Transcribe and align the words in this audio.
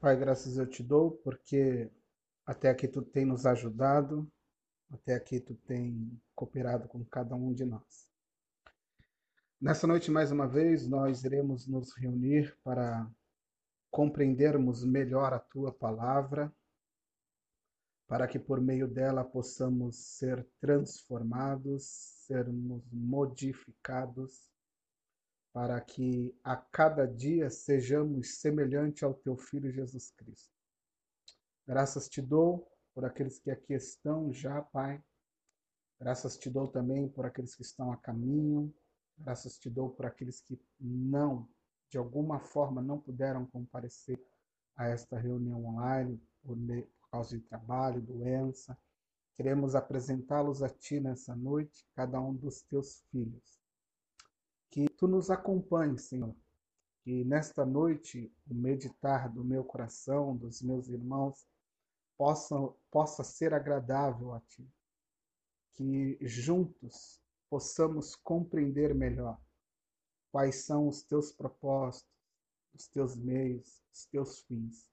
Pai, 0.00 0.16
graças 0.16 0.56
eu 0.56 0.66
te 0.66 0.82
dou, 0.82 1.10
porque 1.22 1.90
até 2.46 2.70
aqui 2.70 2.88
tu 2.88 3.02
tem 3.02 3.26
nos 3.26 3.44
ajudado, 3.44 4.26
até 4.90 5.12
aqui 5.12 5.38
tu 5.38 5.54
tem 5.54 6.18
cooperado 6.34 6.88
com 6.88 7.04
cada 7.04 7.34
um 7.34 7.52
de 7.52 7.66
nós. 7.66 8.08
Nessa 9.60 9.86
noite, 9.86 10.10
mais 10.10 10.32
uma 10.32 10.48
vez, 10.48 10.88
nós 10.88 11.22
iremos 11.22 11.66
nos 11.66 11.94
reunir 11.94 12.56
para 12.64 13.06
compreendermos 13.90 14.82
melhor 14.86 15.34
a 15.34 15.38
tua 15.38 15.70
palavra, 15.70 16.50
para 18.08 18.26
que 18.26 18.38
por 18.38 18.58
meio 18.58 18.88
dela 18.88 19.22
possamos 19.22 20.16
ser 20.16 20.48
transformados, 20.62 21.84
sermos 22.26 22.90
modificados 22.90 24.49
para 25.52 25.80
que 25.80 26.34
a 26.44 26.56
cada 26.56 27.06
dia 27.06 27.50
sejamos 27.50 28.40
semelhante 28.40 29.04
ao 29.04 29.14
teu 29.14 29.36
Filho 29.36 29.70
Jesus 29.70 30.10
Cristo. 30.12 30.54
Graças 31.66 32.08
te 32.08 32.22
dou 32.22 32.68
por 32.94 33.04
aqueles 33.04 33.38
que 33.38 33.50
aqui 33.50 33.74
estão 33.74 34.32
já, 34.32 34.62
Pai. 34.62 35.02
Graças 35.98 36.36
te 36.36 36.48
dou 36.48 36.68
também 36.68 37.08
por 37.08 37.26
aqueles 37.26 37.54
que 37.54 37.62
estão 37.62 37.92
a 37.92 37.96
caminho. 37.96 38.72
Graças 39.18 39.58
te 39.58 39.68
dou 39.68 39.90
por 39.90 40.06
aqueles 40.06 40.40
que 40.40 40.58
não, 40.78 41.48
de 41.90 41.98
alguma 41.98 42.38
forma, 42.40 42.80
não 42.80 42.98
puderam 42.98 43.44
comparecer 43.46 44.18
a 44.76 44.88
esta 44.88 45.18
reunião 45.18 45.64
online 45.66 46.20
por, 46.42 46.56
causa 47.10 47.36
de 47.36 47.44
trabalho, 47.44 48.00
doença. 48.00 48.78
Queremos 49.34 49.74
apresentá-los 49.74 50.62
a 50.62 50.68
Ti 50.68 51.00
nessa 51.00 51.34
noite, 51.34 51.84
cada 51.94 52.20
um 52.20 52.34
dos 52.34 52.62
Teus 52.62 53.02
filhos 53.10 53.59
que 54.70 54.88
tu 54.88 55.08
nos 55.08 55.30
acompanhes, 55.30 56.02
Senhor. 56.02 56.34
Que 57.02 57.24
nesta 57.24 57.64
noite 57.66 58.32
o 58.48 58.54
meditar 58.54 59.28
do 59.28 59.44
meu 59.44 59.64
coração, 59.64 60.36
dos 60.36 60.62
meus 60.62 60.88
irmãos, 60.88 61.46
possa, 62.16 62.56
possa 62.90 63.24
ser 63.24 63.52
agradável 63.52 64.32
a 64.32 64.40
ti. 64.40 64.66
Que 65.72 66.18
juntos 66.20 67.20
possamos 67.48 68.14
compreender 68.14 68.94
melhor 68.94 69.40
quais 70.30 70.64
são 70.64 70.86
os 70.86 71.02
teus 71.02 71.32
propósitos, 71.32 72.08
os 72.72 72.86
teus 72.86 73.16
meios, 73.16 73.82
os 73.92 74.04
teus 74.06 74.40
fins. 74.42 74.88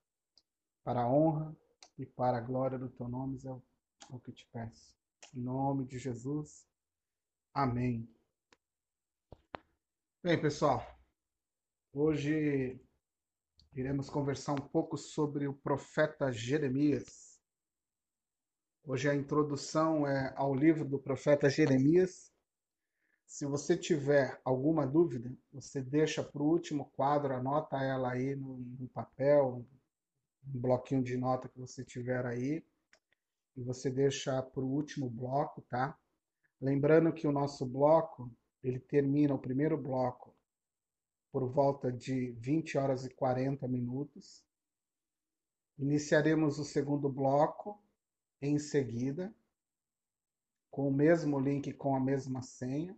Para 0.84 1.04
a 1.04 1.12
honra 1.12 1.56
e 1.98 2.06
para 2.06 2.38
a 2.38 2.42
glória 2.42 2.80
do 2.80 2.90
teu 2.90 3.08
nome 3.08 3.38
é 3.46 3.52
o 4.10 4.20
que 4.20 4.32
te 4.32 4.48
peço. 4.52 4.96
Em 5.36 5.42
nome 5.42 5.86
de 5.86 6.00
Jesus. 6.00 6.66
Amém. 7.54 8.08
Bem, 10.24 10.42
pessoal, 10.42 10.84
hoje 11.94 12.82
iremos 13.72 14.10
conversar 14.10 14.54
um 14.54 14.68
pouco 14.68 14.98
sobre 14.98 15.48
o 15.48 15.54
profeta 15.54 16.32
Jeremias. 16.32 17.40
Hoje 18.84 19.08
a 19.08 19.16
introdução 19.16 20.08
é 20.08 20.34
ao 20.36 20.56
livro 20.56 20.84
do 20.84 20.98
profeta 20.98 21.48
Jeremias. 21.52 22.34
Se 23.28 23.46
você 23.46 23.78
tiver 23.78 24.42
alguma 24.44 24.88
dúvida, 24.88 25.32
você 25.54 25.84
deixa 25.84 26.24
para 26.24 26.42
o 26.42 26.50
último 26.50 26.86
quadro, 26.96 27.36
anota 27.36 27.78
ela 27.78 28.12
aí 28.12 28.36
no, 28.36 28.58
no 28.58 28.88
papel, 28.90 29.64
no 30.44 30.60
bloquinho 30.60 31.04
de 31.04 31.16
nota 31.16 31.48
que 31.48 31.60
você 31.60 31.86
tiver 31.86 32.26
aí, 32.26 32.66
e 33.56 33.64
você 33.64 33.92
deixa 33.92 34.42
para 34.42 34.64
o 34.64 34.74
último 34.74 35.12
bloco, 35.12 35.62
tá? 35.70 35.96
Lembrando 36.60 37.14
que 37.14 37.28
o 37.28 37.32
nosso 37.32 37.68
bloco 37.68 38.36
ele 38.68 38.80
termina 38.80 39.34
o 39.34 39.40
primeiro 39.40 39.78
bloco 39.78 40.36
por 41.32 41.48
volta 41.50 41.92
de 41.92 42.32
20 42.32 42.78
horas 42.78 43.06
e 43.06 43.10
40 43.10 43.68
minutos. 43.68 44.44
Iniciaremos 45.78 46.58
o 46.58 46.64
segundo 46.64 47.08
bloco 47.08 47.80
em 48.42 48.58
seguida, 48.58 49.34
com 50.72 50.88
o 50.88 50.94
mesmo 50.94 51.40
link 51.40 51.72
com 51.74 51.96
a 51.96 52.00
mesma 52.00 52.42
senha. 52.42 52.98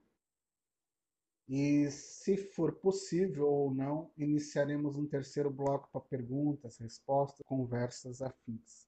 E, 1.47 1.90
se 1.90 2.38
for 2.38 2.74
possível 2.74 3.47
ou 3.47 3.74
não, 3.74 4.12
iniciaremos 4.16 4.96
um 4.96 5.08
terceiro 5.08 5.50
bloco 5.50 5.90
para 5.91 6.02
perguntas, 6.02 6.78
respostas, 6.78 7.46
conversas 7.46 8.22
afins. 8.22 8.88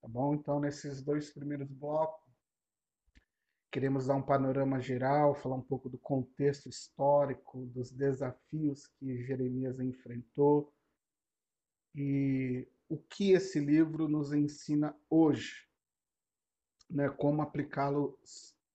Tá 0.00 0.08
bom? 0.08 0.34
Então, 0.34 0.60
nesses 0.60 1.02
dois 1.02 1.30
primeiros 1.30 1.70
blocos, 1.70 2.23
Queremos 3.74 4.06
dar 4.06 4.14
um 4.14 4.22
panorama 4.22 4.80
geral, 4.80 5.34
falar 5.34 5.56
um 5.56 5.60
pouco 5.60 5.88
do 5.88 5.98
contexto 5.98 6.68
histórico, 6.68 7.66
dos 7.66 7.90
desafios 7.90 8.86
que 8.86 9.24
Jeremias 9.24 9.80
enfrentou 9.80 10.72
e 11.92 12.68
o 12.88 12.96
que 12.96 13.32
esse 13.32 13.58
livro 13.58 14.06
nos 14.06 14.32
ensina 14.32 14.96
hoje, 15.10 15.68
né? 16.88 17.08
como 17.08 17.42
aplicá-lo 17.42 18.16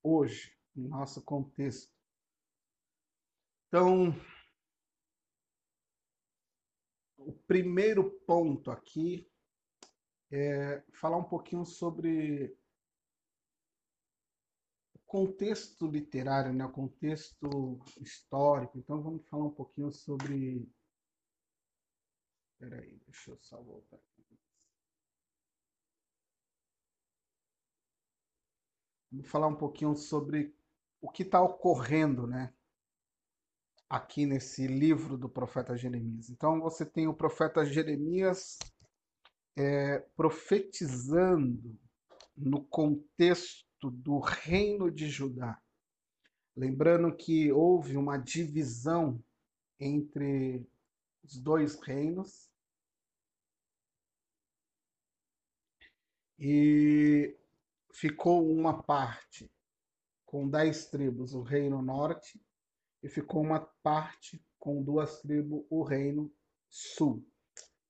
hoje, 0.04 0.54
em 0.76 0.86
nosso 0.86 1.22
contexto. 1.24 1.90
Então, 3.70 4.14
o 7.18 7.32
primeiro 7.48 8.12
ponto 8.28 8.70
aqui 8.70 9.32
é 10.30 10.84
falar 10.92 11.16
um 11.16 11.24
pouquinho 11.24 11.66
sobre 11.66 12.59
contexto 15.10 15.88
literário, 15.88 16.54
né, 16.54 16.68
contexto 16.68 17.80
histórico. 18.00 18.78
Então 18.78 19.02
vamos 19.02 19.28
falar 19.28 19.46
um 19.46 19.52
pouquinho 19.52 19.92
sobre. 19.92 20.72
Espera 22.54 22.80
aí, 22.80 23.02
deixa 23.08 23.32
eu 23.32 23.38
só 23.42 23.60
voltar 23.60 23.98
aqui. 23.98 24.40
Vamos 29.12 29.28
falar 29.28 29.48
um 29.48 29.56
pouquinho 29.56 29.96
sobre 29.96 30.56
o 31.02 31.10
que 31.10 31.24
está 31.24 31.42
ocorrendo, 31.42 32.28
né? 32.28 32.54
Aqui 33.90 34.28
nesse 34.28 34.68
livro 34.68 35.18
do 35.18 35.28
profeta 35.28 35.76
Jeremias. 35.76 36.30
Então 36.30 36.62
você 36.62 36.86
tem 36.86 37.08
o 37.08 37.16
profeta 37.16 37.66
Jeremias 37.66 38.60
é, 39.58 39.98
profetizando 40.16 41.76
no 42.38 42.64
contexto 42.66 43.69
do 43.88 44.20
reino 44.20 44.90
de 44.90 45.08
Judá. 45.08 45.62
Lembrando 46.56 47.16
que 47.16 47.52
houve 47.52 47.96
uma 47.96 48.18
divisão 48.18 49.24
entre 49.80 50.68
os 51.24 51.40
dois 51.40 51.80
reinos. 51.80 52.50
E 56.38 57.38
ficou 57.94 58.50
uma 58.50 58.82
parte 58.82 59.52
com 60.26 60.50
dez 60.50 60.88
tribos, 60.88 61.34
o 61.34 61.42
reino 61.42 61.82
norte, 61.82 62.42
e 63.04 63.10
ficou 63.10 63.42
uma 63.42 63.60
parte 63.82 64.44
com 64.58 64.84
duas 64.84 65.22
tribos, 65.22 65.66
o 65.70 65.84
reino 65.84 66.34
sul. 66.70 67.26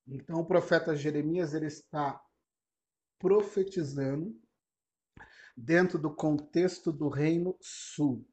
Então 0.06 0.40
o 0.40 0.46
profeta 0.46 0.96
Jeremias 0.96 1.54
ele 1.54 1.66
está 1.66 2.20
profetizando 3.18 4.40
dentro 5.60 5.98
do 5.98 6.10
contexto 6.10 6.90
do 6.90 7.08
Reino 7.08 7.54
Sul. 7.60 8.26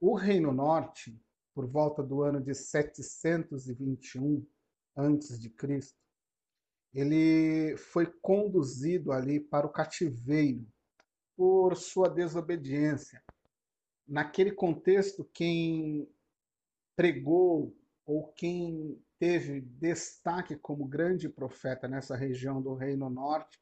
O 0.00 0.14
Reino 0.14 0.52
Norte, 0.52 1.20
por 1.52 1.66
volta 1.66 2.02
do 2.02 2.22
ano 2.22 2.40
de 2.40 2.54
721 2.54 4.46
a.C., 4.96 5.94
ele 6.94 7.76
foi 7.76 8.06
conduzido 8.20 9.12
ali 9.12 9.40
para 9.40 9.66
o 9.66 9.72
cativeiro 9.72 10.66
por 11.36 11.76
sua 11.76 12.08
desobediência. 12.08 13.22
Naquele 14.06 14.52
contexto, 14.52 15.24
quem 15.32 16.08
pregou 16.94 17.74
ou 18.04 18.28
quem 18.34 19.02
teve 19.18 19.60
destaque 19.60 20.56
como 20.56 20.86
grande 20.86 21.28
profeta 21.28 21.88
nessa 21.88 22.14
região 22.14 22.60
do 22.60 22.74
Reino 22.74 23.08
Norte 23.08 23.60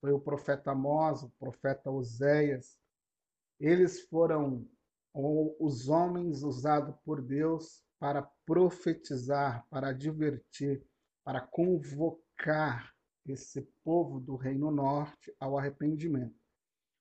foi 0.00 0.12
o 0.12 0.20
profeta 0.20 0.72
Amós, 0.72 1.22
o 1.22 1.30
profeta 1.38 1.90
Oséias. 1.90 2.78
Eles 3.58 4.00
foram 4.08 4.66
os 5.14 5.88
homens 5.88 6.42
usados 6.42 6.94
por 7.04 7.20
Deus 7.20 7.82
para 7.98 8.22
profetizar, 8.46 9.66
para 9.68 9.88
advertir, 9.88 10.84
para 11.24 11.40
convocar 11.40 12.94
esse 13.26 13.62
povo 13.84 14.20
do 14.20 14.36
Reino 14.36 14.70
Norte 14.70 15.34
ao 15.38 15.58
arrependimento. 15.58 16.38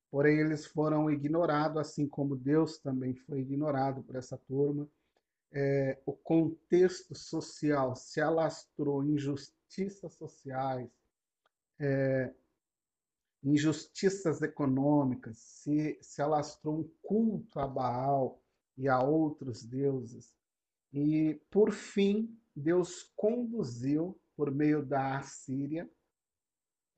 Porém, 0.10 0.40
eles 0.40 0.66
foram 0.66 1.10
ignorados, 1.12 1.78
assim 1.78 2.08
como 2.08 2.36
Deus 2.36 2.80
também 2.80 3.14
foi 3.14 3.42
ignorado 3.42 4.02
por 4.04 4.16
essa 4.16 4.38
turma. 4.48 4.90
É, 5.52 6.02
o 6.06 6.14
contexto 6.14 7.16
social 7.16 7.96
se 7.96 8.20
alastrou, 8.20 9.04
injustiças 9.04 10.14
sociais, 10.14 10.90
é, 11.80 12.34
injustiças 13.44 14.42
econômicas, 14.42 15.38
se, 15.38 15.98
se 16.02 16.22
alastrou 16.22 16.80
um 16.80 16.92
culto 17.02 17.60
a 17.60 17.68
Baal 17.68 18.42
e 18.78 18.88
a 18.88 19.02
outros 19.02 19.64
deuses. 19.64 20.36
E, 20.94 21.40
por 21.50 21.72
fim, 21.72 22.38
Deus 22.56 23.04
conduziu 23.16 24.20
por 24.36 24.52
meio 24.52 24.86
da 24.86 25.18
Assíria, 25.18 25.90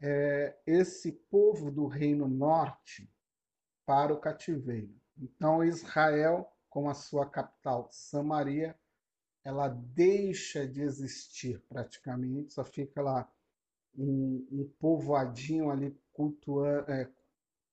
é, 0.01 0.57
esse 0.65 1.12
povo 1.30 1.71
do 1.71 1.86
Reino 1.88 2.27
Norte 2.27 3.09
para 3.85 4.13
o 4.13 4.19
cativeiro. 4.19 4.94
Então, 5.18 5.63
Israel, 5.63 6.50
com 6.69 6.89
a 6.89 6.94
sua 6.94 7.30
capital 7.30 7.89
Samaria, 7.92 8.77
ela 9.44 9.68
deixa 9.68 10.68
de 10.68 10.81
existir 10.81 11.59
praticamente, 11.68 12.53
só 12.53 12.63
fica 12.63 13.01
lá 13.01 13.30
um, 13.97 14.47
um 14.51 14.71
povoadinho 14.80 15.69
ali 15.69 15.92
cultuando, 16.19 16.92
é, 16.92 17.10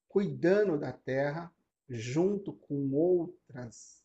cuidando 0.07 0.79
da 0.79 0.93
terra, 0.93 1.53
junto 1.89 2.53
com 2.53 2.93
outras 2.95 4.05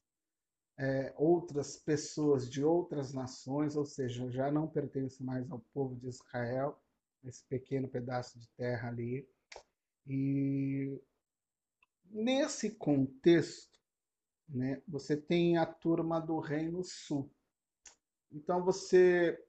é, 0.79 1.13
outras 1.15 1.77
pessoas 1.77 2.49
de 2.49 2.63
outras 2.63 3.13
nações, 3.13 3.75
ou 3.75 3.85
seja, 3.85 4.31
já 4.31 4.51
não 4.51 4.67
pertence 4.67 5.23
mais 5.23 5.51
ao 5.51 5.59
povo 5.71 5.95
de 5.95 6.07
Israel, 6.07 6.81
esse 7.23 7.43
pequeno 7.45 7.87
pedaço 7.87 8.39
de 8.39 8.47
terra 8.57 8.87
ali. 8.87 9.29
E 10.07 10.99
nesse 12.09 12.71
contexto, 12.71 13.79
né, 14.49 14.81
você 14.87 15.15
tem 15.15 15.57
a 15.57 15.67
turma 15.67 16.19
do 16.19 16.39
Reino 16.39 16.83
Sul. 16.83 17.29
Então 18.31 18.63
você 18.63 19.39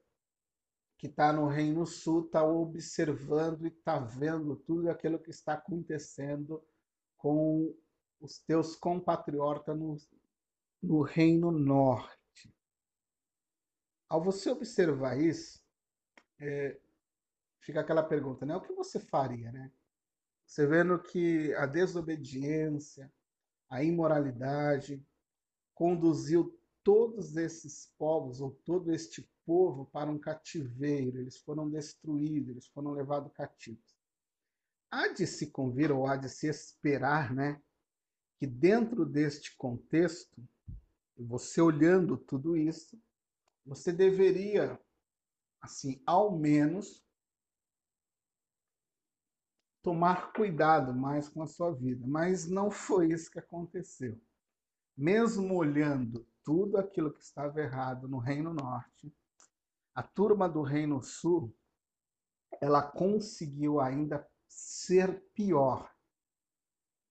que 1.02 1.08
está 1.08 1.32
no 1.32 1.48
Reino 1.48 1.84
Sul 1.84 2.26
está 2.26 2.44
observando 2.44 3.64
e 3.64 3.70
está 3.70 3.98
vendo 3.98 4.54
tudo 4.54 4.88
aquilo 4.88 5.18
que 5.18 5.30
está 5.30 5.54
acontecendo 5.54 6.64
com 7.16 7.76
os 8.20 8.38
teus 8.38 8.76
compatriotas 8.76 9.76
no, 9.76 9.96
no 10.80 11.02
Reino 11.02 11.50
Norte. 11.50 12.54
Ao 14.08 14.22
você 14.22 14.48
observar 14.48 15.20
isso, 15.20 15.60
é, 16.38 16.78
fica 17.58 17.80
aquela 17.80 18.04
pergunta, 18.04 18.46
né? 18.46 18.54
O 18.54 18.62
que 18.62 18.72
você 18.72 19.00
faria, 19.00 19.50
né? 19.50 19.72
Você 20.46 20.68
vendo 20.68 21.02
que 21.02 21.52
a 21.56 21.66
desobediência, 21.66 23.12
a 23.68 23.82
imoralidade 23.82 25.04
conduziu 25.74 26.56
todos 26.84 27.36
esses 27.36 27.92
povos 27.98 28.40
ou 28.40 28.52
todo 28.64 28.94
este 28.94 29.28
povo 29.44 29.86
para 29.86 30.10
um 30.10 30.18
cativeiro, 30.18 31.18
eles 31.18 31.38
foram 31.38 31.68
destruídos, 31.68 32.50
eles 32.50 32.66
foram 32.68 32.92
levados 32.92 33.32
cativos. 33.32 33.96
Há 34.90 35.08
de 35.08 35.26
se 35.26 35.50
convir 35.50 35.90
ou 35.90 36.06
há 36.06 36.16
de 36.16 36.28
se 36.28 36.46
esperar, 36.48 37.34
né, 37.34 37.60
que 38.38 38.46
dentro 38.46 39.06
deste 39.06 39.56
contexto, 39.56 40.42
você 41.16 41.60
olhando 41.60 42.16
tudo 42.16 42.56
isso, 42.56 43.00
você 43.64 43.92
deveria, 43.92 44.78
assim, 45.60 46.02
ao 46.04 46.36
menos 46.36 47.04
tomar 49.82 50.32
cuidado 50.32 50.94
mais 50.94 51.28
com 51.28 51.42
a 51.42 51.46
sua 51.46 51.72
vida. 51.72 52.06
Mas 52.06 52.48
não 52.48 52.70
foi 52.70 53.12
isso 53.12 53.30
que 53.30 53.38
aconteceu. 53.38 54.20
Mesmo 54.96 55.54
olhando 55.54 56.26
tudo 56.44 56.76
aquilo 56.76 57.12
que 57.12 57.22
estava 57.22 57.60
errado 57.60 58.08
no 58.08 58.18
Reino 58.18 58.52
Norte, 58.52 59.12
a 59.94 60.02
turma 60.02 60.48
do 60.48 60.62
Reino 60.62 61.02
Sul, 61.02 61.54
ela 62.60 62.82
conseguiu 62.82 63.80
ainda 63.80 64.26
ser 64.48 65.22
pior. 65.34 65.90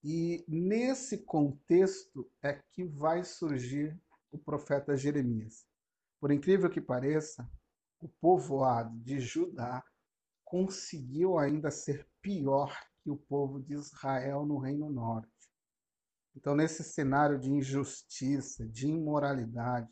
E 0.04 0.44
nesse 0.48 1.20
contexto 1.26 2.30
é 2.42 2.54
que 2.72 2.84
vai 2.84 3.24
surgir 3.24 4.00
o 4.32 4.38
profeta 4.38 4.96
Jeremias. 4.96 5.66
Por 6.20 6.32
incrível 6.32 6.70
que 6.70 6.82
pareça, 6.82 7.50
o 8.00 8.08
povoado 8.08 8.98
de 9.00 9.20
Judá 9.20 9.84
conseguiu 10.44 11.38
ainda 11.38 11.70
ser 11.70 12.08
pior 12.22 12.76
que 13.04 13.10
o 13.10 13.18
povo 13.18 13.60
de 13.60 13.74
Israel 13.74 14.46
no 14.46 14.58
Reino 14.58 14.90
Norte. 14.90 15.30
Então, 16.36 16.56
nesse 16.56 16.84
cenário 16.84 17.40
de 17.40 17.52
injustiça, 17.52 18.68
de 18.68 18.88
imoralidade, 18.88 19.90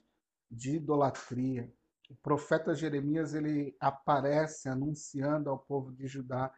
de 0.50 0.78
idolatria, 0.78 1.72
o 2.10 2.16
profeta 2.16 2.74
Jeremias 2.74 3.36
ele 3.36 3.76
aparece 3.80 4.68
anunciando 4.68 5.50
ao 5.50 5.60
povo 5.60 5.92
de 5.92 6.08
Judá 6.08 6.52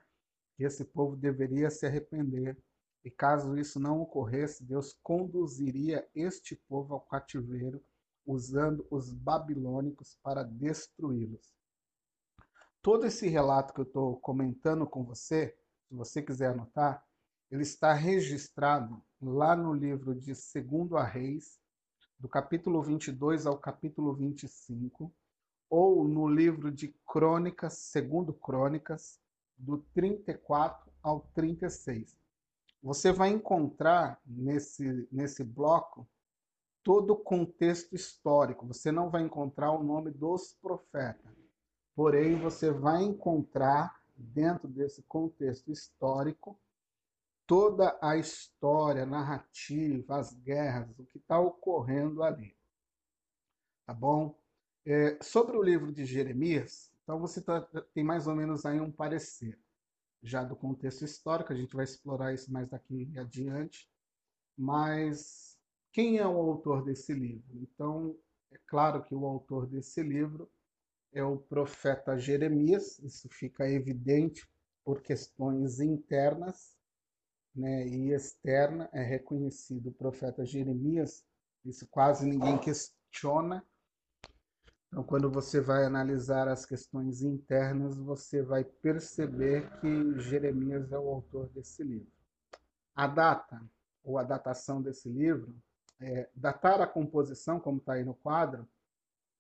que 0.56 0.64
esse 0.64 0.86
povo 0.86 1.18
deveria 1.18 1.70
se 1.70 1.86
arrepender. 1.86 2.58
E 3.04 3.12
caso 3.12 3.58
isso 3.58 3.80
não 3.80 4.00
ocorresse, 4.00 4.64
Deus 4.64 4.98
conduziria 5.04 6.08
este 6.16 6.56
povo 6.56 6.94
ao 6.94 7.02
cativeiro, 7.02 7.84
usando 8.26 8.88
os 8.90 9.12
babilônicos 9.12 10.18
para 10.24 10.44
destruí-los. 10.44 11.54
Todo 12.82 13.06
esse 13.06 13.28
relato 13.28 13.74
que 13.74 13.82
eu 13.82 13.86
estou 13.86 14.20
comentando 14.20 14.88
com 14.88 15.04
você, 15.04 15.58
se 15.88 15.96
você 15.96 16.22
quiser 16.22 16.52
anotar, 16.52 17.06
ele 17.50 17.64
está 17.64 17.92
registrado 17.92 19.04
lá 19.22 19.56
no 19.56 19.74
livro 19.74 20.16
de 20.16 20.34
Segundo 20.34 20.96
a 20.96 21.04
Reis, 21.04 21.60
do 22.18 22.30
capítulo 22.30 22.82
22 22.82 23.46
ao 23.46 23.58
capítulo 23.58 24.14
25, 24.14 25.14
ou 25.72 26.04
no 26.04 26.28
livro 26.28 26.70
de 26.70 26.90
Crônicas, 27.08 27.76
segundo 27.76 28.34
Crônicas, 28.34 29.22
do 29.58 29.78
34 29.94 30.92
ao 31.02 31.22
36. 31.34 32.20
Você 32.84 33.14
vai 33.14 33.30
encontrar 33.30 34.20
nesse, 34.26 35.08
nesse 35.10 35.46
bloco 35.46 36.06
todo 36.84 37.14
o 37.14 37.16
contexto 37.16 37.96
histórico. 37.96 38.68
Você 38.68 38.92
não 38.92 39.10
vai 39.10 39.22
encontrar 39.22 39.72
o 39.72 39.82
nome 39.82 40.12
dos 40.12 40.54
profetas. 40.62 41.32
Porém, 41.96 42.38
você 42.38 42.70
vai 42.70 43.04
encontrar 43.04 43.98
dentro 44.18 44.68
desse 44.68 45.02
contexto 45.04 45.72
histórico 45.72 46.60
toda 47.48 47.98
a 48.02 48.18
história, 48.18 49.04
a 49.04 49.06
narrativa, 49.06 50.18
as 50.18 50.34
guerras, 50.34 51.00
o 51.00 51.06
que 51.06 51.18
está 51.18 51.40
ocorrendo 51.40 52.24
ali. 52.24 52.54
Tá 53.86 53.94
bom? 53.94 54.41
É, 54.86 55.18
sobre 55.22 55.56
o 55.56 55.62
livro 55.62 55.92
de 55.92 56.06
Jeremias, 56.06 56.92
então 57.04 57.20
você 57.20 57.42
tá, 57.42 57.62
tem 57.94 58.04
mais 58.04 58.26
ou 58.26 58.36
menos 58.36 58.66
aí 58.66 58.80
um 58.80 58.92
parecer, 58.92 59.60
já 60.24 60.44
do 60.44 60.56
contexto 60.56 61.04
histórico, 61.04 61.54
a 61.54 61.56
gente 61.56 61.76
vai 61.76 61.84
explorar 61.84 62.34
isso 62.34 62.52
mais 62.52 62.68
daqui 62.70 63.12
adiante, 63.18 63.88
mas 64.58 65.58
quem 65.92 66.18
é 66.18 66.28
o 66.28 66.38
autor 66.38 66.84
desse 66.84 67.14
livro? 67.14 67.60
Então, 67.62 68.18
é 68.52 68.58
claro 68.66 69.04
que 69.04 69.14
o 69.14 69.26
autor 69.26 69.68
desse 69.68 70.02
livro 70.02 70.50
é 71.14 71.24
o 71.24 71.38
profeta 71.38 72.18
Jeremias, 72.18 72.98
isso 73.00 73.28
fica 73.30 73.70
evidente 73.70 74.48
por 74.84 75.02
questões 75.02 75.80
internas 75.80 76.76
né, 77.54 77.88
e 77.88 78.12
externa, 78.12 78.90
é 78.94 79.04
reconhecido 79.04 79.90
o 79.90 79.94
profeta 79.94 80.46
Jeremias, 80.46 81.24
isso 81.66 81.88
quase 81.88 82.26
ninguém 82.26 82.58
questiona, 82.58 83.66
então, 84.92 85.06
quando 85.06 85.32
você 85.32 85.62
vai 85.62 85.86
analisar 85.86 86.50
as 86.50 86.66
questões 86.66 87.22
internas, 87.22 87.98
você 87.98 88.42
vai 88.42 88.66
perceber 88.66 89.72
que 89.80 90.20
Jeremias 90.20 90.92
é 90.92 91.00
o 91.00 91.08
autor 91.08 91.48
desse 91.48 91.82
livro. 91.82 92.12
A 92.94 93.08
data, 93.08 93.64
ou 94.04 94.18
a 94.18 94.24
datação 94.24 94.82
desse 94.82 95.08
livro, 95.08 95.56
é, 95.98 96.30
datar 96.36 96.82
a 96.82 96.88
composição, 96.88 97.58
como 97.58 97.78
está 97.78 97.94
aí 97.94 98.04
no 98.04 98.14
quadro, 98.16 98.68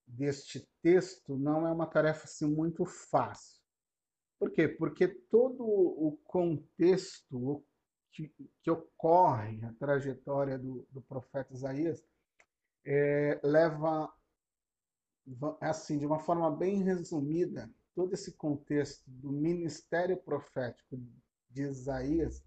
deste 0.08 0.66
texto 0.82 1.38
não 1.38 1.68
é 1.68 1.72
uma 1.72 1.86
tarefa 1.86 2.24
assim, 2.24 2.46
muito 2.46 2.86
fácil. 2.86 3.62
Por 4.40 4.52
quê? 4.52 4.70
Porque 4.70 5.06
todo 5.06 5.66
o 5.66 6.18
contexto 6.24 7.62
que, 8.14 8.34
que 8.64 8.72
ocorre, 8.72 9.60
a 9.66 9.74
trajetória 9.74 10.58
do, 10.58 10.88
do 10.92 11.02
profeta 11.02 11.54
Isaías, 11.54 12.02
é, 12.86 13.38
leva 13.44 14.10
assim, 15.60 15.98
de 15.98 16.06
uma 16.06 16.20
forma 16.20 16.50
bem 16.50 16.84
resumida, 16.84 17.70
todo 17.94 18.14
esse 18.14 18.34
contexto 18.34 19.04
do 19.08 19.32
ministério 19.32 20.18
profético 20.18 20.98
de 21.50 21.64
Isaías, 21.64 22.44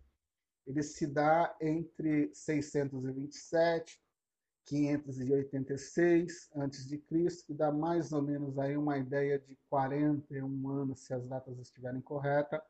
ele 0.67 0.83
se 0.83 1.07
dá 1.07 1.55
entre 1.61 2.35
627 2.35 4.00
586 4.64 6.50
a.C., 6.55 6.99
que 7.47 7.55
dá 7.55 7.71
mais 7.71 8.12
ou 8.12 8.23
menos 8.23 8.59
aí 8.59 8.76
uma 8.76 8.97
ideia 8.97 9.38
de 9.38 9.57
41 9.69 10.69
anos, 10.71 11.00
se 11.00 11.12
as 11.12 11.29
datas 11.29 11.59
estiverem 11.59 12.00
corretas, 12.00 12.61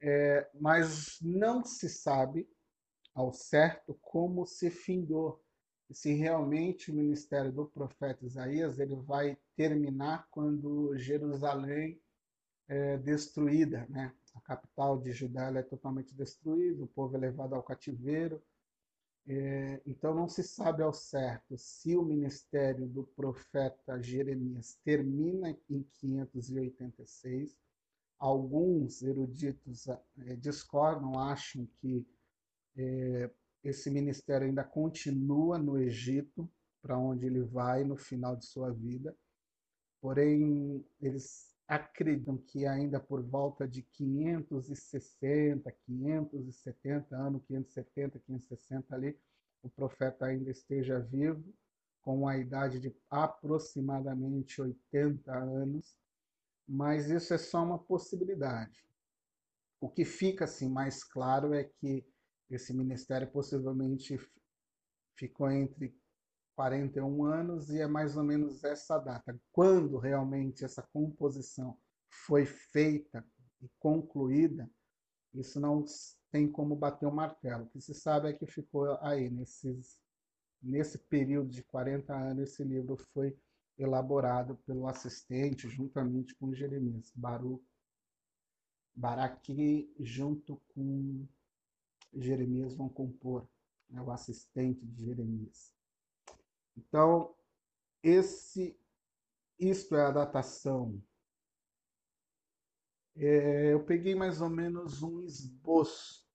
é, 0.00 0.50
mas 0.54 1.18
não 1.22 1.64
se 1.64 1.88
sabe 1.88 2.46
ao 3.14 3.32
certo 3.32 3.94
como 4.02 4.46
se 4.46 4.70
findou 4.70 5.42
se 5.92 6.12
realmente 6.14 6.90
o 6.90 6.94
ministério 6.94 7.52
do 7.52 7.66
profeta 7.66 8.24
Isaías 8.26 8.78
ele 8.78 8.96
vai 8.96 9.36
terminar 9.56 10.28
quando 10.30 10.96
Jerusalém 10.98 12.00
é 12.68 12.98
destruída, 12.98 13.86
né? 13.90 14.14
A 14.34 14.40
capital 14.40 14.98
de 14.98 15.12
Judá 15.12 15.50
é 15.54 15.62
totalmente 15.62 16.14
destruída, 16.14 16.84
o 16.84 16.88
povo 16.88 17.16
é 17.16 17.20
levado 17.20 17.54
ao 17.54 17.62
cativeiro 17.62 18.42
É, 19.26 19.80
então 19.86 20.14
não 20.14 20.28
se 20.28 20.42
sabe 20.42 20.82
ao 20.82 20.92
certo 20.92 21.56
se 21.56 21.96
o 21.96 22.02
ministério 22.02 22.86
do 22.88 23.04
profeta 23.04 24.00
Jeremias 24.02 24.78
termina 24.84 25.56
em 25.70 25.82
586. 26.00 27.56
Alguns 28.18 29.02
eruditos 29.02 29.88
é, 29.88 30.36
discordam, 30.36 31.18
acham 31.18 31.66
que 31.80 32.06
é, 32.76 33.30
esse 33.62 33.90
ministério 33.90 34.46
ainda 34.46 34.64
continua 34.64 35.58
no 35.58 35.78
Egito, 35.78 36.50
para 36.80 36.98
onde 36.98 37.26
ele 37.26 37.42
vai 37.42 37.84
no 37.84 37.96
final 37.96 38.34
de 38.34 38.44
sua 38.44 38.70
vida. 38.72 39.16
Porém, 40.00 40.84
eles 41.00 41.54
acreditam 41.68 42.36
que 42.36 42.66
ainda 42.66 42.98
por 42.98 43.22
volta 43.22 43.66
de 43.66 43.82
560, 43.82 45.72
570 45.86 47.16
anos, 47.16 47.42
570, 47.46 48.18
560 48.18 48.94
ali, 48.94 49.16
o 49.62 49.70
profeta 49.70 50.26
ainda 50.26 50.50
esteja 50.50 50.98
vivo, 50.98 51.54
com 52.02 52.26
a 52.26 52.36
idade 52.36 52.80
de 52.80 52.92
aproximadamente 53.08 54.60
80 54.60 55.32
anos, 55.32 55.96
mas 56.66 57.08
isso 57.08 57.32
é 57.32 57.38
só 57.38 57.62
uma 57.62 57.78
possibilidade. 57.78 58.84
O 59.80 59.88
que 59.88 60.04
fica 60.04 60.44
assim 60.44 60.68
mais 60.68 61.04
claro 61.04 61.54
é 61.54 61.64
que 61.64 62.04
esse 62.54 62.72
ministério 62.72 63.30
possivelmente 63.30 64.18
ficou 65.16 65.50
entre 65.50 65.96
41 66.54 67.24
anos 67.24 67.70
e 67.70 67.80
é 67.80 67.86
mais 67.86 68.16
ou 68.16 68.24
menos 68.24 68.62
essa 68.64 68.98
data. 68.98 69.38
Quando 69.50 69.98
realmente 69.98 70.64
essa 70.64 70.82
composição 70.82 71.78
foi 72.08 72.44
feita 72.44 73.26
e 73.60 73.68
concluída, 73.78 74.70
isso 75.34 75.58
não 75.58 75.84
tem 76.30 76.50
como 76.50 76.76
bater 76.76 77.06
o 77.06 77.08
um 77.08 77.14
martelo. 77.14 77.64
O 77.64 77.68
que 77.68 77.80
se 77.80 77.94
sabe 77.94 78.28
é 78.28 78.32
que 78.32 78.46
ficou 78.46 78.98
aí, 79.00 79.30
nesses, 79.30 79.98
nesse 80.62 80.98
período 80.98 81.50
de 81.50 81.62
40 81.62 82.14
anos, 82.14 82.50
esse 82.50 82.62
livro 82.62 82.96
foi 83.14 83.36
elaborado 83.78 84.56
pelo 84.66 84.86
assistente, 84.86 85.68
juntamente 85.68 86.34
com 86.34 86.54
Jeremias, 86.54 87.10
Baruch, 87.14 87.64
Baraqui, 88.94 89.90
junto 89.98 90.60
com 90.68 91.26
Jeremias, 92.14 92.74
vão 92.74 92.88
compor, 92.88 93.46
né, 93.88 94.00
o 94.00 94.10
assistente 94.10 94.84
de 94.86 95.04
Jeremias. 95.04 95.72
Então, 96.76 97.34
esse, 98.02 98.76
isto 99.58 99.94
é 99.94 100.06
a 100.06 100.10
datação. 100.10 101.02
É, 103.14 103.72
eu 103.72 103.84
peguei 103.84 104.14
mais 104.14 104.40
ou 104.40 104.48
menos 104.48 105.02
um 105.02 105.20
esboço 105.20 106.26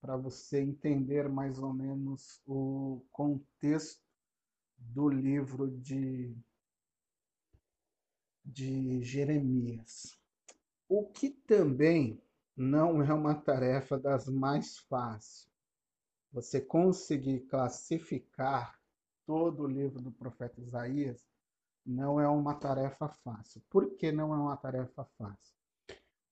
para 0.00 0.16
você 0.16 0.60
entender 0.60 1.28
mais 1.28 1.58
ou 1.58 1.72
menos 1.72 2.40
o 2.46 3.04
contexto 3.10 4.06
do 4.76 5.08
livro 5.08 5.68
de, 5.70 6.36
de 8.44 9.02
Jeremias. 9.02 10.18
O 10.88 11.06
que 11.06 11.30
também 11.30 12.22
não 12.58 13.00
é 13.00 13.14
uma 13.14 13.36
tarefa 13.36 13.96
das 13.96 14.26
mais 14.26 14.78
fáceis. 14.78 15.48
Você 16.32 16.60
conseguir 16.60 17.46
classificar 17.46 18.76
todo 19.24 19.62
o 19.62 19.68
livro 19.68 20.02
do 20.02 20.10
profeta 20.10 20.60
Isaías 20.60 21.24
não 21.86 22.20
é 22.20 22.28
uma 22.28 22.56
tarefa 22.56 23.08
fácil. 23.08 23.62
Por 23.70 23.94
que 23.94 24.10
não 24.10 24.34
é 24.34 24.36
uma 24.36 24.56
tarefa 24.56 25.04
fácil? 25.16 25.54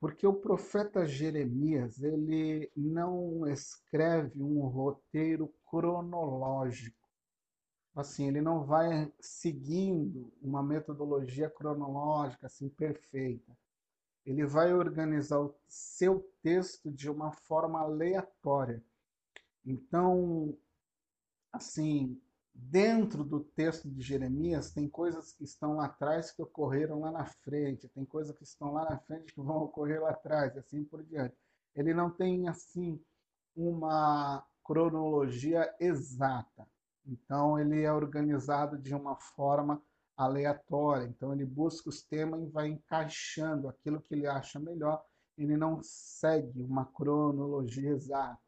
Porque 0.00 0.26
o 0.26 0.35
profeta 0.35 1.06
Jeremias, 1.06 2.02
ele 2.02 2.73
não 2.76 3.47
escreve 3.47 4.42
um 4.42 4.66
roteiro 4.66 5.54
cronológico. 5.64 7.09
Assim, 7.95 8.26
ele 8.26 8.42
não 8.42 8.64
vai 8.64 9.11
seguindo 9.21 10.33
uma 10.42 10.62
metodologia 10.62 11.49
cronológica 11.49 12.47
assim 12.47 12.68
perfeita. 12.68 13.56
Ele 14.26 14.45
vai 14.45 14.75
organizar 14.75 15.40
o 15.40 15.54
seu 15.68 16.28
texto 16.42 16.90
de 16.90 17.09
uma 17.09 17.30
forma 17.30 17.80
aleatória. 17.80 18.83
Então, 19.64 20.59
assim, 21.52 22.21
dentro 22.52 23.23
do 23.23 23.38
texto 23.40 23.88
de 23.88 24.02
Jeremias, 24.02 24.73
tem 24.73 24.88
coisas 24.88 25.33
que 25.33 25.45
estão 25.45 25.76
lá 25.76 25.87
atrás 25.87 26.33
que 26.33 26.42
ocorreram 26.42 27.00
lá 27.00 27.12
na 27.12 27.25
frente, 27.25 27.88
tem 27.88 28.04
coisas 28.04 28.37
que 28.37 28.42
estão 28.42 28.73
lá 28.73 28.90
na 28.90 28.99
frente 28.99 29.33
que 29.33 29.40
vão 29.40 29.59
ocorrer 29.59 30.02
lá 30.02 30.11
atrás, 30.11 30.56
e 30.56 30.59
assim 30.59 30.83
por 30.83 31.04
diante. 31.04 31.37
Ele 31.75 31.95
não 31.95 32.11
tem, 32.11 32.49
assim, 32.49 33.00
uma 33.54 34.45
cronologia 34.64 35.73
exata. 35.78 36.66
Então, 37.06 37.59
ele 37.61 37.83
é 37.83 37.92
organizado 37.92 38.76
de 38.76 38.92
uma 38.92 39.14
forma 39.14 39.80
aleatória. 40.16 41.06
Então, 41.06 41.32
ele 41.32 41.44
busca 41.44 41.88
os 41.88 42.02
temas 42.02 42.42
e 42.42 42.50
vai 42.50 42.68
encaixando 42.68 43.68
aquilo 43.68 44.00
que 44.00 44.14
ele 44.14 44.26
acha 44.26 44.58
melhor. 44.58 45.04
Ele 45.37 45.56
não 45.56 45.80
segue 45.82 46.62
uma 46.62 46.87
cronologia 46.87 47.90
exata 47.90 48.46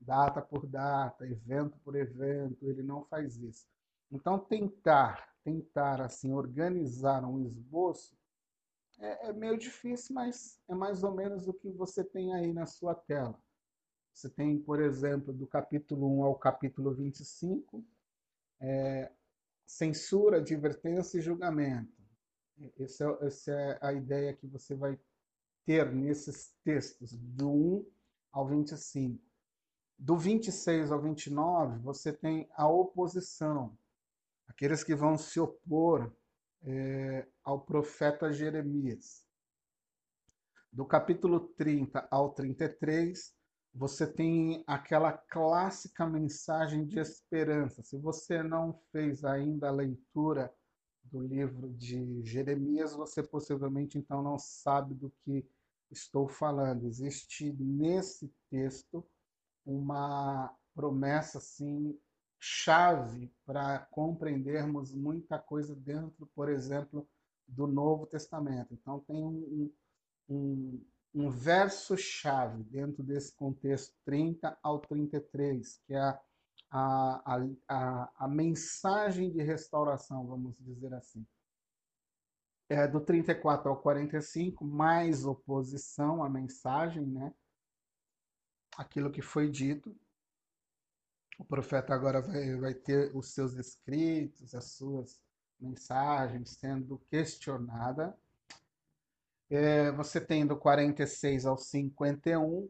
data 0.00 0.40
por 0.40 0.66
data, 0.66 1.26
evento 1.26 1.78
por 1.80 1.94
evento, 1.94 2.66
ele 2.66 2.82
não 2.82 3.04
faz 3.04 3.36
isso. 3.36 3.66
Então, 4.10 4.38
tentar, 4.38 5.28
tentar 5.44 6.00
assim 6.00 6.32
organizar 6.32 7.24
um 7.24 7.40
esboço 7.44 8.16
é, 8.98 9.28
é, 9.28 9.32
meio 9.32 9.58
difícil, 9.58 10.14
mas 10.14 10.60
é 10.68 10.74
mais 10.74 11.02
ou 11.02 11.12
menos 11.12 11.46
o 11.46 11.54
que 11.54 11.70
você 11.70 12.02
tem 12.02 12.34
aí 12.34 12.52
na 12.52 12.66
sua 12.66 12.94
tela. 12.94 13.38
Você 14.12 14.28
tem, 14.28 14.58
por 14.58 14.80
exemplo, 14.80 15.32
do 15.32 15.46
capítulo 15.46 16.20
1 16.20 16.24
ao 16.24 16.34
capítulo 16.34 16.92
25, 16.92 17.84
é, 18.60 19.12
censura, 19.70 20.38
advertência 20.38 21.18
e 21.18 21.22
julgamento. 21.22 21.92
Essa 22.78 23.04
é, 23.04 23.26
essa 23.26 23.52
é 23.52 23.78
a 23.80 23.92
ideia 23.92 24.34
que 24.34 24.46
você 24.46 24.74
vai 24.74 24.98
ter 25.64 25.92
nesses 25.92 26.52
textos, 26.64 27.12
do 27.12 27.48
1 27.48 27.86
ao 28.32 28.48
25. 28.48 29.24
Do 29.96 30.18
26 30.18 30.90
ao 30.90 31.00
29, 31.00 31.78
você 31.78 32.12
tem 32.12 32.48
a 32.54 32.68
oposição, 32.68 33.78
aqueles 34.48 34.82
que 34.82 34.94
vão 34.94 35.16
se 35.16 35.38
opor 35.38 36.12
é, 36.62 37.26
ao 37.44 37.60
profeta 37.60 38.32
Jeremias. 38.32 39.24
Do 40.72 40.84
capítulo 40.84 41.40
30 41.40 42.08
ao 42.10 42.32
33, 42.32 43.32
você 43.72 44.06
tem 44.06 44.64
aquela 44.66 45.12
clássica 45.12 46.06
mensagem 46.06 46.84
de 46.84 46.98
esperança. 46.98 47.82
Se 47.82 47.96
você 47.96 48.42
não 48.42 48.72
fez 48.90 49.24
ainda 49.24 49.68
a 49.68 49.72
leitura 49.72 50.52
do 51.04 51.20
livro 51.20 51.70
de 51.70 52.22
Jeremias, 52.24 52.94
você 52.94 53.22
possivelmente 53.22 53.98
então 53.98 54.22
não 54.22 54.38
sabe 54.38 54.94
do 54.94 55.10
que 55.24 55.44
estou 55.90 56.28
falando. 56.28 56.86
Existe 56.86 57.52
nesse 57.52 58.32
texto 58.50 59.04
uma 59.64 60.54
promessa 60.74 61.38
assim 61.38 61.98
chave 62.38 63.30
para 63.44 63.80
compreendermos 63.90 64.94
muita 64.94 65.38
coisa 65.38 65.74
dentro, 65.76 66.26
por 66.34 66.48
exemplo, 66.48 67.06
do 67.46 67.66
Novo 67.66 68.06
Testamento. 68.06 68.72
Então 68.72 69.00
tem 69.00 69.22
um, 69.22 69.70
um, 70.28 70.82
um 71.14 71.30
verso 71.30 71.96
chave 71.96 72.62
dentro 72.64 73.02
desse 73.02 73.34
contexto 73.34 73.94
30 74.04 74.56
ao 74.62 74.78
33, 74.78 75.80
que 75.86 75.94
é 75.94 76.00
a, 76.00 76.20
a, 76.70 77.46
a, 77.68 78.12
a 78.16 78.28
mensagem 78.28 79.30
de 79.30 79.42
restauração, 79.42 80.26
vamos 80.26 80.54
dizer 80.60 80.94
assim. 80.94 81.26
É 82.68 82.86
do 82.86 83.00
34 83.00 83.68
ao 83.68 83.80
45, 83.80 84.64
mais 84.64 85.24
oposição 85.24 86.22
à 86.22 86.30
mensagem, 86.30 87.04
né? 87.04 87.34
aquilo 88.76 89.10
que 89.10 89.22
foi 89.22 89.50
dito. 89.50 89.94
O 91.38 91.44
profeta 91.44 91.94
agora 91.94 92.20
vai, 92.20 92.56
vai 92.56 92.74
ter 92.74 93.14
os 93.14 93.32
seus 93.32 93.54
escritos, 93.54 94.54
as 94.54 94.72
suas 94.72 95.20
mensagens 95.58 96.50
sendo 96.50 96.98
questionada. 97.10 98.16
É, 99.50 99.90
você 99.90 100.20
tem 100.20 100.46
do 100.46 100.56
46 100.56 101.44
ao 101.44 101.58
51 101.58 102.68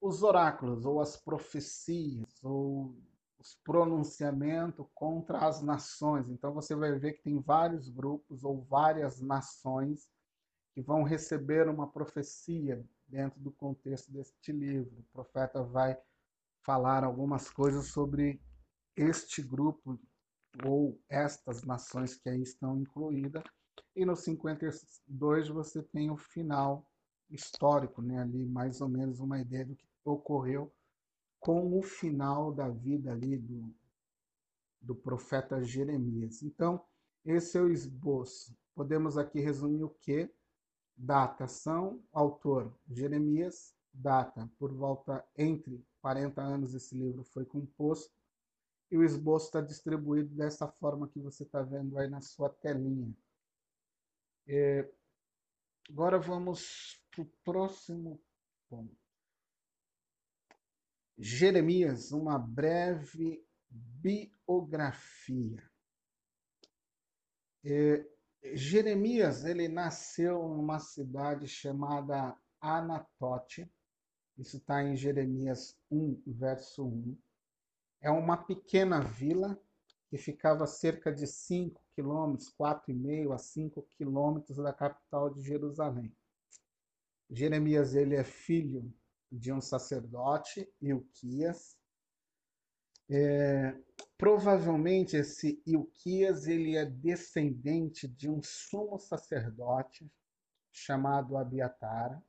os 0.00 0.22
oráculos, 0.22 0.84
ou 0.84 1.00
as 1.00 1.16
profecias, 1.16 2.44
ou 2.44 2.94
os 3.38 3.54
pronunciamentos 3.64 4.86
contra 4.94 5.46
as 5.46 5.62
nações. 5.62 6.28
Então 6.28 6.52
você 6.52 6.74
vai 6.74 6.98
ver 6.98 7.14
que 7.14 7.22
tem 7.22 7.40
vários 7.40 7.88
grupos 7.88 8.44
ou 8.44 8.62
várias 8.62 9.20
nações 9.22 10.06
que 10.74 10.82
vão 10.82 11.04
receber 11.04 11.68
uma 11.68 11.90
profecia 11.90 12.84
dentro 13.06 13.40
do 13.40 13.50
contexto 13.52 14.12
deste 14.12 14.52
livro. 14.52 14.98
O 14.98 15.12
profeta 15.12 15.62
vai 15.62 15.96
falar 16.62 17.02
algumas 17.02 17.48
coisas 17.48 17.86
sobre 17.86 18.40
este 18.96 19.40
grupo 19.42 19.98
ou 20.64 21.00
estas 21.08 21.62
nações 21.64 22.14
que 22.14 22.28
aí 22.28 22.42
estão 22.42 22.78
incluídas. 22.78 23.42
E 23.94 24.04
no 24.04 24.16
52 24.16 25.48
você 25.48 25.82
tem 25.82 26.10
o 26.10 26.16
final 26.16 26.86
histórico, 27.30 28.02
né? 28.02 28.20
ali 28.20 28.44
mais 28.44 28.80
ou 28.80 28.88
menos 28.88 29.20
uma 29.20 29.40
ideia 29.40 29.64
do 29.64 29.76
que 29.76 29.86
ocorreu 30.04 30.72
com 31.38 31.78
o 31.78 31.82
final 31.82 32.52
da 32.52 32.68
vida 32.68 33.12
ali 33.12 33.36
do, 33.36 33.74
do 34.80 34.94
profeta 34.94 35.62
Jeremias. 35.62 36.42
Então, 36.42 36.84
esse 37.24 37.56
é 37.56 37.60
o 37.60 37.70
esboço. 37.70 38.56
Podemos 38.74 39.16
aqui 39.16 39.40
resumir 39.40 39.84
o 39.84 39.90
que? 39.90 40.30
Datação, 40.96 42.02
autor 42.12 42.72
Jeremias, 42.88 43.74
data 43.92 44.50
por 44.58 44.72
volta 44.72 45.24
entre 45.36 45.84
40 46.00 46.42
anos 46.42 46.74
esse 46.74 46.96
livro 46.96 47.22
foi 47.24 47.44
composto 47.44 48.12
e 48.90 48.96
o 48.96 49.04
esboço 49.04 49.46
está 49.46 49.60
distribuído 49.60 50.34
dessa 50.34 50.68
forma 50.68 51.08
que 51.08 51.18
você 51.18 51.44
está 51.44 51.62
vendo 51.62 51.98
aí 51.98 52.08
na 52.08 52.20
sua 52.20 52.48
telinha. 52.48 53.14
É, 54.46 54.88
agora 55.88 56.18
vamos 56.18 57.02
para 57.10 57.22
o 57.22 57.32
próximo 57.44 58.20
ponto. 58.68 58.96
Jeremias, 61.16 62.12
uma 62.12 62.38
breve 62.38 63.42
biografia. 63.70 65.62
É, 67.64 68.06
Jeremias 68.52 69.44
ele 69.44 69.68
nasceu 69.68 70.48
numa 70.48 70.78
cidade 70.78 71.48
chamada 71.48 72.36
Anatote. 72.60 73.70
Isso 74.36 74.58
está 74.58 74.82
em 74.82 74.96
Jeremias 74.96 75.78
1, 75.90 76.22
verso 76.26 76.86
1. 76.86 77.16
É 78.00 78.10
uma 78.10 78.36
pequena 78.36 79.00
vila 79.00 79.58
que 80.14 80.18
ficava 80.18 80.64
cerca 80.64 81.12
de 81.12 81.26
5 81.26 81.82
quilômetros, 81.92 82.48
4,5 82.56 83.34
a 83.34 83.38
5 83.38 83.82
quilômetros 83.98 84.58
da 84.58 84.72
capital 84.72 85.28
de 85.28 85.42
Jerusalém. 85.42 86.16
Jeremias 87.28 87.96
ele 87.96 88.14
é 88.14 88.22
filho 88.22 88.94
de 89.30 89.52
um 89.52 89.60
sacerdote, 89.60 90.72
Ilquias. 90.80 91.76
É, 93.10 93.76
provavelmente 94.16 95.16
esse 95.16 95.60
Ilquias 95.66 96.46
ele 96.46 96.76
é 96.76 96.86
descendente 96.86 98.06
de 98.06 98.30
um 98.30 98.40
sumo 98.40 99.00
sacerdote 99.00 100.08
chamado 100.70 101.36
Abiatara, 101.36 102.22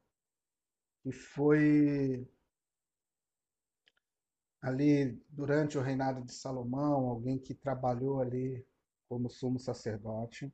que 1.03 1.11
foi 1.11 2.27
ali 4.65 5.11
durante 5.29 5.77
o 5.77 5.81
reinado 5.81 6.23
de 6.23 6.33
Salomão, 6.33 7.07
alguém 7.07 7.37
que 7.37 7.53
trabalhou 7.53 8.19
ali 8.19 8.65
como 9.07 9.29
sumo 9.29 9.59
sacerdote. 9.59 10.51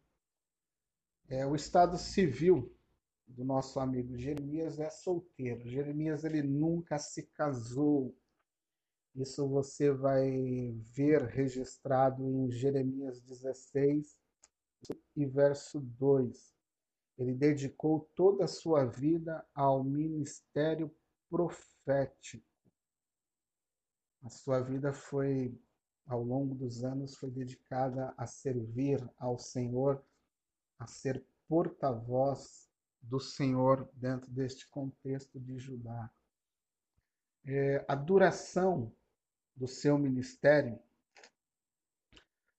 É, 1.30 1.46
o 1.46 1.56
estado 1.56 1.98
civil 1.98 2.75
do 3.25 3.46
nosso 3.46 3.80
amigo 3.80 4.18
Jeremias 4.18 4.82
é 4.82 4.89
solteiro. 4.89 5.65
Jeremias 5.65 6.25
ele 6.25 6.44
nunca 6.44 7.00
se 7.00 7.24
casou. 7.27 8.13
Isso 9.15 9.48
você 9.48 9.89
vai 9.89 10.75
ver 10.94 11.24
registrado 11.27 12.22
em 12.22 12.51
Jeremias 12.51 13.22
16 13.22 14.18
e 15.15 15.25
verso 15.25 15.80
2. 15.80 16.53
Ele 17.18 17.34
dedicou 17.34 18.12
toda 18.13 18.44
a 18.44 18.50
sua 18.50 18.84
vida 18.84 19.46
ao 19.56 19.86
ministério 19.86 20.94
profético. 21.30 22.50
A 24.24 24.30
sua 24.30 24.62
vida 24.62 24.94
foi, 24.94 25.60
ao 26.06 26.24
longo 26.24 26.54
dos 26.54 26.84
anos, 26.84 27.16
foi 27.16 27.32
dedicada 27.32 28.13
a 28.18 28.28
servir 28.28 29.04
ao 29.18 29.40
Senhor, 29.40 30.04
a 30.78 30.86
ser 30.86 31.24
porta-voz 31.48 32.70
do 33.01 33.20
Senhor 33.20 33.90
dentro 33.94 34.30
deste 34.32 34.68
contexto 34.68 35.40
de 35.40 35.58
Judá. 35.58 36.10
É, 37.46 37.84
a 37.88 37.96
duração 37.96 38.94
do 39.56 39.68
seu 39.68 39.98
ministério 39.98 40.80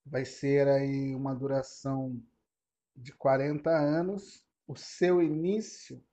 vai 0.05 0.25
ser 0.25 0.67
aí 0.67 1.15
uma 1.15 1.33
duração 1.33 2.21
de 2.95 3.13
40 3.13 3.69
anos. 3.69 4.45
O 4.67 4.75
seu 4.75 5.21
início 5.21 6.03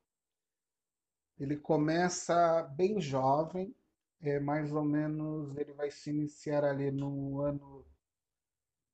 ele 1.38 1.56
começa 1.56 2.62
bem 2.76 3.00
jovem, 3.00 3.74
é 4.22 4.38
mais 4.38 4.72
ou 4.72 4.84
menos 4.84 5.56
ele 5.56 5.72
vai 5.72 5.90
se 5.90 6.10
iniciar 6.10 6.64
ali 6.64 6.90
no 6.90 7.40
ano 7.40 7.86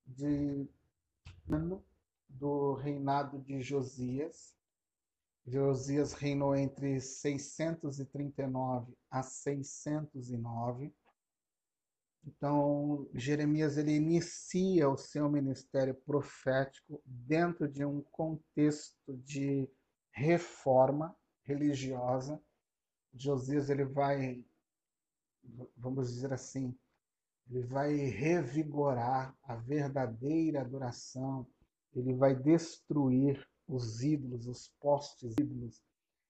de 0.06 0.68
ano 1.48 1.84
do 2.28 2.74
reinado 2.74 3.40
de 3.40 3.60
Josias. 3.60 4.54
Josias 5.44 6.12
reinou 6.12 6.54
entre 6.54 7.00
639 7.00 8.96
a 9.10 9.22
609. 9.22 10.92
Então, 12.24 13.08
Jeremias 13.14 13.76
ele 13.76 13.92
inicia 13.92 14.88
o 14.88 14.96
seu 14.96 15.28
ministério 15.30 15.94
profético 15.94 17.00
dentro 17.04 17.68
de 17.68 17.84
um 17.84 18.02
contexto 18.02 19.16
de 19.18 19.68
reforma 20.10 21.16
religiosa. 21.42 22.42
Josias 23.14 23.70
ele 23.70 23.84
vai 23.84 24.44
vamos 25.76 26.12
dizer 26.12 26.32
assim, 26.32 26.76
ele 27.48 27.62
vai 27.62 27.94
revigorar 27.94 29.36
a 29.42 29.54
verdadeira 29.54 30.60
adoração, 30.60 31.46
ele 31.94 32.14
vai 32.14 32.34
destruir 32.34 33.46
os 33.68 34.02
ídolos, 34.02 34.46
os 34.46 34.68
postes 34.80 35.34
ídolos, 35.40 35.82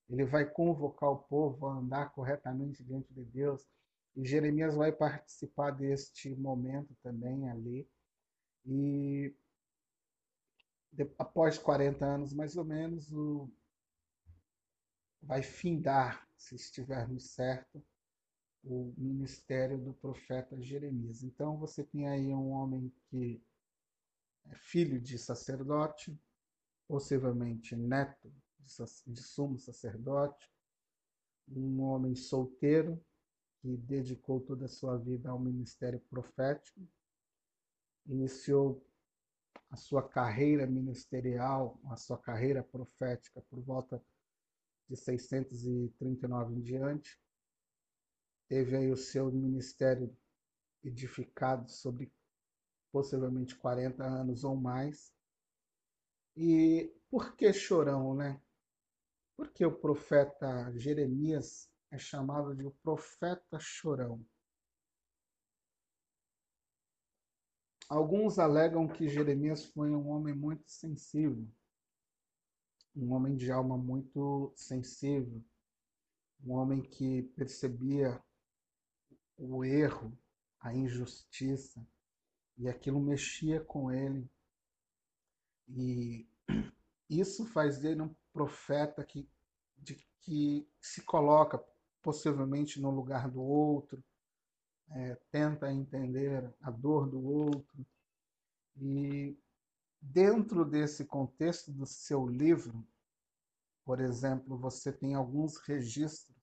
ele 0.09 0.25
vai 0.25 0.49
convocar 0.49 1.11
o 1.11 1.19
povo 1.19 1.67
a 1.67 1.75
andar 1.75 2.11
corretamente 2.13 2.85
diante 2.85 3.13
de 3.13 3.25
Deus. 3.25 3.67
E 4.15 4.25
Jeremias 4.25 4.75
vai 4.75 4.93
participar 4.93 5.73
deste 5.73 6.35
momento 6.37 6.95
também 7.03 7.49
ali. 7.51 7.89
E 8.65 9.35
após 11.19 11.59
40 11.59 12.05
anos, 12.05 12.33
mais 12.33 12.57
ou 12.57 12.65
menos, 12.65 13.13
o... 13.13 13.51
vai 15.21 15.43
findar, 15.43 16.27
se 16.37 16.55
estivermos 16.55 17.35
certo, 17.35 17.83
o 18.69 18.93
ministério 18.99 19.79
do 19.79 19.95
profeta 19.95 20.61
Jeremias. 20.61 21.23
Então 21.23 21.57
você 21.57 21.85
tem 21.85 22.09
aí 22.09 22.35
um 22.35 22.51
homem 22.51 22.93
que 23.09 23.41
é 24.47 24.55
filho 24.57 25.01
de 25.01 25.17
sacerdote, 25.19 26.19
possivelmente 26.89 27.77
neto 27.77 28.33
de 29.07 29.23
sumo 29.23 29.59
sacerdote, 29.59 30.51
um 31.49 31.81
homem 31.83 32.17
solteiro 32.17 33.01
que 33.61 33.77
dedicou 33.77 34.41
toda 34.41 34.65
a 34.65 34.69
sua 34.69 34.97
vida 34.97 35.31
ao 35.31 35.39
ministério 35.39 36.01
profético, 36.11 36.81
iniciou 38.05 38.85
a 39.71 39.77
sua 39.77 40.03
carreira 40.03 40.67
ministerial, 40.67 41.81
a 41.87 41.97
sua 41.97 42.19
carreira 42.19 42.63
profética 42.65 43.41
por 43.43 43.61
volta 43.61 44.03
de 44.89 44.97
639 44.97 46.55
em 46.55 46.61
diante, 46.61 47.21
teve 48.49 48.77
aí 48.77 48.91
o 48.91 48.97
seu 48.97 49.31
ministério 49.31 50.17
edificado 50.83 51.71
sobre 51.71 52.13
possivelmente 52.93 53.57
40 53.57 54.05
anos 54.05 54.45
ou 54.45 54.57
mais. 54.57 55.13
E 56.37 56.93
por 57.11 57.37
que 57.37 57.53
chorão, 57.53 58.15
né? 58.15 58.41
Porque 59.37 59.65
o 59.65 59.75
profeta 59.75 60.73
Jeremias 60.77 61.71
é 61.91 61.99
chamado 61.99 62.55
de 62.55 62.65
o 62.65 62.71
profeta 62.83 63.59
chorão. 63.59 64.25
Alguns 67.89 68.39
alegam 68.39 68.89
que 68.89 69.09
Jeremias 69.09 69.65
foi 69.67 69.91
um 69.91 70.09
homem 70.09 70.35
muito 70.35 70.69
sensível, 70.69 71.47
um 72.97 73.13
homem 73.13 73.37
de 73.37 73.53
alma 73.53 73.79
muito 73.79 74.53
sensível, 74.57 75.41
um 76.45 76.55
homem 76.55 76.83
que 76.83 77.23
percebia 77.37 78.21
o 79.37 79.65
erro, 79.65 80.17
a 80.61 80.75
injustiça, 80.75 81.87
e 82.57 82.69
aquilo 82.69 83.01
mexia 83.01 83.61
com 83.61 83.93
ele. 83.93 84.29
E 85.69 86.27
isso 87.09 87.45
faz 87.47 87.79
dele 87.79 88.03
um 88.03 88.15
profeta 88.33 89.05
que, 89.05 89.29
de, 89.79 89.95
que 90.21 90.69
se 90.81 91.03
coloca 91.03 91.63
possivelmente 92.03 92.81
no 92.81 92.91
lugar 92.91 93.29
do 93.29 93.43
outro, 93.43 94.03
é, 94.91 95.17
tenta 95.31 95.73
entender 95.73 96.55
a 96.61 96.71
dor 96.71 97.09
do 97.09 97.23
outro. 97.25 97.87
E 98.77 99.37
dentro 100.01 100.65
desse 100.65 101.05
contexto 101.05 101.73
do 101.73 101.85
seu 101.85 102.27
livro, 102.27 102.87
por 103.85 104.01
exemplo, 104.01 104.57
você 104.57 104.93
tem 104.93 105.15
alguns 105.15 105.59
registros 105.59 106.36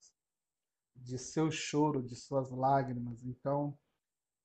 de 0.96 1.18
seu 1.18 1.52
choro, 1.52 2.02
de 2.02 2.16
suas 2.16 2.50
lágrimas. 2.52 3.24
Então, 3.24 3.78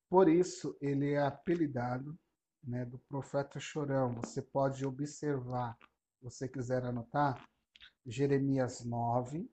por 0.09 0.27
isso 0.27 0.77
ele 0.81 1.11
é 1.11 1.21
apelidado 1.21 2.17
né, 2.63 2.85
do 2.85 2.99
profeta 2.99 3.59
chorão. 3.59 4.13
Você 4.15 4.41
pode 4.41 4.85
observar, 4.85 5.77
se 6.17 6.23
você 6.23 6.47
quiser 6.47 6.83
anotar, 6.83 7.47
Jeremias 8.05 8.83
9, 8.83 9.49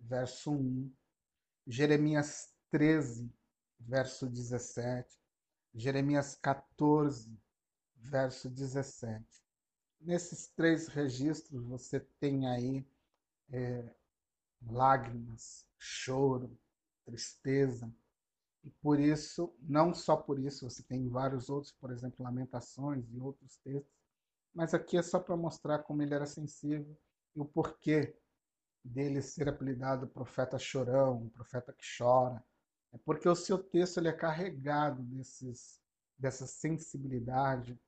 verso 0.00 0.52
1, 0.52 0.92
Jeremias 1.66 2.52
13, 2.70 3.32
verso 3.78 4.26
17, 4.28 5.18
Jeremias 5.74 6.34
14, 6.36 7.38
verso 7.96 8.48
17. 8.48 9.24
Nesses 10.00 10.48
três 10.48 10.88
registros 10.88 11.64
você 11.64 12.00
tem 12.20 12.48
aí 12.48 12.86
é, 13.50 13.94
lágrimas, 14.70 15.66
choro, 15.78 16.56
tristeza. 17.04 17.92
E 18.62 18.70
por 18.70 18.98
isso, 18.98 19.54
não 19.60 19.92
só 19.92 20.16
por 20.16 20.38
isso, 20.38 20.68
você 20.68 20.82
tem 20.82 21.08
vários 21.08 21.50
outros, 21.50 21.72
por 21.72 21.90
exemplo, 21.90 22.24
Lamentações 22.24 23.04
e 23.12 23.20
outros 23.20 23.56
textos, 23.58 23.92
mas 24.54 24.72
aqui 24.72 24.96
é 24.96 25.02
só 25.02 25.18
para 25.18 25.36
mostrar 25.36 25.80
como 25.80 26.02
ele 26.02 26.14
era 26.14 26.26
sensível 26.26 26.96
e 27.34 27.40
o 27.40 27.44
porquê 27.44 28.16
dele 28.82 29.20
ser 29.20 29.48
apelidado 29.48 30.06
profeta 30.06 30.58
chorão, 30.58 31.28
profeta 31.30 31.72
que 31.72 31.84
chora. 31.98 32.42
É 32.92 32.98
porque 32.98 33.28
o 33.28 33.34
seu 33.34 33.58
texto 33.58 33.98
ele 33.98 34.08
é 34.08 34.12
carregado 34.12 35.02
desses, 35.02 35.80
dessa 36.16 36.46
sensibilidade 36.46 37.78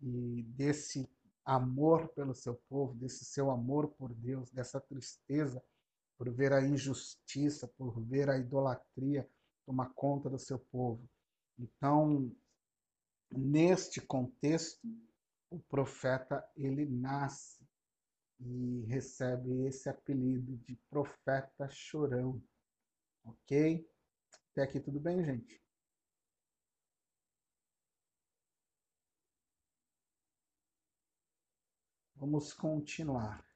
e 0.00 0.42
desse 0.48 1.08
amor 1.44 2.08
pelo 2.08 2.34
seu 2.34 2.54
povo, 2.68 2.94
desse 2.94 3.24
seu 3.24 3.50
amor 3.50 3.88
por 3.88 4.12
Deus, 4.14 4.50
dessa 4.50 4.80
tristeza 4.80 5.62
por 6.16 6.30
ver 6.30 6.52
a 6.52 6.62
injustiça, 6.62 7.68
por 7.68 8.00
ver 8.00 8.28
a 8.28 8.38
idolatria 8.38 9.28
tomar 9.66 9.92
conta 9.94 10.28
do 10.30 10.38
seu 10.38 10.58
povo. 10.58 11.08
Então, 11.58 12.30
neste 13.30 14.00
contexto, 14.00 14.86
o 15.50 15.58
profeta 15.58 16.44
ele 16.56 16.84
nasce 16.84 17.64
e 18.40 18.84
recebe 18.86 19.66
esse 19.66 19.88
apelido 19.88 20.56
de 20.58 20.76
profeta 20.90 21.68
chorão. 21.68 22.42
Ok? 23.24 23.88
Até 24.50 24.62
aqui 24.62 24.80
tudo 24.80 25.00
bem, 25.00 25.24
gente? 25.24 25.62
Vamos 32.16 32.52
continuar. 32.52 33.53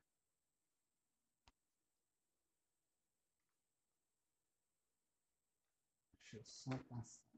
Passar. 6.48 7.28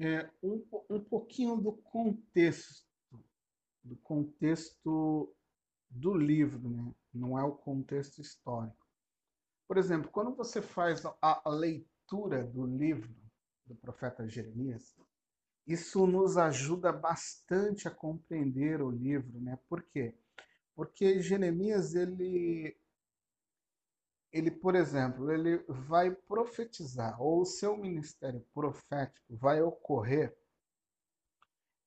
É, 0.00 0.28
um, 0.42 0.64
um 0.90 1.00
pouquinho 1.04 1.56
do 1.56 1.72
contexto, 1.72 2.86
do 3.82 3.96
contexto 3.96 5.34
do 5.88 6.14
livro, 6.14 6.68
né? 6.68 6.94
não 7.12 7.38
é 7.38 7.44
o 7.44 7.52
contexto 7.52 8.20
histórico. 8.20 8.86
Por 9.68 9.76
exemplo, 9.78 10.10
quando 10.10 10.34
você 10.34 10.60
faz 10.62 11.02
a 11.22 11.48
leitura 11.48 12.44
do 12.44 12.66
livro, 12.66 13.14
do 13.66 13.74
profeta 13.76 14.28
Jeremias, 14.28 14.96
isso 15.66 16.06
nos 16.06 16.36
ajuda 16.36 16.92
bastante 16.92 17.88
a 17.88 17.90
compreender 17.90 18.82
o 18.82 18.90
livro, 18.90 19.40
né? 19.40 19.58
Por 19.68 19.82
quê? 19.82 20.14
Porque 20.74 21.20
Jeremias 21.20 21.94
ele 21.94 22.76
ele, 24.32 24.50
por 24.50 24.74
exemplo, 24.74 25.30
ele 25.30 25.58
vai 25.68 26.10
profetizar, 26.10 27.22
ou 27.22 27.42
o 27.42 27.46
seu 27.46 27.76
ministério 27.76 28.44
profético 28.52 29.36
vai 29.36 29.62
ocorrer 29.62 30.36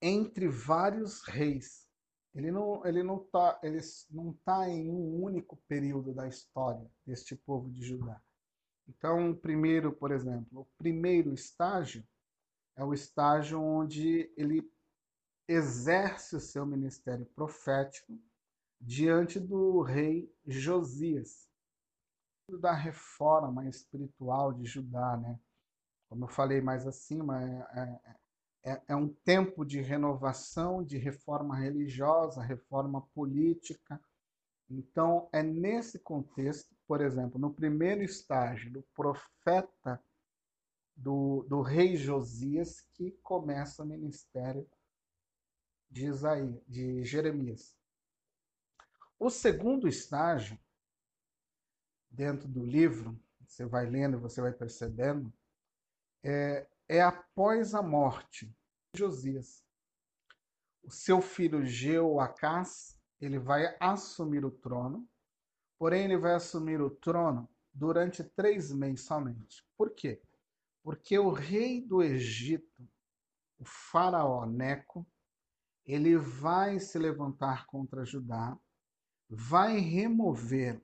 entre 0.02 0.48
vários 0.48 1.22
reis. 1.24 1.86
Ele 2.34 2.50
não 2.50 2.86
ele 2.86 3.04
não 3.04 3.20
tá 3.20 3.60
ele 3.62 3.80
não 4.10 4.32
tá 4.46 4.70
em 4.70 4.90
um 4.90 5.22
único 5.22 5.58
período 5.68 6.14
da 6.14 6.26
história 6.26 6.90
deste 7.06 7.36
povo 7.36 7.70
de 7.70 7.86
Judá. 7.86 8.22
Então, 8.88 9.36
primeiro, 9.36 9.92
por 9.92 10.12
exemplo, 10.12 10.62
o 10.62 10.66
primeiro 10.78 11.34
estágio 11.34 12.08
é 12.78 12.84
o 12.84 12.94
estágio 12.94 13.62
onde 13.62 14.32
ele 14.38 14.72
exerce 15.48 16.36
o 16.36 16.40
seu 16.40 16.66
ministério 16.66 17.26
profético 17.26 18.18
diante 18.80 19.40
do 19.40 19.82
rei 19.82 20.32
Josias, 20.46 21.48
da 22.62 22.74
reforma 22.74 23.68
espiritual 23.68 24.54
de 24.54 24.66
Judá, 24.66 25.18
né? 25.18 25.40
Como 26.10 26.24
eu 26.24 26.30
falei 26.30 26.62
mais 26.62 26.88
acima, 26.88 27.44
é, 27.44 28.00
é, 28.64 28.72
é, 28.72 28.82
é 28.90 28.96
um 28.96 29.10
tempo 29.10 29.66
de 29.66 29.82
renovação, 29.82 30.84
de 30.84 30.98
reforma 30.98 31.58
religiosa, 31.58 32.42
reforma 32.42 33.02
política. 33.14 34.00
Então, 34.70 35.28
é 35.34 35.44
nesse 35.44 36.00
contexto 36.00 36.78
por 36.88 37.02
exemplo, 37.02 37.38
no 37.38 37.54
primeiro 37.54 38.02
estágio 38.02 38.72
do 38.72 38.82
profeta 38.96 40.02
do, 40.96 41.46
do 41.50 41.62
rei 41.62 41.98
Josias, 41.98 42.82
que 42.94 43.12
começa 43.22 43.84
o 43.84 43.86
ministério 43.86 44.66
de, 45.92 46.06
Isaías, 46.08 46.64
de 46.66 47.04
Jeremias. 47.04 47.76
O 49.20 49.30
segundo 49.30 49.88
estágio, 49.88 50.60
dentro 52.10 52.48
do 52.48 52.64
livro, 52.64 53.20
você 53.46 53.66
vai 53.66 53.86
lendo, 53.86 54.20
você 54.20 54.42
vai 54.42 54.52
percebendo, 54.52 55.34
é, 56.24 56.68
é 56.88 57.02
após 57.02 57.74
a 57.74 57.82
morte 57.82 58.46
de 58.94 59.00
Josias. 59.00 59.64
O 60.84 60.92
seu 60.92 61.22
filho 61.22 61.66
Jeoacás, 61.66 62.98
ele 63.20 63.40
vai 63.40 63.76
assumir 63.80 64.46
o 64.46 64.52
trono, 64.52 65.08
Porém, 65.78 66.06
ele 66.06 66.18
vai 66.18 66.34
assumir 66.34 66.82
o 66.82 66.90
trono 66.90 67.48
durante 67.72 68.24
três 68.24 68.72
meses 68.72 69.06
somente. 69.06 69.64
Por 69.78 69.92
quê? 69.92 70.20
Porque 70.84 71.18
o 71.20 71.30
rei 71.30 71.82
do 71.82 72.02
Egito, 72.02 72.90
o 73.60 73.66
faraó 73.66 74.46
Neco, 74.46 75.06
ele 75.86 76.18
vai 76.18 76.80
se 76.80 76.98
levantar 76.98 77.68
contra 77.68 78.06
Judá, 78.06 78.58
vai 79.30 79.78
remover 79.80 80.82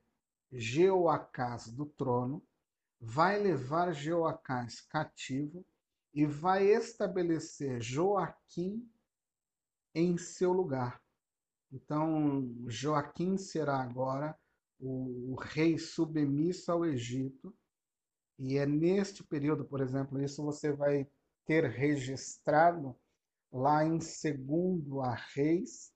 Jeoacás 0.52 1.68
do 1.68 1.86
trono, 1.86 2.46
vai 3.00 3.40
levar 3.40 3.94
Jeoacás 3.94 4.82
cativo 4.82 5.66
e 6.14 6.26
vai 6.26 6.68
estabelecer 6.68 7.82
Joaquim 7.82 8.88
em 9.96 10.18
seu 10.18 10.52
lugar. 10.52 11.02
Então, 11.72 12.54
Joaquim 12.68 13.38
será 13.38 13.82
agora 13.82 14.38
o, 14.80 15.34
o 15.34 15.36
rei 15.36 15.78
submisso 15.78 16.72
ao 16.72 16.86
Egito. 16.86 17.56
E 18.38 18.58
é 18.58 18.66
neste 18.66 19.24
período, 19.24 19.66
por 19.66 19.82
exemplo, 19.82 20.22
isso 20.22 20.44
você 20.44 20.72
vai 20.72 21.08
ter 21.46 21.66
registrado 21.66 22.96
lá 23.52 23.86
em 23.86 24.00
segundo 24.00 25.02
a 25.02 25.14
Reis 25.14 25.93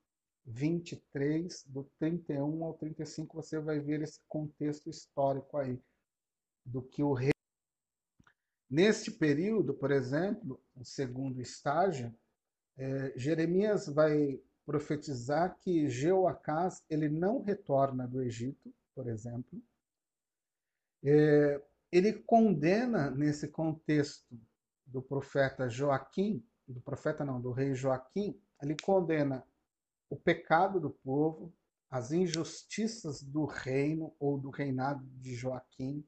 23, 0.48 1.64
do 1.68 1.84
31 2.00 2.64
ao 2.64 2.74
35, 2.74 3.36
você 3.36 3.60
vai 3.60 3.80
ver 3.80 4.02
esse 4.02 4.20
contexto 4.28 4.90
histórico 4.90 5.58
aí 5.58 5.80
do 6.66 6.82
que 6.82 7.04
o 7.04 7.14
rei 7.14 7.32
Neste 8.70 9.10
período, 9.12 9.74
por 9.74 9.92
exemplo, 9.92 10.62
o 10.76 10.84
segundo 10.84 11.42
estágio, 11.42 12.14
é, 12.78 13.14
Jeremias 13.16 13.88
vai 13.88 14.42
profetizar 14.66 15.58
que 15.60 15.90
Jeoacás 15.90 16.84
ele 16.90 17.08
não 17.08 17.42
retorna 17.42 18.06
do 18.06 18.22
Egito, 18.22 18.74
por 18.94 19.08
exemplo. 19.08 19.62
É, 21.02 21.62
ele 21.90 22.12
condena 22.12 23.10
nesse 23.10 23.48
contexto 23.48 24.38
do 24.86 25.02
profeta 25.02 25.70
Joaquim, 25.70 26.44
do 26.68 26.82
profeta 26.82 27.24
não, 27.24 27.40
do 27.40 27.54
rei 27.54 27.74
Joaquim, 27.74 28.38
ele 28.62 28.76
condena 28.84 29.46
o 30.10 30.16
pecado 30.16 30.80
do 30.80 30.90
povo, 30.90 31.54
as 31.90 32.12
injustiças 32.12 33.22
do 33.22 33.46
reino 33.46 34.14
ou 34.20 34.38
do 34.38 34.50
reinado 34.50 35.06
de 35.20 35.34
Joaquim. 35.36 36.06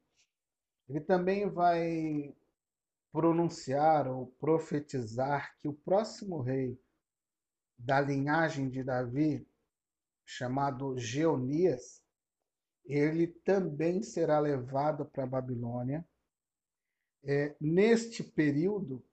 Ele 0.88 1.00
também 1.00 1.50
vai 1.50 2.36
pronunciar 3.12 4.08
ou 4.08 4.28
profetizar 4.40 5.58
que 5.58 5.68
o 5.68 5.74
próximo 5.74 6.42
rei 6.42 6.80
da 7.78 8.02
linhagem 8.02 8.70
de 8.70 8.84
Davi, 8.84 9.48
chamado 10.26 10.98
Geonias, 10.98 12.04
ele 12.86 13.28
também 13.28 14.04
será 14.04 14.40
levado 14.40 15.06
para 15.06 15.24
a 15.24 15.28
Babilônia. 15.28 16.06
É, 17.24 17.56
neste 17.60 18.24
período, 18.24 19.04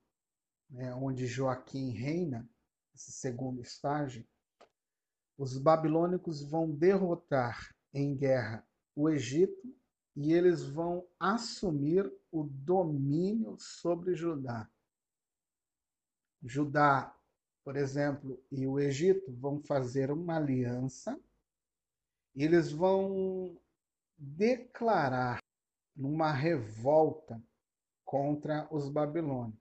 né, 0.69 0.93
onde 0.95 1.27
Joaquim 1.27 1.91
reina, 1.91 2.47
esse 2.93 3.11
segundo 3.11 3.61
estágio, 3.61 4.25
os 5.37 5.57
babilônicos 5.57 6.43
vão 6.43 6.69
derrotar 6.71 7.75
em 7.93 8.15
guerra 8.15 8.65
o 8.95 9.09
Egito 9.09 9.75
e 10.15 10.33
eles 10.33 10.63
vão 10.63 11.05
assumir 11.19 12.11
o 12.31 12.43
domínio 12.43 13.55
sobre 13.59 14.15
Judá. 14.15 14.69
Judá 16.43 17.17
por 17.67 17.75
exemplo, 17.75 18.41
e 18.49 18.65
o 18.65 18.79
Egito 18.79 19.29
vão 19.29 19.59
fazer 19.59 20.09
uma 20.09 20.37
aliança 20.37 21.19
E 22.33 22.41
eles 22.41 22.71
vão 22.71 23.59
declarar 24.17 25.39
numa 25.93 26.31
revolta 26.31 27.43
contra 28.05 28.65
os 28.73 28.87
babilônios. 28.87 29.59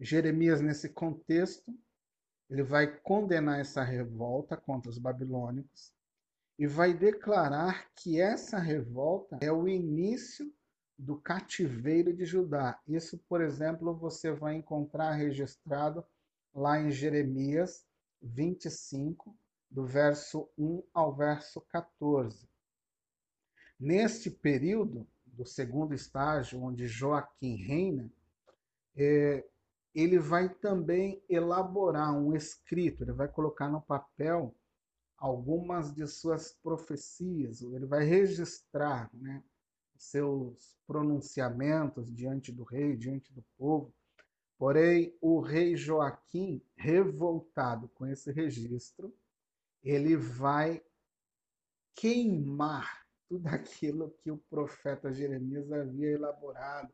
Jeremias, 0.00 0.60
nesse 0.60 0.88
contexto, 0.88 1.72
ele 2.48 2.62
vai 2.62 2.86
condenar 2.86 3.60
essa 3.60 3.82
revolta 3.82 4.56
contra 4.56 4.90
os 4.90 4.98
babilônicos 4.98 5.92
e 6.58 6.66
vai 6.66 6.94
declarar 6.94 7.90
que 7.94 8.20
essa 8.20 8.58
revolta 8.58 9.38
é 9.40 9.52
o 9.52 9.68
início 9.68 10.50
do 10.98 11.20
cativeiro 11.20 12.14
de 12.14 12.24
Judá. 12.24 12.80
Isso, 12.88 13.18
por 13.28 13.42
exemplo, 13.42 13.94
você 13.94 14.32
vai 14.32 14.54
encontrar 14.54 15.12
registrado 15.12 16.04
lá 16.54 16.80
em 16.80 16.90
Jeremias 16.90 17.84
25, 18.22 19.36
do 19.70 19.84
verso 19.84 20.48
1 20.56 20.82
ao 20.94 21.14
verso 21.14 21.60
14. 21.60 22.48
Neste 23.78 24.30
período 24.30 25.06
do 25.26 25.44
segundo 25.44 25.92
estágio, 25.94 26.62
onde 26.62 26.86
Joaquim 26.86 27.56
reina, 27.56 28.10
é, 28.96 29.44
ele 29.96 30.18
vai 30.18 30.46
também 30.46 31.24
elaborar 31.26 32.14
um 32.14 32.36
escrito, 32.36 33.02
ele 33.02 33.12
vai 33.12 33.26
colocar 33.26 33.70
no 33.70 33.80
papel 33.80 34.54
algumas 35.16 35.90
de 35.94 36.06
suas 36.06 36.52
profecias, 36.52 37.62
ele 37.62 37.86
vai 37.86 38.04
registrar 38.04 39.08
né, 39.14 39.42
seus 39.96 40.76
pronunciamentos 40.86 42.12
diante 42.12 42.52
do 42.52 42.62
rei, 42.62 42.94
diante 42.94 43.32
do 43.32 43.42
povo. 43.56 43.90
Porém, 44.58 45.16
o 45.18 45.40
rei 45.40 45.74
Joaquim, 45.76 46.62
revoltado 46.76 47.88
com 47.94 48.06
esse 48.06 48.30
registro, 48.30 49.10
ele 49.82 50.14
vai 50.14 50.84
queimar 51.94 53.06
tudo 53.26 53.46
aquilo 53.48 54.10
que 54.22 54.30
o 54.30 54.36
profeta 54.50 55.10
Jeremias 55.10 55.72
havia 55.72 56.10
elaborado, 56.10 56.92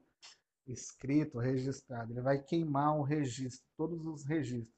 escrito, 0.67 1.39
registrado. 1.39 2.13
Ele 2.13 2.21
vai 2.21 2.43
queimar 2.43 2.99
o 2.99 3.03
registro, 3.03 3.67
todos 3.77 4.07
os 4.07 4.25
registros. 4.25 4.75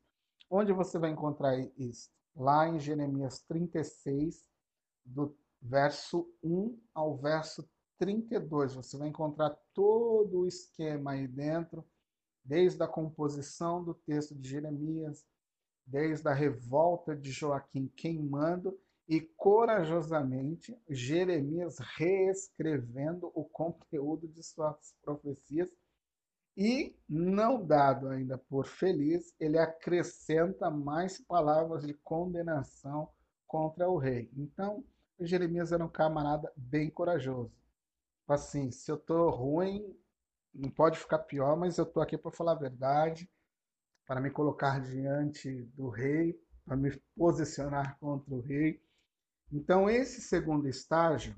Onde 0.51 0.73
você 0.73 0.99
vai 0.99 1.11
encontrar 1.11 1.59
isso? 1.77 2.11
Lá 2.35 2.69
em 2.69 2.79
Jeremias 2.79 3.41
36, 3.41 4.45
do 5.05 5.37
verso 5.61 6.29
1 6.43 6.79
ao 6.95 7.17
verso 7.17 7.69
32. 7.99 8.75
Você 8.75 8.97
vai 8.97 9.09
encontrar 9.09 9.51
todo 9.73 10.41
o 10.41 10.47
esquema 10.47 11.13
aí 11.13 11.27
dentro, 11.27 11.85
desde 12.45 12.83
a 12.83 12.89
composição 12.89 13.83
do 13.83 13.95
texto 13.95 14.35
de 14.35 14.49
Jeremias, 14.49 15.25
desde 15.87 16.29
a 16.29 16.35
revolta 16.35 17.17
de 17.17 17.31
Joaquim 17.31 17.89
queimando 17.89 18.79
e 19.09 19.21
corajosamente 19.21 20.79
Jeremias 20.89 21.79
reescrevendo 21.97 23.31
o 23.35 23.45
conteúdo 23.45 24.27
de 24.29 24.43
suas 24.43 24.95
profecias 25.03 25.69
e, 26.57 26.97
não 27.09 27.65
dado 27.65 28.09
ainda 28.09 28.39
por 28.39 28.67
feliz, 28.67 29.35
ele 29.41 29.59
acrescenta 29.59 30.71
mais 30.71 31.21
palavras 31.21 31.85
de 31.85 31.95
condenação 31.95 33.11
contra 33.47 33.89
o 33.89 33.99
rei. 33.99 34.31
Então, 34.37 34.85
Jeremias 35.21 35.73
era 35.73 35.85
um 35.85 35.89
camarada 35.89 36.53
bem 36.57 36.91
corajoso. 36.91 37.53
Assim, 38.27 38.71
se 38.71 38.91
eu 38.91 38.97
tô 38.97 39.31
ruim, 39.31 39.97
não 40.55 40.71
pode 40.71 40.99
ficar 40.99 41.19
pior, 41.21 41.57
mas 41.57 41.77
eu 41.77 41.85
tô 41.85 42.01
aqui 42.01 42.17
para 42.17 42.31
falar 42.31 42.53
a 42.53 42.59
verdade, 42.59 43.29
para 44.07 44.21
me 44.21 44.31
colocar 44.31 44.81
diante 44.81 45.51
do 45.77 45.89
rei, 45.89 46.41
para 46.65 46.77
me 46.77 46.97
posicionar 47.17 47.99
contra 47.99 48.35
o 48.35 48.41
rei. 48.41 48.81
Então, 49.53 49.89
esse 49.89 50.21
segundo 50.21 50.69
estágio 50.69 51.37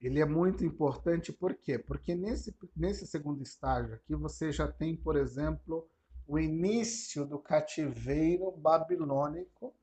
ele 0.00 0.20
é 0.20 0.26
muito 0.26 0.64
importante 0.64 1.32
por 1.32 1.54
quê? 1.54 1.78
Porque 1.78 2.14
nesse, 2.14 2.54
nesse 2.76 3.06
segundo 3.06 3.42
estágio 3.42 3.94
aqui 3.94 4.14
você 4.14 4.52
já 4.52 4.70
tem, 4.70 4.94
por 4.94 5.16
exemplo, 5.16 5.88
o 6.26 6.38
início 6.38 7.24
do 7.24 7.38
cativeiro 7.38 8.50
babilônico 8.52 9.74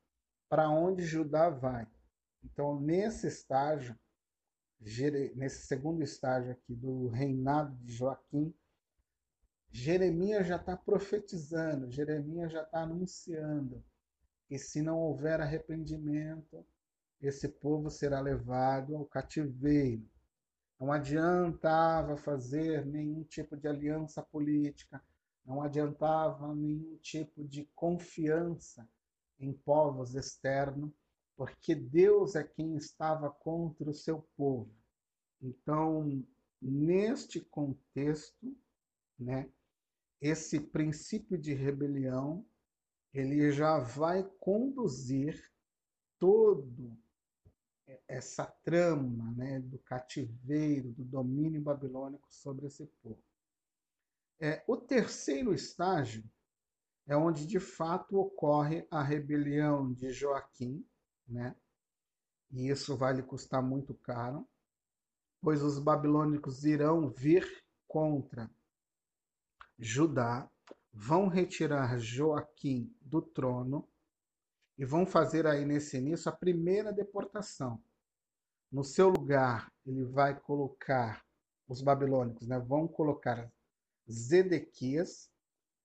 para 0.48 0.70
onde 0.70 1.04
Judá 1.04 1.50
vai. 1.50 1.88
Então, 2.44 2.80
nesse 2.80 3.28
estágio, 3.28 3.98
nesse 5.36 5.66
segundo 5.66 6.04
estágio 6.04 6.52
aqui 6.52 6.76
do 6.76 7.08
reinado 7.08 7.76
de 7.78 7.92
Joaquim, 7.92 8.54
Jeremias 9.72 10.46
já 10.46 10.58
está 10.58 10.78
profetizando, 10.78 11.90
Jeremias 11.90 12.52
já 12.52 12.62
está 12.62 12.82
anunciando 12.82 13.84
que 14.52 14.60
se 14.60 14.82
não 14.82 15.00
houver 15.00 15.40
arrependimento, 15.40 16.66
esse 17.22 17.48
povo 17.48 17.90
será 17.90 18.20
levado 18.20 18.98
ao 18.98 19.06
cativeiro. 19.06 20.06
Não 20.78 20.92
adiantava 20.92 22.18
fazer 22.18 22.86
nenhum 22.86 23.24
tipo 23.24 23.56
de 23.56 23.70
aliança 23.70 24.22
política, 24.22 25.02
não 25.46 25.62
adiantava 25.62 26.54
nenhum 26.54 26.98
tipo 26.98 27.46
de 27.46 27.64
confiança 27.74 28.86
em 29.40 29.54
povos 29.54 30.16
externos, 30.16 30.92
porque 31.38 31.74
Deus 31.74 32.36
é 32.36 32.44
quem 32.44 32.76
estava 32.76 33.30
contra 33.30 33.90
o 33.90 33.94
seu 33.94 34.22
povo. 34.36 34.76
Então, 35.42 36.26
neste 36.62 37.40
contexto, 37.40 38.54
né, 39.18 39.50
esse 40.20 40.60
princípio 40.60 41.38
de 41.38 41.54
rebelião, 41.54 42.46
ele 43.13 43.52
já 43.52 43.80
vai 43.80 44.24
conduzir 44.39 45.52
todo 46.17 46.97
essa 48.08 48.45
trama 48.45 49.32
né, 49.36 49.60
do 49.60 49.78
cativeiro, 49.80 50.91
do 50.91 51.04
domínio 51.04 51.62
babilônico 51.62 52.28
sobre 52.30 52.67
esse 52.67 52.86
povo. 53.02 53.21
É, 54.39 54.63
o 54.67 54.78
terceiro 54.78 55.54
estágio 55.54 56.24
é 57.06 57.15
onde 57.15 57.45
de 57.45 57.60
fato 57.60 58.17
ocorre 58.17 58.88
a 58.89 59.04
rebelião 59.04 59.91
de 59.91 60.12
Joaquim, 60.12 60.86
né? 61.28 61.56
e 62.52 62.69
isso 62.69 62.95
vai 62.95 63.13
lhe 63.13 63.24
custar 63.24 63.62
muito 63.62 63.93
caro, 63.93 64.47
pois 65.41 65.62
os 65.62 65.80
babilônicos 65.80 66.63
irão 66.65 67.10
vir 67.10 67.45
contra 67.88 68.50
Judá, 69.78 70.50
vão 70.94 71.28
retirar 71.28 71.98
Joaquim 71.98 72.94
do 73.02 73.22
trono 73.22 73.88
e 74.78 74.86
vão 74.86 75.06
fazer 75.06 75.48
aí 75.48 75.66
nesse 75.66 75.98
início 75.98 76.30
a 76.30 76.36
primeira 76.36 76.92
deportação. 76.92 77.82
No 78.72 78.84
seu 78.84 79.10
lugar, 79.10 79.72
ele 79.86 80.04
vai 80.06 80.40
colocar 80.40 81.24
os 81.68 81.82
babilônicos, 81.82 82.48
né, 82.48 82.60
vão 82.60 82.88
colocar 82.88 83.52
Zedequias 84.10 85.30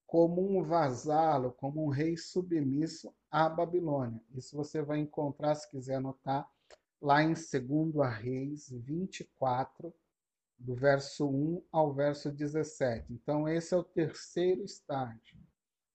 como 0.06 0.40
um 0.40 0.62
vasalo, 0.62 1.52
como 1.52 1.84
um 1.84 1.88
rei 1.88 2.16
submisso 2.16 3.14
à 3.30 3.48
Babilônia. 3.48 4.20
Isso 4.34 4.56
você 4.56 4.80
vai 4.80 4.98
encontrar, 4.98 5.54
se 5.56 5.68
quiser 5.68 5.96
anotar, 5.96 6.48
lá 7.00 7.22
em 7.22 7.34
2 7.34 8.14
Reis 8.20 8.70
24, 8.70 9.92
do 10.58 10.74
verso 10.74 11.28
1 11.28 11.64
ao 11.70 11.92
verso 11.92 12.30
17. 12.30 13.12
Então, 13.12 13.48
esse 13.48 13.74
é 13.74 13.76
o 13.76 13.84
terceiro 13.84 14.64
estágio. 14.64 15.38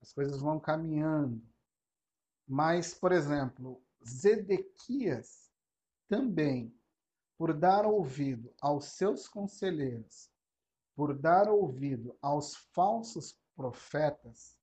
As 0.02 0.14
coisas 0.14 0.42
vão 0.42 0.60
caminhando. 0.60 1.42
Mas, 2.48 2.94
por 2.94 3.12
exemplo, 3.12 3.82
Zedequias 4.06 5.52
também, 6.08 6.76
por 7.38 7.54
dar 7.54 7.86
ouvido 7.86 8.54
aos 8.60 8.86
seus 8.86 9.28
conselheiros, 9.28 10.32
por 10.96 11.18
dar 11.18 11.50
ouvido 11.50 12.18
aos 12.22 12.56
falsos 12.56 13.38
profetas, 13.56 14.60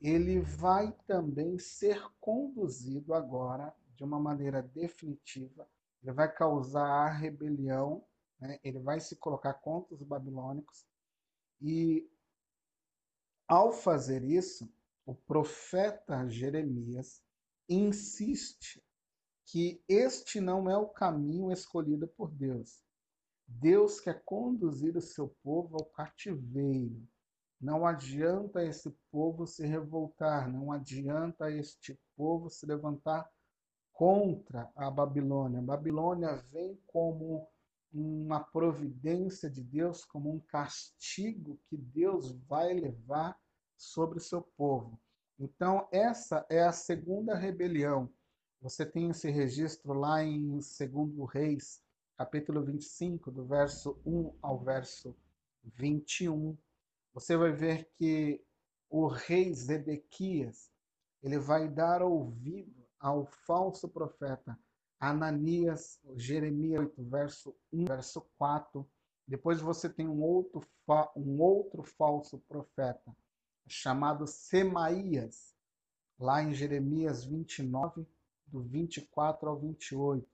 ele 0.00 0.40
vai 0.40 0.92
também 1.06 1.58
ser 1.58 2.02
conduzido 2.20 3.14
agora 3.14 3.72
de 3.94 4.02
uma 4.02 4.18
maneira 4.18 4.60
definitiva. 4.60 5.68
Ele 6.02 6.12
vai 6.12 6.30
causar 6.32 6.84
a 6.84 7.08
rebelião, 7.08 8.04
né? 8.42 8.58
ele 8.64 8.80
vai 8.80 8.98
se 8.98 9.14
colocar 9.16 9.54
contra 9.54 9.94
os 9.94 10.02
babilônicos. 10.02 10.84
E 11.60 12.10
ao 13.46 13.72
fazer 13.72 14.24
isso, 14.24 14.68
o 15.06 15.14
profeta 15.14 16.28
Jeremias 16.28 17.22
insiste 17.68 18.82
que 19.46 19.80
este 19.88 20.40
não 20.40 20.68
é 20.68 20.76
o 20.76 20.88
caminho 20.88 21.52
escolhido 21.52 22.08
por 22.08 22.32
Deus. 22.32 22.82
Deus 23.46 24.00
quer 24.00 24.22
conduzir 24.24 24.96
o 24.96 25.00
seu 25.00 25.28
povo 25.42 25.76
ao 25.76 25.84
cativeiro. 25.84 27.06
Não 27.60 27.86
adianta 27.86 28.64
esse 28.64 28.90
povo 29.10 29.46
se 29.46 29.64
revoltar, 29.64 30.50
não 30.50 30.72
adianta 30.72 31.48
este 31.48 31.96
povo 32.16 32.50
se 32.50 32.66
levantar 32.66 33.30
contra 33.92 34.68
a 34.74 34.90
Babilônia. 34.90 35.60
A 35.60 35.62
Babilônia 35.62 36.34
vem 36.50 36.76
como 36.88 37.51
uma 37.92 38.40
providência 38.40 39.50
de 39.50 39.62
Deus, 39.62 40.04
como 40.04 40.32
um 40.32 40.40
castigo 40.40 41.60
que 41.68 41.76
Deus 41.76 42.32
vai 42.48 42.72
levar 42.72 43.38
sobre 43.76 44.18
o 44.18 44.22
seu 44.22 44.40
povo. 44.40 44.98
Então, 45.38 45.88
essa 45.90 46.46
é 46.48 46.62
a 46.62 46.72
segunda 46.72 47.34
rebelião, 47.34 48.08
Você 48.60 48.86
tem 48.86 49.10
esse 49.10 49.28
registro 49.28 49.92
lá 49.92 50.22
em 50.22 50.52
2 50.52 50.62
Reis, 51.32 51.82
capítulo 52.16 52.62
25, 52.62 53.28
do 53.32 53.44
verso 53.44 54.00
1 54.06 54.36
ao 54.40 54.60
verso 54.60 55.16
21. 55.64 56.56
Você 57.12 57.36
vai 57.36 57.50
ver 57.50 57.90
que 57.96 58.40
o 58.88 59.08
rei 59.08 59.52
Zedequias, 59.52 60.70
ele 61.24 61.40
vai 61.40 61.68
dar 61.68 62.02
ouvido 62.02 62.86
ao 63.00 63.26
falso 63.26 63.88
profeta 63.88 64.56
Ananias, 65.02 65.98
Jeremias 66.14 66.78
8, 66.78 67.02
verso 67.02 67.56
1, 67.72 67.86
verso 67.86 68.20
4. 68.38 68.88
Depois 69.26 69.60
você 69.60 69.88
tem 69.88 70.06
um 70.06 70.22
outro, 70.22 70.64
um 71.16 71.42
outro 71.42 71.82
falso 71.82 72.38
profeta 72.48 73.12
chamado 73.66 74.28
Semaías, 74.28 75.56
lá 76.16 76.40
em 76.40 76.54
Jeremias 76.54 77.24
29, 77.24 78.06
do 78.46 78.62
24 78.62 79.48
ao 79.48 79.58
28. 79.58 80.24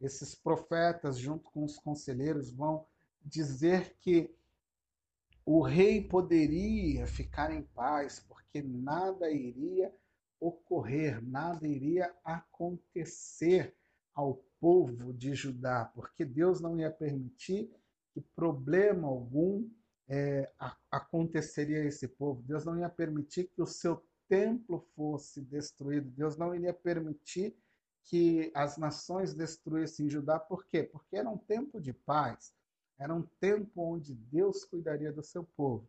Esses 0.00 0.32
profetas, 0.32 1.18
junto 1.18 1.50
com 1.50 1.64
os 1.64 1.76
conselheiros, 1.76 2.52
vão 2.52 2.86
dizer 3.20 3.96
que 3.98 4.32
o 5.44 5.60
rei 5.60 6.00
poderia 6.00 7.04
ficar 7.08 7.50
em 7.52 7.62
paz, 7.62 8.20
porque 8.20 8.62
nada 8.62 9.28
iria 9.28 9.92
ocorrer, 10.38 11.20
nada 11.20 11.66
iria 11.66 12.14
acontecer 12.24 13.74
ao 14.14 14.42
povo 14.60 15.12
de 15.12 15.34
Judá, 15.34 15.90
porque 15.94 16.24
Deus 16.24 16.60
não 16.60 16.78
ia 16.78 16.90
permitir 16.90 17.70
que 18.12 18.20
problema 18.20 19.08
algum 19.08 19.68
é, 20.08 20.50
aconteceria 20.90 21.82
a 21.82 21.84
esse 21.84 22.06
povo. 22.06 22.42
Deus 22.42 22.64
não 22.64 22.78
ia 22.78 22.88
permitir 22.88 23.44
que 23.48 23.60
o 23.60 23.66
seu 23.66 24.02
templo 24.28 24.86
fosse 24.94 25.40
destruído. 25.40 26.10
Deus 26.10 26.36
não 26.36 26.54
iria 26.54 26.72
permitir 26.72 27.56
que 28.04 28.52
as 28.54 28.76
nações 28.76 29.34
destruíssem 29.34 30.08
Judá. 30.08 30.38
Por 30.38 30.66
quê? 30.66 30.84
Porque 30.84 31.16
era 31.16 31.28
um 31.28 31.38
tempo 31.38 31.80
de 31.80 31.92
paz. 31.92 32.54
Era 32.98 33.14
um 33.14 33.22
tempo 33.40 33.82
onde 33.82 34.14
Deus 34.14 34.64
cuidaria 34.64 35.12
do 35.12 35.22
seu 35.22 35.44
povo. 35.56 35.88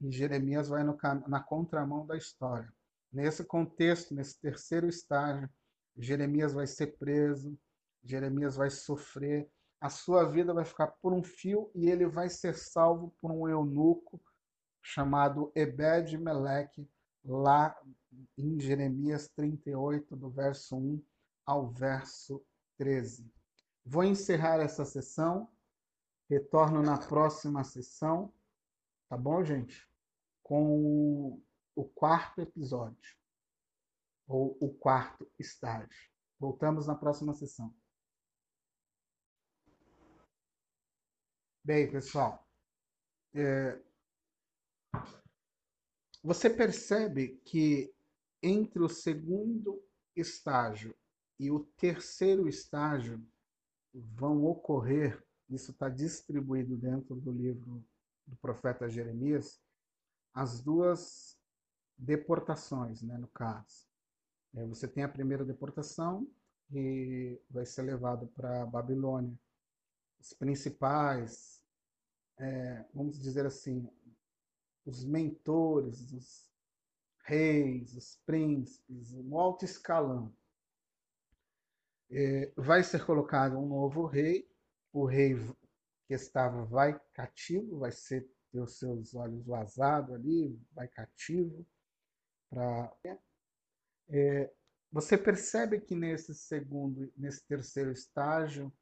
E 0.00 0.10
Jeremias 0.10 0.68
vai 0.68 0.84
no, 0.84 0.96
na 1.26 1.40
contramão 1.40 2.06
da 2.06 2.16
história. 2.16 2.72
Nesse 3.12 3.44
contexto, 3.44 4.14
nesse 4.14 4.38
terceiro 4.40 4.88
estágio, 4.88 5.48
Jeremias 5.96 6.52
vai 6.52 6.66
ser 6.66 6.98
preso, 6.98 7.56
Jeremias 8.04 8.56
vai 8.56 8.70
sofrer, 8.70 9.50
a 9.80 9.88
sua 9.88 10.24
vida 10.24 10.52
vai 10.52 10.64
ficar 10.64 10.88
por 10.88 11.12
um 11.12 11.22
fio 11.22 11.70
e 11.74 11.90
ele 11.90 12.06
vai 12.06 12.28
ser 12.28 12.54
salvo 12.54 13.14
por 13.20 13.30
um 13.30 13.48
eunuco 13.48 14.20
chamado 14.82 15.50
Ebed 15.54 16.16
Meleque, 16.18 16.88
lá 17.24 17.74
em 18.36 18.60
Jeremias 18.60 19.28
38, 19.28 20.14
do 20.14 20.30
verso 20.30 20.76
1 20.76 21.02
ao 21.46 21.70
verso 21.70 22.44
13. 22.76 23.30
Vou 23.84 24.04
encerrar 24.04 24.60
essa 24.60 24.84
sessão, 24.84 25.50
retorno 26.28 26.82
na 26.82 26.98
próxima 26.98 27.64
sessão, 27.64 28.32
tá 29.08 29.16
bom, 29.16 29.42
gente? 29.42 29.88
Com 30.42 31.40
o 31.74 31.84
quarto 31.84 32.40
episódio, 32.40 33.16
ou 34.26 34.56
o 34.60 34.72
quarto 34.72 35.30
estágio. 35.38 36.10
Voltamos 36.38 36.86
na 36.86 36.94
próxima 36.94 37.34
sessão. 37.34 37.74
Bem, 41.64 41.90
pessoal, 41.90 42.46
é, 43.32 43.80
você 46.22 46.50
percebe 46.50 47.40
que 47.44 47.90
entre 48.42 48.82
o 48.82 48.88
segundo 48.88 49.82
estágio 50.14 50.94
e 51.40 51.50
o 51.50 51.60
terceiro 51.78 52.46
estágio 52.46 53.26
vão 53.94 54.44
ocorrer, 54.44 55.24
isso 55.48 55.70
está 55.70 55.88
distribuído 55.88 56.76
dentro 56.76 57.16
do 57.16 57.32
livro 57.32 57.82
do 58.26 58.36
profeta 58.36 58.88
Jeremias, 58.88 59.58
as 60.34 60.60
duas 60.60 61.38
deportações, 61.96 63.00
né, 63.00 63.16
no 63.16 63.28
caso. 63.28 63.86
É, 64.54 64.66
você 64.66 64.86
tem 64.86 65.02
a 65.02 65.08
primeira 65.08 65.44
deportação, 65.46 66.28
e 66.70 67.40
vai 67.50 67.64
ser 67.64 67.82
levado 67.82 68.26
para 68.28 68.62
a 68.62 68.66
Babilônia. 68.66 69.38
Os 70.24 70.32
principais 70.32 71.62
é, 72.38 72.84
vamos 72.94 73.20
dizer 73.20 73.46
assim, 73.46 73.88
os 74.84 75.04
mentores, 75.04 76.12
os 76.12 76.50
reis, 77.24 77.94
os 77.94 78.16
príncipes, 78.26 79.12
um 79.12 79.38
alto 79.38 79.64
escalão. 79.64 80.34
É, 82.10 82.52
vai 82.56 82.82
ser 82.82 83.04
colocado 83.04 83.58
um 83.58 83.68
novo 83.68 84.06
rei, 84.06 84.48
o 84.92 85.04
rei 85.04 85.34
que 86.06 86.14
estava 86.14 86.64
vai 86.64 86.98
cativo, 87.12 87.78
vai 87.78 87.92
ser 87.92 88.28
ter 88.50 88.60
os 88.60 88.78
seus 88.78 89.14
olhos 89.14 89.44
vazados 89.46 90.14
ali, 90.14 90.58
vai 90.72 90.88
cativo. 90.88 91.66
Pra... 92.48 92.96
É, 94.08 94.52
você 94.92 95.18
percebe 95.18 95.80
que 95.80 95.94
nesse 95.94 96.34
segundo, 96.34 97.12
nesse 97.16 97.44
terceiro 97.46 97.90
estágio, 97.90 98.72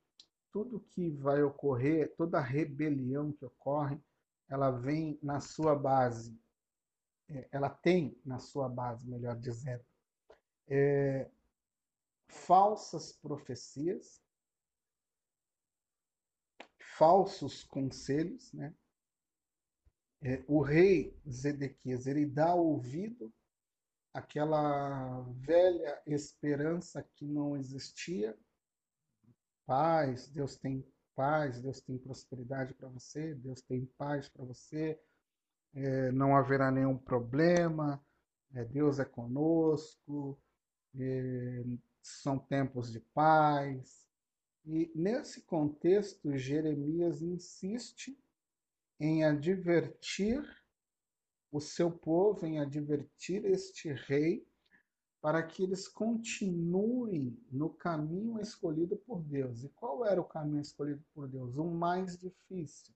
tudo 0.52 0.80
que 0.80 1.10
vai 1.10 1.42
ocorrer, 1.42 2.14
toda 2.14 2.40
rebelião 2.40 3.32
que 3.32 3.44
ocorre, 3.44 3.98
ela 4.48 4.70
vem 4.70 5.18
na 5.22 5.40
sua 5.40 5.74
base, 5.74 6.38
é, 7.28 7.48
ela 7.50 7.70
tem 7.70 8.20
na 8.24 8.38
sua 8.38 8.68
base, 8.68 9.08
melhor 9.08 9.34
dizendo, 9.36 9.84
é, 10.68 11.30
falsas 12.28 13.12
profecias, 13.12 14.22
falsos 16.98 17.64
conselhos, 17.64 18.52
né? 18.52 18.74
É, 20.24 20.44
o 20.46 20.60
rei 20.60 21.18
Zedequias 21.28 22.06
ele 22.06 22.24
dá 22.24 22.54
ouvido 22.54 23.32
àquela 24.14 25.22
velha 25.32 26.00
esperança 26.06 27.02
que 27.02 27.26
não 27.26 27.56
existia 27.56 28.38
paz, 29.66 30.28
Deus 30.28 30.56
tem 30.56 30.84
paz, 31.14 31.60
Deus 31.60 31.80
tem 31.80 31.98
prosperidade 31.98 32.74
para 32.74 32.88
você, 32.88 33.34
Deus 33.34 33.60
tem 33.62 33.86
paz 33.98 34.28
para 34.28 34.44
você, 34.44 34.98
é, 35.74 36.12
não 36.12 36.36
haverá 36.36 36.70
nenhum 36.70 36.96
problema, 36.96 38.04
é, 38.54 38.64
Deus 38.64 38.98
é 38.98 39.04
conosco, 39.04 40.38
é, 40.98 41.64
são 42.02 42.38
tempos 42.38 42.92
de 42.92 43.00
paz. 43.00 44.06
E 44.64 44.90
nesse 44.94 45.42
contexto, 45.42 46.36
Jeremias 46.36 47.22
insiste 47.22 48.16
em 49.00 49.24
advertir 49.24 50.42
o 51.50 51.60
seu 51.60 51.90
povo, 51.90 52.46
em 52.46 52.60
advertir 52.60 53.44
este 53.44 53.92
rei 53.92 54.46
para 55.22 55.40
que 55.40 55.62
eles 55.62 55.86
continuem 55.86 57.38
no 57.48 57.70
caminho 57.70 58.40
escolhido 58.40 58.96
por 58.96 59.22
Deus. 59.22 59.62
E 59.62 59.68
qual 59.68 60.04
era 60.04 60.20
o 60.20 60.24
caminho 60.24 60.60
escolhido 60.60 61.00
por 61.14 61.28
Deus? 61.28 61.56
O 61.56 61.64
mais 61.64 62.18
difícil. 62.18 62.92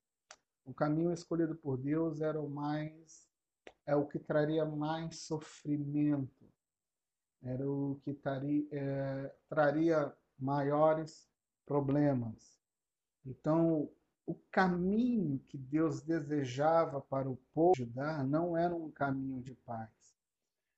O 0.64 0.74
caminho 0.74 1.12
escolhido 1.12 1.54
por 1.54 1.78
Deus 1.78 2.20
era 2.20 2.40
o 2.40 2.50
mais 2.50 3.24
é 3.86 3.94
o 3.94 4.04
que 4.04 4.18
traria 4.18 4.64
mais 4.64 5.20
sofrimento. 5.20 6.44
Era 7.40 7.64
o 7.70 8.00
que 8.02 8.12
traria, 8.12 8.66
é, 8.72 9.32
traria 9.48 10.12
maiores 10.36 11.30
problemas. 11.64 12.60
Então, 13.24 13.88
o 14.26 14.34
caminho 14.50 15.38
que 15.46 15.56
Deus 15.56 16.02
desejava 16.02 17.00
para 17.00 17.30
o 17.30 17.36
povo 17.54 17.74
de 17.74 17.84
Judá 17.84 18.24
não 18.24 18.56
era 18.56 18.74
um 18.74 18.90
caminho 18.90 19.40
de 19.40 19.54
paz 19.54 19.95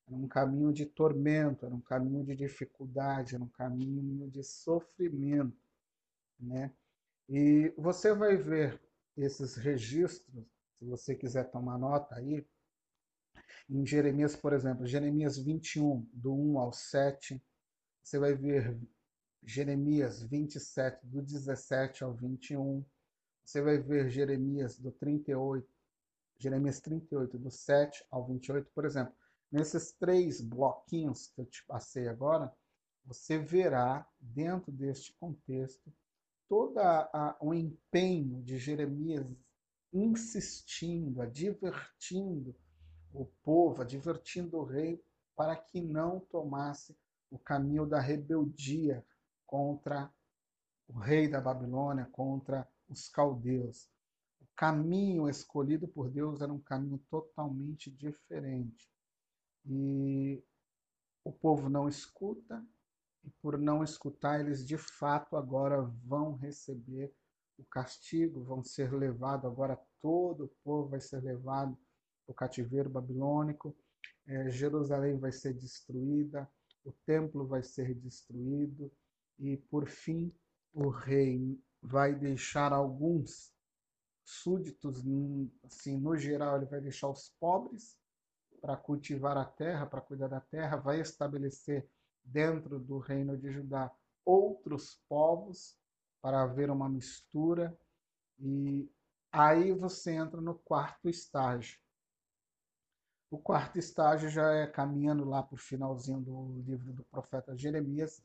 era 0.09 0.17
um 0.17 0.27
caminho 0.27 0.73
de 0.73 0.85
tormento, 0.87 1.65
era 1.65 1.75
um 1.75 1.81
caminho 1.81 2.25
de 2.25 2.35
dificuldade, 2.35 3.35
era 3.35 3.43
um 3.43 3.49
caminho 3.49 4.27
de 4.29 4.43
sofrimento, 4.43 5.55
né? 6.39 6.73
E 7.29 7.71
você 7.77 8.13
vai 8.13 8.35
ver 8.35 8.81
esses 9.15 9.55
registros, 9.55 10.43
se 10.79 10.85
você 10.85 11.15
quiser 11.15 11.51
tomar 11.51 11.77
nota 11.77 12.15
aí, 12.15 12.43
em 13.69 13.85
Jeremias, 13.85 14.35
por 14.35 14.51
exemplo, 14.51 14.87
Jeremias 14.87 15.37
21, 15.37 16.07
do 16.11 16.33
1 16.33 16.57
ao 16.57 16.73
7, 16.73 17.39
você 18.03 18.17
vai 18.17 18.33
ver 18.33 18.79
Jeremias 19.43 20.23
27, 20.23 21.05
do 21.05 21.21
17 21.21 22.03
ao 22.03 22.13
21, 22.13 22.83
você 23.45 23.61
vai 23.61 23.77
ver 23.77 24.09
Jeremias 24.09 24.79
do 24.79 24.91
38, 24.91 25.67
Jeremias 26.39 26.79
38, 26.79 27.37
do 27.37 27.51
7 27.51 28.03
ao 28.09 28.25
28, 28.25 28.71
por 28.73 28.85
exemplo. 28.85 29.13
Nesses 29.51 29.91
três 29.93 30.41
bloquinhos 30.41 31.27
que 31.27 31.41
eu 31.41 31.45
te 31.45 31.65
passei 31.65 32.07
agora, 32.07 32.53
você 33.03 33.37
verá 33.37 34.07
dentro 34.19 34.71
deste 34.71 35.13
contexto 35.13 35.91
todo 36.47 36.79
o 37.39 37.53
empenho 37.53 38.41
de 38.43 38.57
Jeremias 38.57 39.25
insistindo, 39.91 41.21
advertindo 41.21 42.55
o 43.11 43.25
povo, 43.43 43.81
advertindo 43.81 44.57
o 44.57 44.63
rei 44.63 45.03
para 45.35 45.55
que 45.55 45.81
não 45.81 46.19
tomasse 46.19 46.95
o 47.31 47.39
caminho 47.39 47.85
da 47.85 47.99
rebeldia 47.99 49.05
contra 49.45 50.11
o 50.87 50.97
rei 50.97 51.27
da 51.27 51.41
Babilônia, 51.41 52.07
contra 52.11 52.67
os 52.87 53.07
caldeus. 53.09 53.89
O 54.41 54.45
caminho 54.55 55.29
escolhido 55.29 55.87
por 55.87 56.09
Deus 56.09 56.41
era 56.41 56.51
um 56.51 56.59
caminho 56.59 56.99
totalmente 57.09 57.89
diferente. 57.91 58.91
E 59.71 60.43
o 61.23 61.31
povo 61.31 61.69
não 61.69 61.87
escuta, 61.87 62.65
e 63.23 63.29
por 63.41 63.55
não 63.57 63.83
escutar, 63.83 64.39
eles 64.39 64.65
de 64.65 64.77
fato 64.77 65.37
agora 65.37 65.81
vão 66.03 66.33
receber 66.33 67.13
o 67.55 67.63
castigo, 67.65 68.43
vão 68.43 68.63
ser 68.63 68.91
levados, 68.91 69.45
agora 69.45 69.79
todo 70.01 70.45
o 70.45 70.51
povo 70.63 70.89
vai 70.89 70.99
ser 70.99 71.21
levado 71.21 71.77
ao 72.27 72.33
cativeiro 72.33 72.89
babilônico, 72.89 73.75
é, 74.25 74.49
Jerusalém 74.49 75.19
vai 75.19 75.31
ser 75.31 75.53
destruída, 75.53 76.49
o 76.83 76.91
templo 77.05 77.45
vai 77.45 77.61
ser 77.61 77.93
destruído, 77.93 78.91
e 79.37 79.57
por 79.57 79.87
fim 79.87 80.33
o 80.73 80.89
rei 80.89 81.61
vai 81.81 82.15
deixar 82.15 82.73
alguns 82.73 83.53
súditos, 84.23 85.03
assim, 85.63 85.99
no 85.99 86.17
geral, 86.17 86.57
ele 86.57 86.65
vai 86.65 86.81
deixar 86.81 87.09
os 87.09 87.29
pobres 87.39 87.98
para 88.59 88.77
cultivar 88.77 89.37
a 89.37 89.45
terra, 89.45 89.85
para 89.85 90.01
cuidar 90.01 90.27
da 90.27 90.39
terra, 90.39 90.77
vai 90.77 90.99
estabelecer 90.99 91.89
dentro 92.23 92.79
do 92.79 92.99
reino 92.99 93.37
de 93.37 93.51
Judá 93.51 93.91
outros 94.25 95.01
povos 95.07 95.77
para 96.21 96.41
haver 96.41 96.69
uma 96.69 96.89
mistura. 96.89 97.77
E 98.37 98.89
aí 99.31 99.71
você 99.71 100.11
entra 100.11 100.39
no 100.39 100.55
quarto 100.55 101.09
estágio. 101.09 101.79
O 103.31 103.37
quarto 103.37 103.77
estágio 103.77 104.29
já 104.29 104.51
é 104.53 104.67
caminhando 104.67 105.23
lá 105.23 105.43
para 105.43 105.55
o 105.55 105.59
finalzinho 105.59 106.19
do 106.19 106.61
livro 106.65 106.93
do 106.93 107.03
profeta 107.05 107.55
Jeremias, 107.55 108.23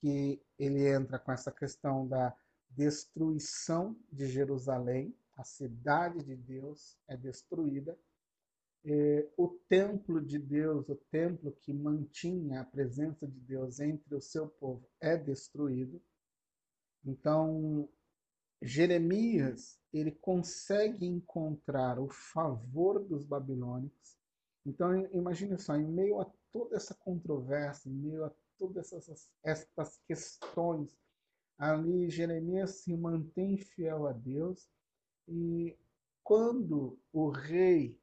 que 0.00 0.42
ele 0.58 0.88
entra 0.88 1.18
com 1.18 1.30
essa 1.30 1.52
questão 1.52 2.08
da 2.08 2.34
destruição 2.70 3.96
de 4.10 4.26
Jerusalém, 4.26 5.14
a 5.36 5.44
cidade 5.44 6.22
de 6.22 6.36
Deus 6.36 6.96
é 7.08 7.16
destruída, 7.16 7.98
é, 8.84 9.28
o 9.36 9.48
templo 9.68 10.20
de 10.20 10.38
Deus, 10.38 10.88
o 10.88 10.96
templo 11.10 11.52
que 11.60 11.72
mantinha 11.72 12.60
a 12.60 12.64
presença 12.64 13.26
de 13.26 13.38
Deus 13.40 13.80
entre 13.80 14.14
o 14.14 14.20
seu 14.20 14.48
povo, 14.48 14.88
é 15.00 15.16
destruído. 15.16 16.00
Então, 17.04 17.88
Jeremias, 18.62 19.78
ele 19.92 20.12
consegue 20.12 21.06
encontrar 21.06 21.98
o 21.98 22.08
favor 22.08 23.00
dos 23.00 23.24
babilônicos. 23.24 24.18
Então, 24.64 24.94
imagine 25.12 25.58
só, 25.58 25.76
em 25.76 25.86
meio 25.86 26.20
a 26.20 26.30
toda 26.52 26.76
essa 26.76 26.94
controvérsia, 26.94 27.88
em 27.88 27.94
meio 27.94 28.24
a 28.24 28.32
todas 28.58 28.92
essas, 28.92 29.30
essas 29.42 29.98
questões, 30.06 30.96
ali 31.58 32.10
Jeremias 32.10 32.82
se 32.82 32.94
mantém 32.96 33.56
fiel 33.56 34.06
a 34.06 34.12
Deus 34.12 34.68
e 35.28 35.76
quando 36.22 36.98
o 37.12 37.30
rei 37.30 37.98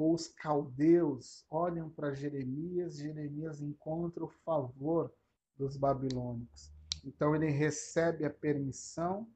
ou 0.00 0.14
os 0.14 0.28
caldeus 0.28 1.44
olham 1.50 1.88
para 1.90 2.14
Jeremias, 2.14 2.96
Jeremias 2.96 3.60
encontra 3.60 4.24
o 4.24 4.28
favor 4.28 5.12
dos 5.56 5.76
babilônicos. 5.76 6.72
Então 7.04 7.34
ele 7.34 7.50
recebe 7.50 8.24
a 8.24 8.30
permissão 8.30 9.28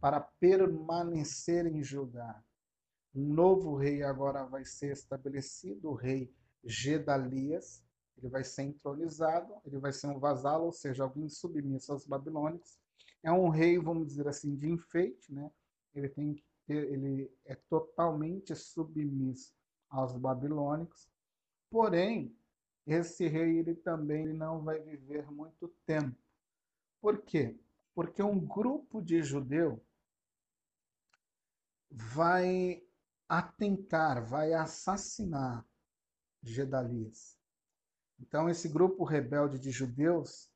para 0.00 0.20
permanecer 0.20 1.66
em 1.66 1.82
Judá. 1.82 2.42
Um 3.14 3.32
novo 3.32 3.76
rei 3.76 4.02
agora 4.02 4.44
vai 4.44 4.64
ser 4.64 4.92
estabelecido, 4.92 5.90
o 5.90 5.94
rei 5.94 6.32
Gedalias. 6.64 7.82
Ele 8.16 8.28
vai 8.28 8.44
ser 8.44 8.62
entronizado, 8.62 9.54
ele 9.64 9.78
vai 9.78 9.92
ser 9.92 10.06
um 10.06 10.18
vasalo, 10.18 10.66
ou 10.66 10.72
seja, 10.72 11.02
alguém 11.02 11.28
submisso 11.28 11.92
aos 11.92 12.06
babilônicos. 12.06 12.78
É 13.22 13.32
um 13.32 13.48
rei, 13.48 13.78
vamos 13.78 14.06
dizer 14.06 14.28
assim, 14.28 14.54
de 14.54 14.70
enfeite, 14.70 15.32
né? 15.32 15.50
Ele 15.94 16.08
tem 16.08 16.42
ele 16.66 17.30
é 17.44 17.54
totalmente 17.54 18.54
submisso 18.56 19.52
aos 19.94 20.16
babilônicos. 20.16 21.08
Porém, 21.70 22.36
esse 22.86 23.26
rei 23.28 23.58
ele 23.58 23.74
também 23.74 24.26
não 24.26 24.62
vai 24.62 24.80
viver 24.80 25.30
muito 25.30 25.68
tempo. 25.86 26.16
Por 27.00 27.22
quê? 27.22 27.56
Porque 27.94 28.22
um 28.22 28.38
grupo 28.38 29.00
de 29.00 29.22
judeu 29.22 29.80
vai 31.90 32.82
atentar, 33.28 34.26
vai 34.26 34.52
assassinar 34.52 35.64
Gedalias. 36.42 37.38
Então 38.20 38.48
esse 38.48 38.68
grupo 38.68 39.04
rebelde 39.04 39.58
de 39.58 39.70
judeus, 39.70 40.50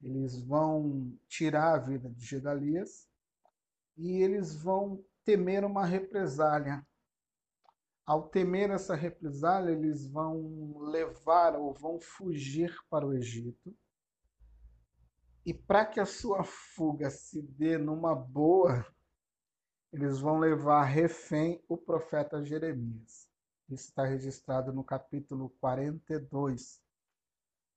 eles 0.00 0.40
vão 0.40 1.18
tirar 1.26 1.74
a 1.74 1.78
vida 1.78 2.08
de 2.10 2.24
Gedalias 2.24 3.08
e 3.96 4.22
eles 4.22 4.54
vão 4.54 5.04
temer 5.24 5.64
uma 5.64 5.84
represália 5.84 6.86
ao 8.08 8.26
temer 8.26 8.70
essa 8.70 8.94
represália, 8.94 9.70
eles 9.70 10.06
vão 10.06 10.78
levar 10.78 11.54
ou 11.54 11.74
vão 11.74 12.00
fugir 12.00 12.74
para 12.88 13.06
o 13.06 13.12
Egito. 13.12 13.76
E 15.44 15.52
para 15.52 15.84
que 15.84 16.00
a 16.00 16.06
sua 16.06 16.42
fuga 16.42 17.10
se 17.10 17.42
dê 17.42 17.76
numa 17.76 18.14
boa, 18.14 18.82
eles 19.92 20.20
vão 20.20 20.38
levar 20.38 20.84
refém 20.84 21.62
o 21.68 21.76
profeta 21.76 22.42
Jeremias. 22.42 23.28
Isso 23.68 23.90
está 23.90 24.06
registrado 24.06 24.72
no 24.72 24.82
capítulo 24.82 25.50
42 25.60 26.82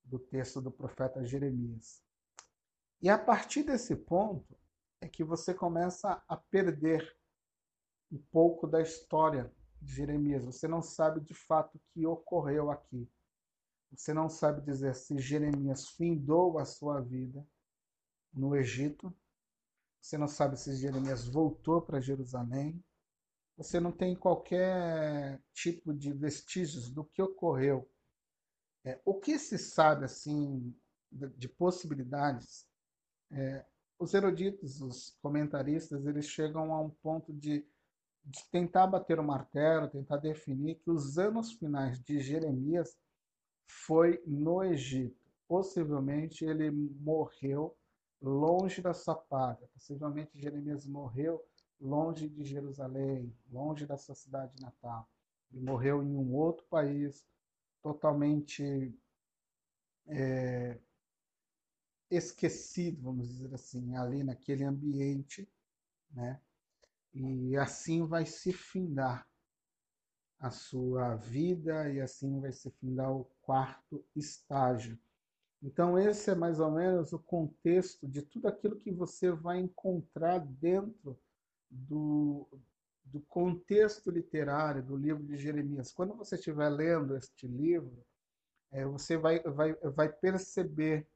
do 0.02 0.18
texto 0.18 0.62
do 0.62 0.72
profeta 0.72 1.26
Jeremias. 1.26 2.02
E 3.02 3.10
a 3.10 3.20
partir 3.20 3.64
desse 3.64 3.98
ponto 3.98 4.58
é 5.02 5.10
que 5.10 5.26
você 5.26 5.54
começa 5.54 6.24
a 6.26 6.38
perder 6.38 7.18
um 8.10 8.18
pouco 8.32 8.66
da 8.66 8.82
história 8.82 9.54
Jeremias. 9.82 10.46
Você 10.46 10.68
não 10.68 10.82
sabe 10.82 11.20
de 11.22 11.34
fato 11.34 11.76
o 11.76 11.82
que 11.92 12.06
ocorreu 12.06 12.70
aqui. 12.70 13.10
Você 13.92 14.14
não 14.14 14.30
sabe 14.30 14.62
dizer 14.62 14.96
se 14.96 15.18
Jeremias 15.18 15.90
findou 15.90 16.58
a 16.58 16.66
sua 16.66 17.02
vida 17.02 17.46
no 18.34 18.56
Egito. 18.56 19.14
Você 20.02 20.18
não 20.18 20.28
sabe 20.28 20.58
se 20.58 20.76
Jeremias 20.76 21.28
voltou 21.28 21.82
para 21.82 22.00
Jerusalém. 22.00 22.84
Você 23.58 23.80
não 23.80 23.92
tem 23.92 24.16
qualquer 24.16 25.42
tipo 25.54 25.94
de 25.94 26.12
vestígios 26.14 26.90
do 26.90 27.04
que 27.04 27.22
ocorreu. 27.22 27.90
É, 28.84 29.00
o 29.06 29.20
que 29.20 29.38
se 29.38 29.58
sabe 29.58 30.06
assim 30.06 30.74
de, 31.12 31.28
de 31.30 31.50
possibilidades? 31.50 32.66
É, 33.30 33.66
os 34.00 34.14
eruditos, 34.16 34.82
os 34.82 35.16
comentaristas, 35.22 36.08
eles 36.08 36.26
chegam 36.26 36.74
a 36.74 36.82
um 36.82 36.90
ponto 36.90 37.32
de 37.32 37.64
de 38.24 38.46
tentar 38.50 38.88
bater 38.88 39.20
o 39.20 39.24
martelo, 39.24 39.88
tentar 39.88 40.18
definir 40.18 40.76
que 40.76 40.90
os 40.90 41.18
anos 41.18 41.52
finais 41.54 42.00
de 42.00 42.20
Jeremias 42.20 42.98
foi 43.66 44.22
no 44.26 44.64
Egito. 44.64 45.20
Possivelmente 45.48 46.46
ele 46.46 46.72
morreu 46.72 47.76
longe 48.22 48.82
da 48.82 48.94
sua 48.94 49.16
pátria. 49.16 49.68
Possivelmente 49.74 50.40
Jeremias 50.40 50.86
morreu 50.86 51.44
longe 51.80 52.30
de 52.30 52.44
Jerusalém, 52.46 53.36
longe 53.52 53.86
da 53.86 53.98
sua 53.98 54.16
cidade 54.16 54.54
natal. 54.62 55.10
Ele 55.52 55.64
morreu 55.64 56.04
em 56.04 56.16
um 56.16 56.34
outro 56.34 56.66
país, 56.70 57.28
totalmente 57.82 58.94
é, 60.08 60.78
esquecido, 62.10 63.02
vamos 63.02 63.28
dizer 63.28 63.54
assim, 63.54 63.96
ali 63.96 64.24
naquele 64.24 64.64
ambiente, 64.64 65.50
né? 66.12 66.40
E 67.14 67.56
assim 67.58 68.06
vai 68.06 68.26
se 68.26 68.54
findar 68.54 69.28
a 70.40 70.50
sua 70.50 71.16
vida 71.16 71.92
e 71.92 72.02
assim 72.02 72.40
vai 72.40 72.52
se 72.52 72.72
findar 72.72 73.12
o 73.12 73.26
quarto 73.42 74.04
estágio. 74.16 74.98
Então, 75.62 76.00
esse 76.00 76.32
é 76.32 76.36
mais 76.36 76.60
ou 76.60 76.72
menos 76.72 77.14
o 77.14 77.20
contexto 77.20 78.08
de 78.08 78.24
tudo 78.24 78.48
aquilo 78.48 78.80
que 78.80 78.92
você 78.92 79.32
vai 79.32 79.60
encontrar 79.60 80.40
dentro 80.40 81.20
do, 81.70 82.48
do 83.06 83.22
contexto 83.22 84.10
literário 84.10 84.82
do 84.82 84.98
livro 84.98 85.24
de 85.24 85.38
Jeremias. 85.38 85.92
Quando 85.92 86.16
você 86.16 86.36
estiver 86.36 86.70
lendo 86.70 87.16
este 87.16 87.48
livro, 87.48 88.04
é, 88.72 88.84
você 88.86 89.18
vai, 89.18 89.40
vai, 89.42 89.74
vai 89.76 90.10
perceber 90.10 91.08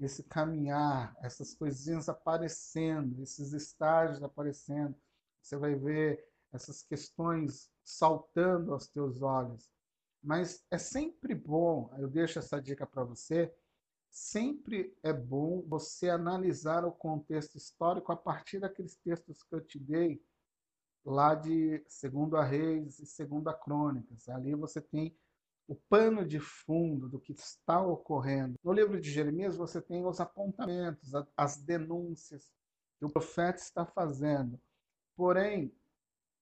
esse 0.00 0.24
caminhar, 0.24 1.16
essas 1.22 1.54
coisinhas 1.54 2.08
aparecendo, 2.08 3.22
esses 3.22 3.52
estágios 3.52 4.22
aparecendo, 4.22 4.94
você 5.46 5.56
vai 5.56 5.74
ver 5.76 6.26
essas 6.52 6.82
questões 6.82 7.70
saltando 7.84 8.72
aos 8.72 8.88
teus 8.88 9.22
olhos. 9.22 9.70
Mas 10.22 10.64
é 10.70 10.78
sempre 10.78 11.34
bom, 11.34 11.94
eu 11.98 12.08
deixo 12.08 12.38
essa 12.38 12.60
dica 12.60 12.84
para 12.84 13.04
você, 13.04 13.54
sempre 14.10 14.96
é 15.02 15.12
bom 15.12 15.62
você 15.62 16.10
analisar 16.10 16.84
o 16.84 16.90
contexto 16.90 17.56
histórico 17.56 18.10
a 18.10 18.16
partir 18.16 18.58
daqueles 18.58 18.96
textos 18.96 19.42
que 19.44 19.54
eu 19.54 19.60
te 19.60 19.78
dei 19.78 20.20
lá 21.04 21.34
de 21.34 21.84
Segundo 21.86 22.36
a 22.36 22.42
Reis 22.42 22.98
e 22.98 23.06
Segundo 23.06 23.48
a 23.48 23.54
Crônicas. 23.54 24.28
Ali 24.28 24.54
você 24.54 24.80
tem 24.80 25.16
o 25.68 25.76
pano 25.76 26.26
de 26.26 26.40
fundo 26.40 27.08
do 27.08 27.20
que 27.20 27.32
está 27.32 27.80
ocorrendo. 27.80 28.58
No 28.64 28.72
livro 28.72 29.00
de 29.00 29.10
Jeremias 29.10 29.56
você 29.56 29.80
tem 29.80 30.04
os 30.04 30.20
apontamentos, 30.20 31.12
as 31.36 31.56
denúncias 31.58 32.52
que 32.98 33.04
o 33.04 33.10
profeta 33.10 33.60
está 33.60 33.84
fazendo. 33.84 34.60
Porém, 35.16 35.72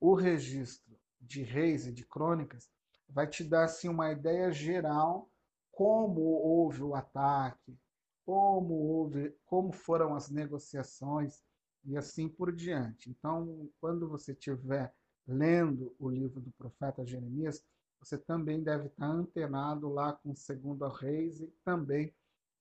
o 0.01 0.15
registro 0.15 0.99
de 1.21 1.43
reis 1.43 1.87
e 1.87 1.93
de 1.93 2.05
crônicas 2.05 2.69
vai 3.09 3.27
te 3.27 3.45
dar 3.45 3.65
assim 3.65 3.89
uma 3.89 4.11
ideia 4.11 4.51
geral 4.51 5.31
como 5.71 6.21
houve 6.21 6.83
o 6.83 6.95
ataque, 6.95 7.79
como 8.25 8.75
houve, 8.75 9.35
como 9.47 9.73
foram 9.73 10.15
as 10.15 10.29
negociações 10.29 11.43
e 11.85 11.97
assim 11.97 12.29
por 12.29 12.53
diante. 12.53 13.11
Então, 13.11 13.69
quando 13.81 14.09
você 14.09 14.33
estiver 14.33 14.93
lendo 15.27 15.95
o 15.99 16.09
livro 16.09 16.41
do 16.41 16.51
profeta 16.53 17.05
Jeremias, 17.05 17.65
você 17.99 18.19
também 18.19 18.63
deve 18.63 18.87
estar 18.87 19.07
antenado 19.07 19.89
lá 19.89 20.13
com 20.13 20.31
o 20.31 20.37
segundo 20.37 20.87
Reis 20.89 21.41
e 21.41 21.47
também 21.65 22.15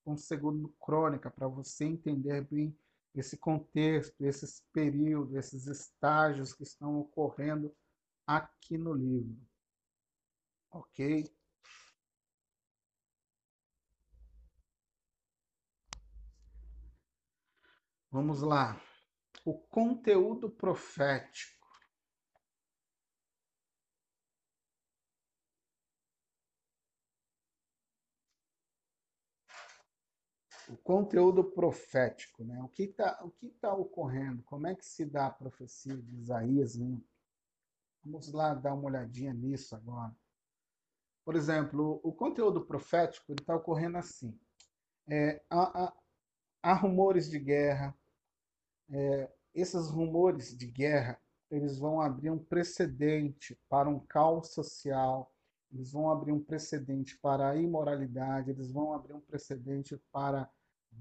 com 0.03 0.13
o 0.13 0.17
segundo 0.17 0.69
Crônica, 0.81 1.29
para 1.29 1.47
você 1.47 1.85
entender 1.85 2.41
bem 2.49 2.75
esse 3.15 3.37
contexto, 3.37 4.21
esses 4.21 4.63
períodos, 4.73 5.35
esses 5.35 5.67
estágios 5.67 6.53
que 6.53 6.63
estão 6.63 6.99
ocorrendo 6.99 7.75
aqui 8.25 8.77
no 8.77 8.93
livro. 8.93 9.37
Ok? 10.71 11.31
Vamos 18.09 18.41
lá. 18.41 18.79
O 19.45 19.57
conteúdo 19.57 20.49
profético. 20.49 21.62
O 30.73 30.77
conteúdo 30.77 31.43
profético, 31.43 32.43
né? 32.43 32.59
O 32.63 32.67
que 32.67 32.83
está 32.83 33.23
tá 33.61 33.73
ocorrendo? 33.75 34.41
Como 34.43 34.65
é 34.65 34.73
que 34.73 34.83
se 34.85 35.05
dá 35.05 35.27
a 35.27 35.31
profecia 35.31 35.95
de 35.95 36.15
Isaías? 36.15 36.75
Né? 36.75 36.99
Vamos 38.03 38.31
lá 38.33 38.55
dar 38.55 38.73
uma 38.73 38.85
olhadinha 38.85 39.31
nisso 39.33 39.75
agora. 39.75 40.15
Por 41.23 41.35
exemplo, 41.35 42.01
o 42.03 42.11
conteúdo 42.11 42.65
profético 42.65 43.33
está 43.33 43.55
ocorrendo 43.55 43.97
assim. 43.99 44.37
É, 45.07 45.43
há, 45.47 45.83
há, 45.83 45.93
há, 46.63 46.73
rumores 46.73 47.29
de 47.29 47.37
guerra. 47.37 47.95
É, 48.89 49.31
esses 49.53 49.89
rumores 49.89 50.57
de 50.57 50.65
guerra 50.65 51.21
eles 51.51 51.77
vão 51.77 52.01
abrir 52.01 52.31
um 52.31 52.39
precedente 52.39 53.55
para 53.69 53.87
um 53.87 53.99
caos 53.99 54.53
social, 54.53 55.31
eles 55.71 55.91
vão 55.91 56.09
abrir 56.09 56.31
um 56.31 56.43
precedente 56.43 57.15
para 57.19 57.51
a 57.51 57.55
imoralidade, 57.55 58.49
eles 58.49 58.71
vão 58.71 58.91
abrir 58.91 59.13
um 59.13 59.21
precedente 59.21 59.95
para 60.11 60.49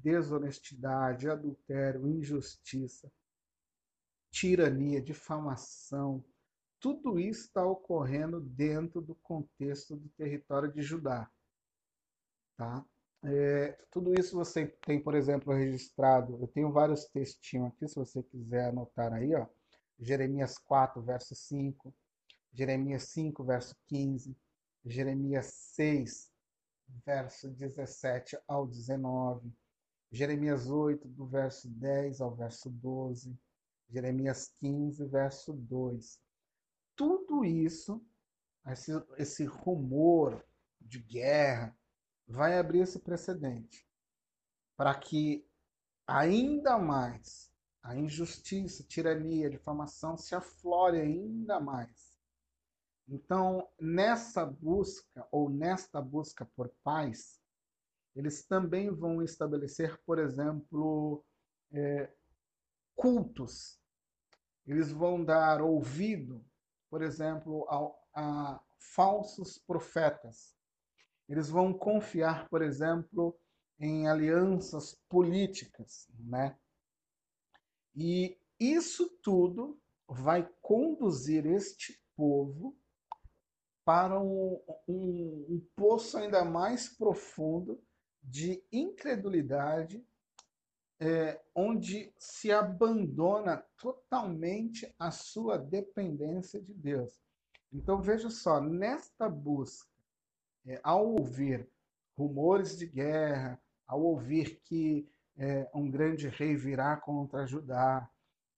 desonestidade, 0.03 1.28
adultério, 1.28 2.09
injustiça, 2.09 3.11
tirania, 4.30 5.01
difamação. 5.01 6.24
Tudo 6.80 7.18
isso 7.18 7.47
está 7.47 7.64
ocorrendo 7.64 8.40
dentro 8.40 9.01
do 9.01 9.14
contexto 9.16 9.97
do 9.97 10.09
território 10.11 10.72
de 10.72 10.82
Judá. 10.82 11.30
Tá? 12.57 12.84
É, 13.24 13.78
tudo 13.90 14.12
isso 14.18 14.34
você 14.34 14.66
tem, 14.84 15.01
por 15.01 15.14
exemplo, 15.14 15.55
registrado. 15.55 16.38
Eu 16.40 16.49
tenho 16.49 16.72
vários 16.72 17.05
textinhos 17.05 17.68
aqui, 17.68 17.86
se 17.86 17.95
você 17.95 18.22
quiser 18.22 18.70
anotar 18.70 19.12
aí, 19.12 19.34
ó. 19.34 19.47
Jeremias 20.01 20.59
4, 20.59 21.01
verso 21.01 21.34
5, 21.34 21.95
Jeremias 22.53 23.05
5, 23.05 23.45
verso 23.45 23.76
15, 23.86 24.36
Jeremias 24.84 25.47
6, 25.47 26.32
verso 27.07 27.49
17 27.51 28.36
ao 28.49 28.66
19, 28.66 29.53
Jeremias 30.12 30.68
8, 30.68 31.08
do 31.08 31.26
verso 31.26 31.68
10 31.68 32.20
ao 32.20 32.34
verso 32.34 32.70
12, 32.70 33.36
Jeremias 33.88 34.54
15, 34.60 35.04
verso 35.06 35.52
2. 35.52 36.20
Tudo 36.94 37.44
isso, 37.44 38.04
esse, 38.66 38.92
esse 39.16 39.44
rumor 39.44 40.44
de 40.80 41.00
guerra, 41.00 41.76
vai 42.28 42.58
abrir 42.58 42.80
esse 42.80 42.98
precedente 42.98 43.88
para 44.76 44.94
que 44.94 45.44
ainda 46.06 46.78
mais 46.78 47.50
a 47.82 47.96
injustiça, 47.96 48.84
tirania, 48.84 49.50
difamação 49.50 50.16
se 50.16 50.34
aflore 50.34 51.00
ainda 51.00 51.58
mais 51.58 52.12
então, 53.08 53.68
nessa 53.78 54.46
busca 54.46 55.26
ou 55.30 55.50
nesta 55.50 56.00
busca 56.00 56.46
por 56.56 56.70
paz, 56.82 57.40
eles 58.14 58.44
também 58.44 58.90
vão 58.90 59.22
estabelecer, 59.22 59.98
por 60.04 60.18
exemplo, 60.18 61.24
é, 61.72 62.12
cultos. 62.94 63.80
Eles 64.66 64.92
vão 64.92 65.24
dar 65.24 65.62
ouvido, 65.62 66.44
por 66.90 67.02
exemplo, 67.02 67.66
a, 67.68 68.52
a 68.54 68.60
falsos 68.78 69.58
profetas. 69.58 70.54
Eles 71.28 71.48
vão 71.48 71.72
confiar, 71.72 72.48
por 72.48 72.62
exemplo, 72.62 73.38
em 73.78 74.06
alianças 74.06 74.94
políticas, 75.08 76.06
né? 76.18 76.56
E 77.94 78.38
isso 78.60 79.08
tudo 79.22 79.80
vai 80.06 80.48
conduzir 80.60 81.46
este 81.46 82.00
povo 82.14 82.76
para 83.84 84.20
um, 84.20 84.62
um, 84.86 85.46
um 85.48 85.68
poço 85.74 86.16
ainda 86.16 86.44
mais 86.44 86.88
profundo 86.88 87.82
de 88.22 88.62
incredulidade, 88.70 90.04
é, 91.00 91.40
onde 91.54 92.12
se 92.16 92.52
abandona 92.52 93.56
totalmente 93.76 94.94
a 94.98 95.10
sua 95.10 95.58
dependência 95.58 96.60
de 96.60 96.72
Deus. 96.72 97.20
Então 97.72 98.00
veja 98.00 98.30
só, 98.30 98.60
nesta 98.60 99.28
busca, 99.28 99.88
é, 100.64 100.80
ao 100.82 101.06
ouvir 101.06 101.68
rumores 102.16 102.76
de 102.78 102.86
guerra, 102.86 103.60
ao 103.86 104.02
ouvir 104.02 104.60
que 104.62 105.08
é, 105.36 105.68
um 105.74 105.90
grande 105.90 106.28
rei 106.28 106.54
virá 106.54 106.96
contra 106.96 107.46
Judá, 107.46 108.08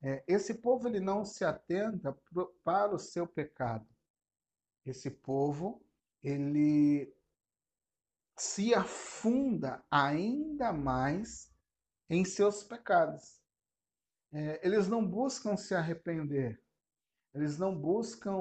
é, 0.03 0.23
esse 0.27 0.55
povo 0.55 0.87
ele 0.87 1.01
não 1.01 1.25
se 1.25 1.45
atenta 1.45 2.13
pro, 2.13 2.55
para 2.63 2.95
o 2.95 2.99
seu 2.99 3.27
pecado 3.27 3.87
esse 4.85 5.11
povo 5.11 5.83
ele 6.23 7.13
se 8.37 8.75
afunda 8.75 9.83
ainda 9.91 10.73
mais 10.73 11.53
em 12.09 12.25
seus 12.25 12.63
pecados. 12.63 13.41
É, 14.33 14.61
eles 14.67 14.89
não 14.89 15.07
buscam 15.07 15.57
se 15.57 15.75
arrepender, 15.75 16.61
eles 17.33 17.59
não 17.59 17.77
buscam 17.77 18.39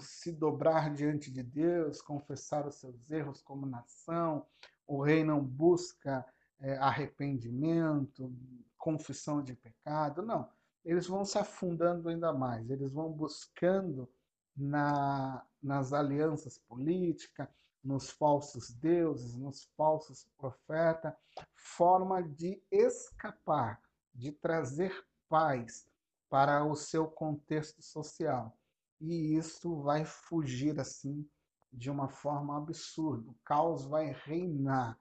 se 0.00 0.32
dobrar 0.32 0.92
diante 0.92 1.30
de 1.30 1.42
Deus, 1.42 2.02
confessar 2.02 2.66
os 2.66 2.76
seus 2.76 3.10
erros 3.10 3.40
como 3.42 3.66
nação. 3.66 4.46
O 4.86 5.02
rei 5.02 5.24
não 5.24 5.42
busca 5.42 6.24
é, 6.60 6.76
arrependimento, 6.76 8.30
confissão 8.76 9.42
de 9.42 9.54
pecado, 9.54 10.22
não. 10.22 10.48
Eles 10.84 11.06
vão 11.06 11.24
se 11.24 11.38
afundando 11.38 12.10
ainda 12.10 12.32
mais, 12.32 12.68
eles 12.70 12.92
vão 12.92 13.10
buscando 13.10 14.06
na, 14.54 15.42
nas 15.62 15.94
alianças 15.94 16.58
políticas, 16.58 17.48
nos 17.84 18.10
falsos 18.10 18.70
deuses, 18.70 19.36
nos 19.36 19.64
falsos 19.76 20.26
profetas, 20.38 21.12
forma 21.54 22.22
de 22.22 22.62
escapar, 22.70 23.80
de 24.14 24.32
trazer 24.32 25.04
paz 25.28 25.86
para 26.30 26.64
o 26.64 26.74
seu 26.74 27.06
contexto 27.06 27.82
social. 27.82 28.56
E 29.00 29.36
isso 29.36 29.82
vai 29.82 30.04
fugir 30.04 30.80
assim 30.80 31.28
de 31.72 31.90
uma 31.90 32.08
forma 32.08 32.56
absurda. 32.56 33.30
O 33.30 33.36
caos 33.44 33.84
vai 33.84 34.12
reinar. 34.24 34.98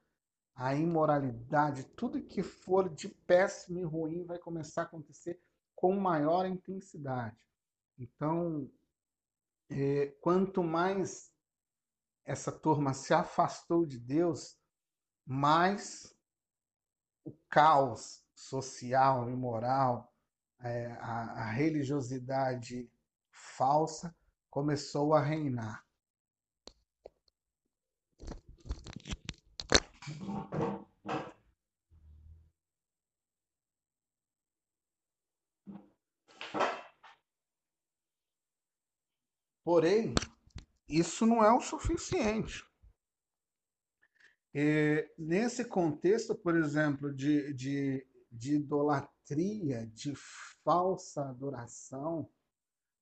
A 0.56 0.76
imoralidade, 0.76 1.84
tudo 1.96 2.22
que 2.22 2.44
for 2.44 2.88
de 2.88 3.10
péssimo 3.10 3.80
e 3.80 3.84
ruim 3.84 4.24
vai 4.24 4.38
começar 4.38 4.84
a 4.84 4.86
acontecer 4.86 5.42
com 5.74 5.96
maior 5.96 6.46
intensidade. 6.46 7.36
Então, 7.98 8.70
é, 9.70 10.08
quanto 10.22 10.62
mais 10.62 11.33
essa 12.26 12.52
turma 12.52 12.94
se 12.94 13.14
afastou 13.14 13.86
de 13.86 14.00
Deus, 14.00 14.58
mais 15.26 16.16
o 17.26 17.32
caos 17.50 18.24
social 18.36 19.30
e 19.30 19.36
moral, 19.36 20.14
é, 20.60 20.92
a, 21.00 21.44
a 21.44 21.52
religiosidade 21.52 22.90
falsa 23.32 24.16
começou 24.50 25.14
a 25.14 25.22
reinar. 25.22 25.84
Porém, 39.64 40.14
isso 41.00 41.26
não 41.26 41.44
é 41.44 41.52
o 41.52 41.62
suficiente. 41.62 42.66
E, 44.54 45.10
nesse 45.18 45.66
contexto, 45.66 46.36
por 46.36 46.56
exemplo, 46.56 47.14
de, 47.14 47.54
de, 47.54 48.08
de 48.32 48.56
idolatria, 48.56 49.88
de 49.88 50.14
falsa 50.64 51.30
adoração, 51.30 52.30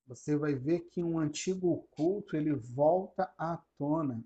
você 0.06 0.36
vai 0.36 0.54
ver 0.54 0.80
que 0.88 1.02
um 1.02 1.18
antigo 1.18 1.86
culto 1.90 2.36
ele 2.36 2.54
volta 2.54 3.32
à 3.38 3.62
tona. 3.76 4.24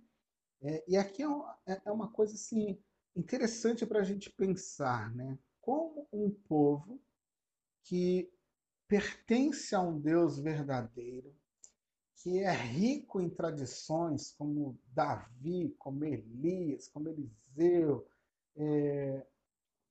É, 0.63 0.85
e 0.89 0.97
aqui 0.97 1.23
é 1.23 1.29
uma, 1.29 1.59
é, 1.67 1.83
é 1.85 1.93
uma 1.93 2.11
coisa 2.11 2.35
assim 2.35 2.81
interessante 3.15 3.85
para 3.85 4.01
a 4.01 4.05
gente 4.05 4.31
pensar, 4.31 5.15
né? 5.15 5.39
Como 5.61 6.09
um 6.13 6.31
povo 6.31 7.01
que 7.83 8.31
pertence 8.89 9.75
a 9.75 9.81
um 9.81 9.99
Deus 9.99 10.39
verdadeiro, 10.39 11.35
que 12.27 12.41
é 12.41 12.51
rico 12.51 13.21
em 13.21 13.31
tradições 13.31 14.33
como 14.33 14.77
Davi, 14.89 15.73
como 15.79 16.05
Elias, 16.05 16.89
como 16.89 17.09
Eliseu, 17.09 18.05
é, 18.57 19.25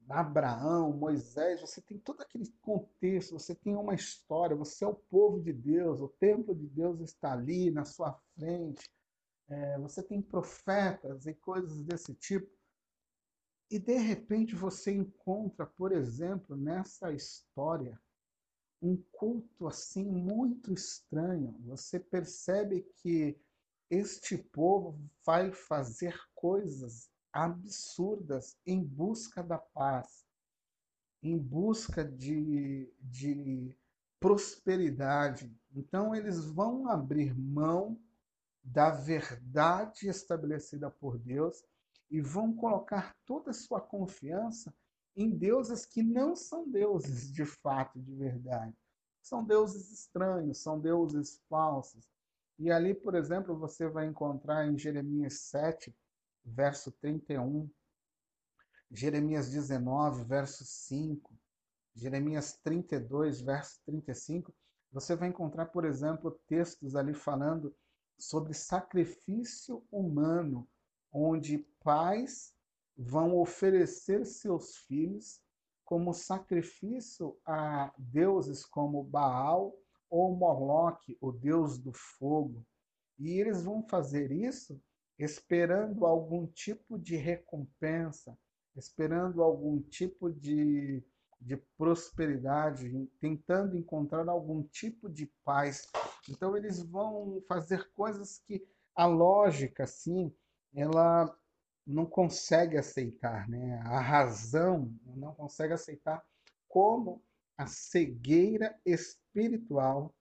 Abraão, 0.09 0.91
Moisés, 0.91 1.61
você 1.61 1.79
tem 1.81 1.97
todo 1.97 2.21
aquele 2.21 2.51
contexto, 2.61 3.39
você 3.39 3.55
tem 3.55 3.73
uma 3.73 3.95
história, 3.95 4.53
você 4.53 4.83
é 4.83 4.87
o 4.89 4.93
povo 4.93 5.39
de 5.39 5.53
Deus, 5.53 6.01
o 6.01 6.09
templo 6.09 6.53
de 6.53 6.67
Deus 6.67 6.99
está 6.99 7.31
ali 7.31 7.71
na 7.71 7.85
sua 7.85 8.11
frente, 8.37 8.91
é, 9.47 9.79
você 9.79 10.03
tem 10.03 10.21
profetas 10.21 11.25
e 11.25 11.33
coisas 11.33 11.81
desse 11.83 12.13
tipo. 12.15 12.51
E 13.71 13.79
de 13.79 13.97
repente 13.97 14.53
você 14.55 14.91
encontra, 14.91 15.65
por 15.65 15.93
exemplo, 15.93 16.57
nessa 16.57 17.13
história, 17.13 17.97
um 18.81 18.97
culto 19.11 19.67
assim 19.67 20.03
muito 20.03 20.73
estranho. 20.73 21.55
Você 21.65 21.99
percebe 21.99 22.81
que 23.01 23.37
este 23.89 24.37
povo 24.37 24.99
vai 25.25 25.51
fazer 25.51 26.17
coisas 26.33 27.09
absurdas 27.31 28.57
em 28.65 28.83
busca 28.83 29.43
da 29.43 29.57
paz, 29.57 30.25
em 31.21 31.37
busca 31.37 32.03
de, 32.03 32.91
de 32.99 33.75
prosperidade. 34.19 35.53
Então, 35.75 36.15
eles 36.15 36.45
vão 36.45 36.89
abrir 36.89 37.37
mão 37.37 37.99
da 38.63 38.89
verdade 38.89 40.07
estabelecida 40.07 40.89
por 40.89 41.17
Deus 41.19 41.63
e 42.09 42.21
vão 42.21 42.53
colocar 42.55 43.15
toda 43.25 43.51
a 43.51 43.53
sua 43.53 43.79
confiança 43.81 44.73
em 45.15 45.29
deuses 45.29 45.85
que 45.85 46.03
não 46.03 46.35
são 46.35 46.69
deuses 46.69 47.31
de 47.31 47.45
fato, 47.45 47.99
de 47.99 48.13
verdade. 48.13 48.75
São 49.21 49.43
deuses 49.43 49.91
estranhos, 49.91 50.59
são 50.59 50.79
deuses 50.79 51.41
falsos. 51.49 52.05
E 52.59 52.71
ali, 52.71 52.93
por 52.93 53.15
exemplo, 53.15 53.57
você 53.57 53.87
vai 53.87 54.05
encontrar 54.05 54.67
em 54.67 54.77
Jeremias 54.77 55.39
7, 55.39 55.95
verso 56.43 56.91
31, 56.91 57.69
Jeremias 58.91 59.49
19, 59.49 60.23
verso 60.25 60.63
5, 60.63 61.33
Jeremias 61.95 62.53
32, 62.63 63.41
verso 63.41 63.81
35, 63.85 64.53
você 64.91 65.15
vai 65.15 65.29
encontrar, 65.29 65.65
por 65.65 65.85
exemplo, 65.85 66.39
textos 66.47 66.95
ali 66.95 67.13
falando 67.13 67.75
sobre 68.17 68.53
sacrifício 68.53 69.83
humano, 69.91 70.67
onde 71.11 71.57
pais 71.83 72.54
vão 72.97 73.37
oferecer 73.37 74.25
seus 74.25 74.77
filhos 74.77 75.41
como 75.83 76.13
sacrifício 76.13 77.37
a 77.45 77.93
deuses 77.97 78.65
como 78.65 79.03
Baal 79.03 79.73
ou 80.09 80.35
Moloque, 80.35 81.17
o 81.21 81.31
deus 81.31 81.77
do 81.77 81.93
fogo. 81.93 82.65
E 83.19 83.39
eles 83.39 83.63
vão 83.63 83.87
fazer 83.87 84.31
isso 84.31 84.81
esperando 85.17 86.05
algum 86.05 86.47
tipo 86.47 86.97
de 86.97 87.15
recompensa, 87.15 88.37
esperando 88.75 89.41
algum 89.41 89.79
tipo 89.81 90.29
de, 90.29 91.03
de 91.39 91.57
prosperidade, 91.77 92.91
tentando 93.19 93.77
encontrar 93.77 94.27
algum 94.27 94.63
tipo 94.63 95.09
de 95.09 95.31
paz. 95.43 95.89
Então 96.29 96.57
eles 96.57 96.81
vão 96.81 97.41
fazer 97.47 97.89
coisas 97.93 98.39
que 98.39 98.67
a 98.95 99.05
lógica, 99.05 99.83
assim, 99.83 100.33
ela 100.73 101.33
não 101.85 102.05
consegue 102.05 102.77
aceitar, 102.77 103.47
né? 103.47 103.79
A 103.85 103.99
razão 103.99 104.91
não 105.03 105.33
consegue 105.33 105.73
aceitar 105.73 106.23
como 106.67 107.23
a 107.57 107.67
cegueira 107.67 108.77
espiritual 108.85 110.13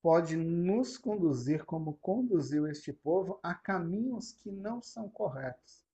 pode 0.00 0.36
nos 0.36 0.96
conduzir, 0.96 1.64
como 1.64 1.98
conduziu 1.98 2.66
este 2.66 2.92
povo, 2.92 3.38
a 3.42 3.54
caminhos 3.54 4.32
que 4.32 4.50
não 4.50 4.80
são 4.80 5.08
corretos, 5.10 5.84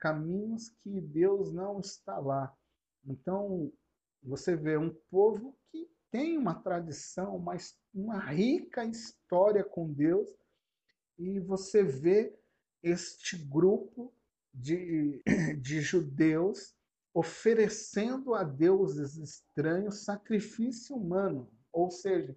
caminhos 0.00 0.68
que 0.68 1.00
Deus 1.00 1.52
não 1.52 1.78
está 1.78 2.18
lá. 2.18 2.54
Então, 3.04 3.72
você 4.22 4.56
vê 4.56 4.76
um 4.76 4.94
povo 5.10 5.56
que 5.70 5.88
tem 6.10 6.36
uma 6.36 6.54
tradição, 6.54 7.36
uma, 7.36 7.56
uma 7.94 8.18
rica 8.18 8.84
história 8.84 9.64
com 9.64 9.92
Deus, 9.92 10.28
e 11.18 11.38
você 11.38 11.82
vê 11.82 12.36
este 12.82 13.38
grupo 13.38 14.12
de, 14.52 15.22
de 15.60 15.80
judeus 15.80 16.74
oferecendo 17.14 18.34
a 18.34 18.42
deuses 18.42 19.16
estranhos 19.16 20.04
sacrifício 20.04 20.96
humano, 20.96 21.50
ou 21.70 21.90
seja, 21.90 22.36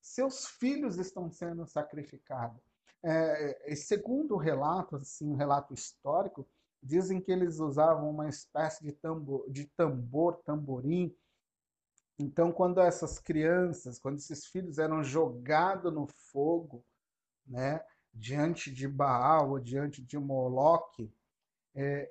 seus 0.00 0.46
filhos 0.46 0.96
estão 0.96 1.30
sendo 1.30 1.66
sacrificados. 1.66 2.60
É, 3.04 3.74
segundo 3.74 4.34
o 4.34 4.38
relato, 4.38 4.96
assim, 4.96 5.28
um 5.28 5.34
relato 5.34 5.74
histórico, 5.74 6.48
dizem 6.82 7.20
que 7.20 7.32
eles 7.32 7.58
usavam 7.58 8.10
uma 8.10 8.28
espécie 8.28 8.84
de 8.84 8.92
tambor, 8.92 9.48
de 9.50 9.66
tambor, 9.76 10.40
tamborim. 10.44 11.14
Então, 12.18 12.52
quando 12.52 12.80
essas 12.80 13.18
crianças, 13.18 13.98
quando 13.98 14.18
esses 14.18 14.46
filhos 14.46 14.78
eram 14.78 15.02
jogados 15.02 15.92
no 15.92 16.06
fogo, 16.06 16.84
né, 17.46 17.84
diante 18.12 18.72
de 18.72 18.86
Baal 18.86 19.50
ou 19.50 19.58
diante 19.58 20.02
de 20.02 20.18
Moloque, 20.18 21.12
é, 21.74 22.10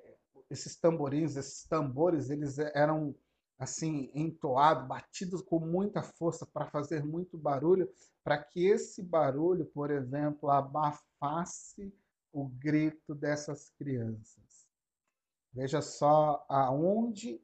esses 0.50 0.76
tamborins, 0.76 1.36
esses 1.36 1.64
tambores, 1.64 2.30
eles 2.30 2.58
eram 2.58 3.14
assim, 3.58 4.10
entoado, 4.12 4.88
batido 4.88 5.42
com 5.44 5.60
muita 5.60 6.02
força 6.02 6.44
para 6.44 6.66
fazer 6.66 7.04
muito 7.04 7.38
barulho, 7.38 7.88
para 8.24 8.36
que 8.42 8.66
esse 8.66 9.02
barulho, 9.02 9.64
por 9.66 9.90
exemplo, 9.90 10.50
abafasse 10.50 11.94
o 12.32 12.48
grito 12.48 13.14
dessas 13.14 13.70
crianças. 13.78 14.66
Veja 15.52 15.80
só 15.80 16.44
aonde 16.48 17.40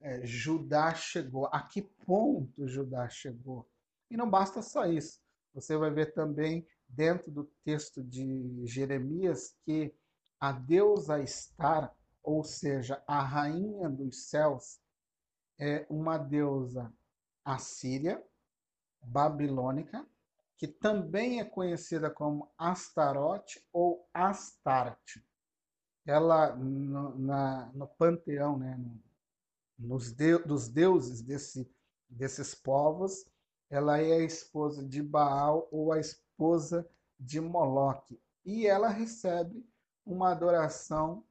é, 0.00 0.26
Judá 0.26 0.94
chegou, 0.94 1.46
a 1.46 1.62
que 1.62 1.82
ponto 2.04 2.66
Judá 2.68 3.08
chegou. 3.08 3.66
E 4.10 4.16
não 4.16 4.28
basta 4.28 4.60
só 4.60 4.84
isso. 4.84 5.20
Você 5.54 5.76
vai 5.76 5.90
ver 5.90 6.12
também 6.12 6.66
dentro 6.88 7.30
do 7.30 7.44
texto 7.64 8.02
de 8.04 8.66
Jeremias 8.66 9.56
que 9.64 9.94
a 10.40 10.52
deusa 10.52 11.20
Estar, 11.20 11.94
ou 12.22 12.42
seja, 12.42 13.02
a 13.06 13.22
rainha 13.22 13.88
dos 13.88 14.28
céus, 14.28 14.80
é 15.58 15.86
uma 15.88 16.18
deusa 16.18 16.92
assíria, 17.44 18.22
babilônica, 19.00 20.06
que 20.58 20.66
também 20.66 21.40
é 21.40 21.44
conhecida 21.44 22.10
como 22.10 22.50
Astarote 22.58 23.64
ou 23.72 24.08
Astarte. 24.12 25.24
Ela, 26.04 26.54
no, 26.56 27.18
na, 27.18 27.70
no 27.74 27.86
panteão, 27.86 28.58
né, 28.58 28.76
no, 28.76 29.02
nos 29.78 30.12
de, 30.12 30.38
dos 30.38 30.68
deuses 30.68 31.22
desse, 31.22 31.70
desses 32.08 32.54
povos, 32.54 33.26
ela 33.68 33.98
é 33.98 34.12
a 34.12 34.24
esposa 34.24 34.84
de 34.84 35.02
Baal 35.02 35.68
ou 35.70 35.92
a 35.92 35.98
esposa 35.98 36.88
de 37.18 37.40
Moloque. 37.40 38.20
E 38.44 38.66
ela 38.66 38.88
recebe 38.88 39.66
uma 40.06 40.30
adoração 40.30 41.24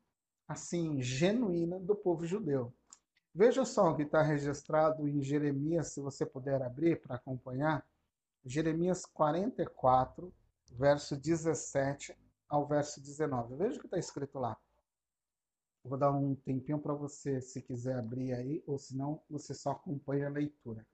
assim 0.47 1.01
genuína 1.01 1.79
do 1.79 1.95
povo 1.95 2.25
judeu. 2.25 2.73
Veja 3.33 3.65
só 3.65 3.91
o 3.91 3.95
que 3.95 4.03
está 4.03 4.21
registrado 4.21 5.07
em 5.07 5.21
Jeremias, 5.23 5.93
se 5.93 6.01
você 6.01 6.25
puder 6.25 6.61
abrir 6.61 7.01
para 7.01 7.15
acompanhar. 7.15 7.85
Jeremias 8.45 9.05
44, 9.05 10.31
verso 10.71 11.17
17 11.17 12.15
ao 12.47 12.67
verso 12.67 13.01
19. 13.01 13.55
Veja 13.55 13.77
o 13.77 13.79
que 13.79 13.87
está 13.87 13.97
escrito 13.97 14.37
lá. 14.37 14.55
vou 15.83 15.97
dar 15.97 16.11
um 16.11 16.35
tempinho 16.35 16.79
para 16.79 16.93
você, 16.93 17.41
se 17.41 17.61
quiser 17.61 17.97
abrir 17.97 18.33
aí, 18.33 18.63
ou 18.67 18.77
se 18.77 18.95
não, 18.95 19.21
você 19.29 19.53
só 19.53 19.71
acompanha 19.71 20.27
a 20.27 20.31
leitura. 20.31 20.85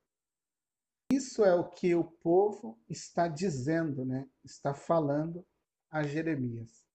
Isso 1.12 1.44
é 1.44 1.54
o 1.54 1.70
que 1.70 1.94
o 1.94 2.04
povo 2.04 2.80
está 2.90 3.28
dizendo, 3.28 4.06
né? 4.06 4.30
está 4.44 4.74
falando 4.74 5.46
a 5.90 6.04
Jeremias. 6.04 6.91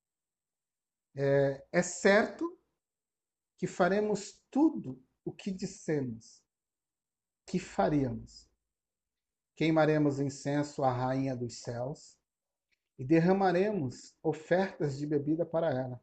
É, 1.16 1.66
é 1.72 1.82
certo 1.82 2.58
que 3.56 3.66
faremos 3.66 4.38
tudo 4.50 5.02
o 5.24 5.32
que 5.32 5.50
dissemos 5.50 6.44
que 7.46 7.58
faríamos. 7.58 8.50
Queimaremos 9.56 10.20
incenso 10.20 10.84
à 10.84 10.92
rainha 10.92 11.34
dos 11.34 11.60
céus, 11.60 12.18
e 12.98 13.04
derramaremos 13.04 14.16
ofertas 14.22 14.96
de 14.98 15.06
bebida 15.06 15.44
para 15.44 15.70
ela, 15.70 16.00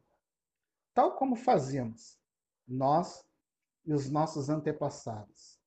tal 0.92 1.16
como 1.16 1.34
fazíamos 1.34 2.18
nós 2.66 3.24
e 3.84 3.92
os 3.92 4.08
nossos 4.08 4.48
antepassados, 4.48 5.60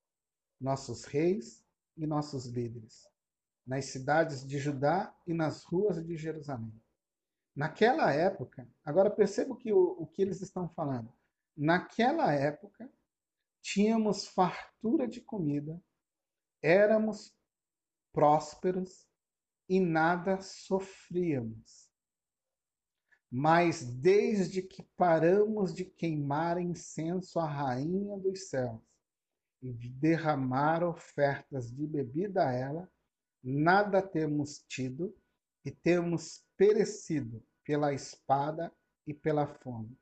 nossos 0.60 1.04
reis 1.04 1.64
e 1.96 2.06
nossos 2.06 2.46
líderes, 2.46 3.06
nas 3.66 3.86
cidades 3.86 4.44
de 4.44 4.58
Judá 4.58 5.14
e 5.26 5.34
nas 5.34 5.62
ruas 5.64 6.04
de 6.04 6.16
Jerusalém. 6.16 6.72
Naquela 7.58 8.12
época, 8.12 8.70
agora 8.84 9.10
perceba 9.10 9.56
que, 9.56 9.72
o, 9.72 9.96
o 10.00 10.06
que 10.06 10.22
eles 10.22 10.40
estão 10.40 10.68
falando. 10.68 11.12
Naquela 11.56 12.32
época, 12.32 12.88
tínhamos 13.60 14.28
fartura 14.28 15.08
de 15.08 15.20
comida, 15.20 15.82
éramos 16.62 17.36
prósperos 18.12 19.08
e 19.68 19.80
nada 19.80 20.40
sofríamos. 20.40 21.90
Mas 23.28 23.84
desde 23.84 24.62
que 24.62 24.84
paramos 24.96 25.74
de 25.74 25.84
queimar 25.84 26.60
incenso 26.60 27.40
à 27.40 27.46
rainha 27.48 28.16
dos 28.18 28.50
céus 28.50 28.80
e 29.60 29.72
de 29.72 29.88
derramar 29.88 30.84
ofertas 30.84 31.72
de 31.72 31.84
bebida 31.88 32.48
a 32.48 32.52
ela, 32.52 32.88
nada 33.42 34.00
temos 34.00 34.60
tido 34.68 35.12
e 35.64 35.72
temos 35.72 36.46
perecido 36.58 37.42
pela 37.64 37.94
espada 37.94 38.74
e 39.06 39.14
pela 39.14 39.46
fome. 39.46 39.96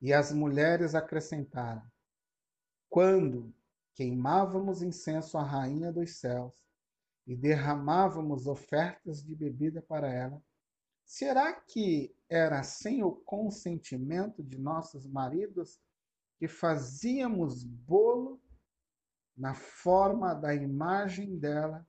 E 0.00 0.12
as 0.12 0.32
mulheres 0.32 0.96
acrescentaram: 0.96 1.82
Quando 2.90 3.54
queimávamos 3.94 4.82
incenso 4.82 5.38
à 5.38 5.44
rainha 5.44 5.92
dos 5.92 6.16
céus 6.16 6.60
e 7.24 7.36
derramávamos 7.36 8.48
ofertas 8.48 9.24
de 9.24 9.34
bebida 9.34 9.80
para 9.80 10.12
ela, 10.12 10.42
será 11.04 11.52
que 11.52 12.14
era 12.28 12.64
sem 12.64 13.04
o 13.04 13.12
consentimento 13.12 14.42
de 14.42 14.58
nossos 14.58 15.06
maridos 15.06 15.80
que 16.36 16.48
fazíamos 16.48 17.62
bolo 17.62 18.42
na 19.36 19.54
forma 19.54 20.34
da 20.34 20.52
imagem 20.52 21.38
dela 21.38 21.86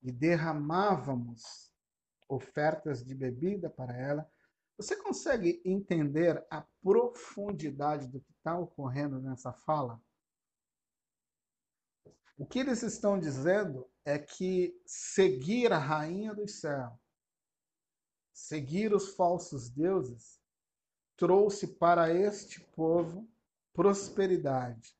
e 0.00 0.12
derramávamos 0.12 1.74
ofertas 2.28 3.04
de 3.04 3.14
bebida 3.14 3.70
para 3.70 3.96
ela? 3.96 4.30
Você 4.76 4.96
consegue 4.96 5.62
entender 5.64 6.44
a 6.50 6.66
profundidade 6.82 8.08
do 8.08 8.20
que 8.20 8.32
está 8.32 8.58
ocorrendo 8.58 9.20
nessa 9.20 9.52
fala? 9.52 10.00
O 12.38 12.44
que 12.44 12.58
eles 12.58 12.82
estão 12.82 13.18
dizendo 13.18 13.88
é 14.04 14.18
que 14.18 14.78
seguir 14.84 15.72
a 15.72 15.78
rainha 15.78 16.34
do 16.34 16.46
céu, 16.46 17.00
seguir 18.32 18.92
os 18.92 19.14
falsos 19.14 19.70
deuses, 19.70 20.38
trouxe 21.16 21.66
para 21.66 22.12
este 22.12 22.60
povo 22.60 23.26
prosperidade, 23.72 24.94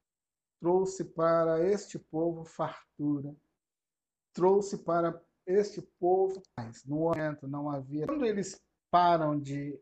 trouxe 0.59 1.05
para 1.05 1.63
este 1.63 1.99
povo 1.99 2.45
fartura, 2.45 3.37
trouxe 4.33 4.79
para 4.79 5.13
este 5.47 5.81
povo 5.99 6.43
paz. 6.55 6.85
No 6.85 6.97
momento 6.97 7.47
não 7.47 7.71
havia. 7.71 8.07
Quando 8.07 8.27
eles 8.27 8.61
param 8.91 9.39
de 9.39 9.81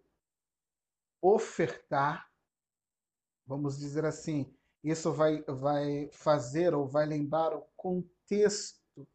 ofertar, 1.21 2.29
vamos 3.47 3.79
dizer 3.79 4.05
assim, 4.05 4.55
isso 4.83 5.13
vai, 5.13 5.43
vai 5.45 6.11
fazer 6.13 6.75
ou 6.75 6.87
vai 6.87 7.07
lembrar 7.07 7.55
o 7.57 7.67
contexto 7.77 9.09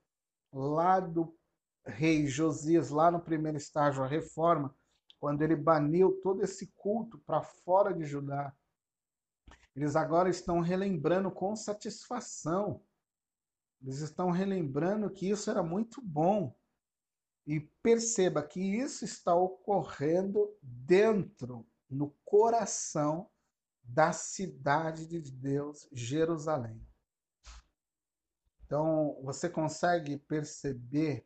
lá 0.52 1.00
do 1.00 1.38
rei 1.86 2.26
Josias, 2.28 2.90
lá 2.90 3.12
no 3.12 3.22
primeiro 3.22 3.58
estágio, 3.58 4.04
a 4.04 4.08
reforma, 4.08 4.76
quando 5.20 5.42
ele 5.42 5.56
baniu 5.56 6.20
todo 6.22 6.44
esse 6.44 6.68
culto 6.76 7.20
para 7.20 7.42
fora 7.42 7.94
de 7.94 8.06
Judá. 8.06 8.54
Eles 9.76 9.96
agora 9.96 10.30
estão 10.30 10.60
relembrando 10.60 11.30
com 11.32 11.56
satisfação. 11.56 12.84
Eles 13.82 14.00
estão 14.00 14.30
relembrando 14.30 15.10
que 15.10 15.30
isso 15.30 15.50
era 15.50 15.64
muito 15.64 16.02
bom. 16.02 16.56
E 17.46 17.60
perceba 17.82 18.44
que 18.44 18.60
isso 18.60 19.06
está 19.06 19.34
ocorrendo 19.34 20.56
dentro, 20.62 21.66
no 21.90 22.12
coração 22.24 23.30
da 23.84 24.12
cidade 24.12 25.08
de 25.08 25.20
Deus, 25.32 25.88
Jerusalém. 25.92 26.86
Então, 28.66 29.20
você 29.24 29.50
consegue 29.50 30.18
perceber 30.18 31.26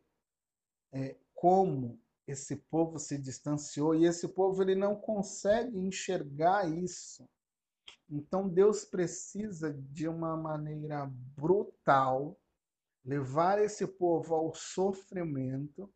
é, 0.92 1.16
como 1.34 2.00
esse 2.26 2.56
povo 2.56 2.98
se 2.98 3.18
distanciou 3.18 3.94
e 3.94 4.06
esse 4.06 4.26
povo 4.28 4.62
ele 4.62 4.74
não 4.74 4.96
consegue 4.96 5.78
enxergar 5.78 6.66
isso. 6.66 7.28
Então, 8.08 8.48
Deus 8.48 8.84
precisa 8.86 9.74
de 9.74 10.08
uma 10.08 10.36
maneira 10.36 11.06
brutal 11.36 12.40
levar 13.04 13.60
esse 13.60 13.86
povo 13.86 14.34
ao 14.34 14.54
sofrimento, 14.54 15.92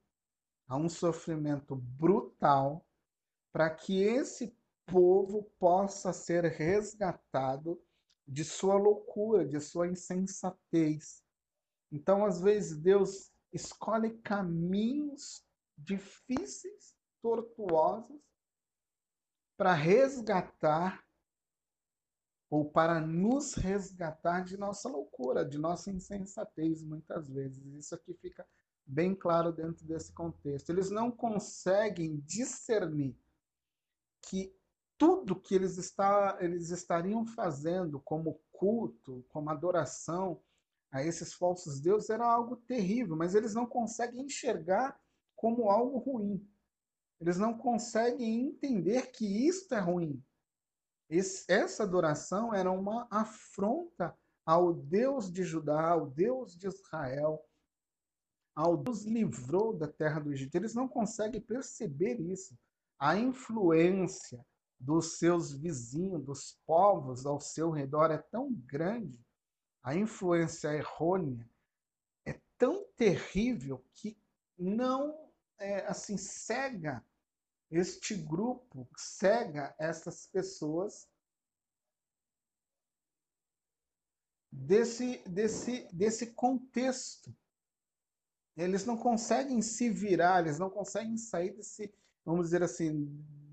a 0.66 0.76
um 0.76 0.88
sofrimento 0.88 1.74
brutal, 1.74 2.86
para 3.50 3.70
que 3.70 4.02
esse 4.02 4.54
povo 4.86 5.50
possa 5.58 6.12
ser 6.12 6.44
resgatado 6.44 7.82
de 8.26 8.44
sua 8.44 8.74
loucura, 8.74 9.46
de 9.46 9.58
sua 9.60 9.88
insensatez. 9.88 11.24
Então, 11.90 12.24
às 12.26 12.40
vezes, 12.40 12.76
Deus 12.76 13.32
escolhe 13.52 14.18
caminhos 14.18 15.42
difíceis, 15.76 16.94
tortuosos, 17.22 18.20
para 19.56 19.72
resgatar 19.72 21.07
ou 22.50 22.64
para 22.64 23.00
nos 23.00 23.54
resgatar 23.54 24.42
de 24.42 24.56
nossa 24.56 24.88
loucura, 24.88 25.44
de 25.44 25.58
nossa 25.58 25.90
insensatez, 25.90 26.82
muitas 26.82 27.28
vezes. 27.28 27.64
Isso 27.74 27.94
aqui 27.94 28.14
fica 28.14 28.46
bem 28.86 29.14
claro 29.14 29.52
dentro 29.52 29.84
desse 29.84 30.12
contexto. 30.12 30.70
Eles 30.70 30.90
não 30.90 31.10
conseguem 31.10 32.16
discernir 32.24 33.14
que 34.22 34.54
tudo 34.96 35.38
que 35.38 35.54
eles, 35.54 35.76
está, 35.76 36.38
eles 36.40 36.70
estariam 36.70 37.24
fazendo 37.24 38.00
como 38.00 38.40
culto, 38.50 39.24
como 39.28 39.50
adoração 39.50 40.40
a 40.90 41.04
esses 41.04 41.34
falsos 41.34 41.80
deuses 41.80 42.08
era 42.08 42.26
algo 42.26 42.56
terrível, 42.56 43.14
mas 43.14 43.34
eles 43.34 43.54
não 43.54 43.66
conseguem 43.66 44.22
enxergar 44.22 44.98
como 45.36 45.70
algo 45.70 45.98
ruim. 45.98 46.44
Eles 47.20 47.36
não 47.36 47.56
conseguem 47.56 48.46
entender 48.46 49.10
que 49.12 49.46
isto 49.46 49.74
é 49.74 49.80
ruim. 49.80 50.22
Esse, 51.08 51.50
essa 51.50 51.82
adoração 51.82 52.54
era 52.54 52.70
uma 52.70 53.06
afronta 53.10 54.16
ao 54.44 54.72
Deus 54.72 55.30
de 55.30 55.42
Judá, 55.42 55.90
ao 55.90 56.06
Deus 56.06 56.56
de 56.56 56.66
Israel, 56.66 57.42
ao 58.54 58.76
Deus 58.76 59.04
livrou 59.04 59.72
da 59.72 59.86
terra 59.86 60.20
do 60.20 60.32
Egito. 60.32 60.54
Eles 60.54 60.74
não 60.74 60.88
conseguem 60.88 61.40
perceber 61.40 62.20
isso. 62.20 62.58
A 62.98 63.16
influência, 63.16 64.44
dos 64.80 65.18
seus 65.18 65.52
vizinhos, 65.52 66.24
dos 66.24 66.58
povos 66.64 67.26
ao 67.26 67.40
seu 67.40 67.70
redor 67.70 68.10
é 68.10 68.18
tão 68.18 68.52
grande, 68.52 69.20
a 69.82 69.94
influência 69.94 70.68
errônea 70.68 71.48
é 72.24 72.38
tão 72.56 72.84
terrível 72.96 73.84
que 73.92 74.16
não 74.56 75.28
é, 75.58 75.86
assim 75.86 76.16
cega 76.16 77.04
este 77.70 78.14
grupo, 78.14 78.88
cega 78.96 79.74
essas 79.78 80.26
pessoas 80.26 81.06
desse, 84.50 85.18
desse, 85.28 85.88
desse 85.92 86.28
contexto. 86.28 87.34
Eles 88.56 88.84
não 88.84 88.96
conseguem 88.96 89.62
se 89.62 89.88
virar, 89.90 90.40
eles 90.40 90.58
não 90.58 90.70
conseguem 90.70 91.16
sair 91.16 91.52
desse, 91.52 91.92
vamos 92.24 92.46
dizer 92.46 92.62
assim, 92.62 93.06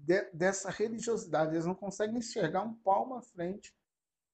de, 0.03 0.23
dessa 0.31 0.69
religiosidade. 0.71 1.53
Eles 1.53 1.65
não 1.65 1.75
conseguem 1.75 2.17
enxergar 2.17 2.63
um 2.63 2.73
palmo 2.73 3.15
à 3.15 3.21
frente 3.21 3.75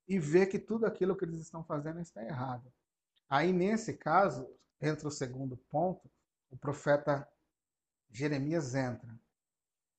e 0.07 0.19
ver 0.19 0.47
que 0.47 0.59
tudo 0.59 0.85
aquilo 0.85 1.15
que 1.15 1.25
eles 1.25 1.39
estão 1.39 1.63
fazendo 1.63 1.99
está 1.99 2.23
errado. 2.23 2.71
Aí, 3.29 3.51
nesse 3.51 3.93
caso, 3.93 4.47
entra 4.79 5.07
o 5.07 5.11
segundo 5.11 5.57
ponto, 5.69 6.09
o 6.49 6.57
profeta 6.57 7.27
Jeremias 8.09 8.75
entra. 8.75 9.17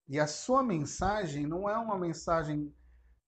E 0.09 0.19
a 0.19 0.27
sua 0.27 0.63
mensagem 0.63 1.47
não 1.47 1.69
é 1.69 1.77
uma 1.77 1.99
mensagem 1.99 2.75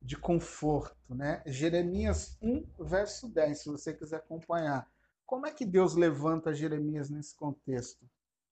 de 0.02 0.16
conforto, 0.16 1.14
né? 1.14 1.42
Jeremias 1.46 2.36
1, 2.42 2.84
verso 2.84 3.28
10, 3.28 3.58
se 3.58 3.68
você 3.68 3.94
quiser 3.94 4.16
acompanhar. 4.16 4.86
Como 5.24 5.46
é 5.46 5.52
que 5.52 5.64
Deus 5.64 5.94
levanta 5.94 6.54
Jeremias 6.54 7.08
nesse 7.08 7.34
contexto? 7.34 8.06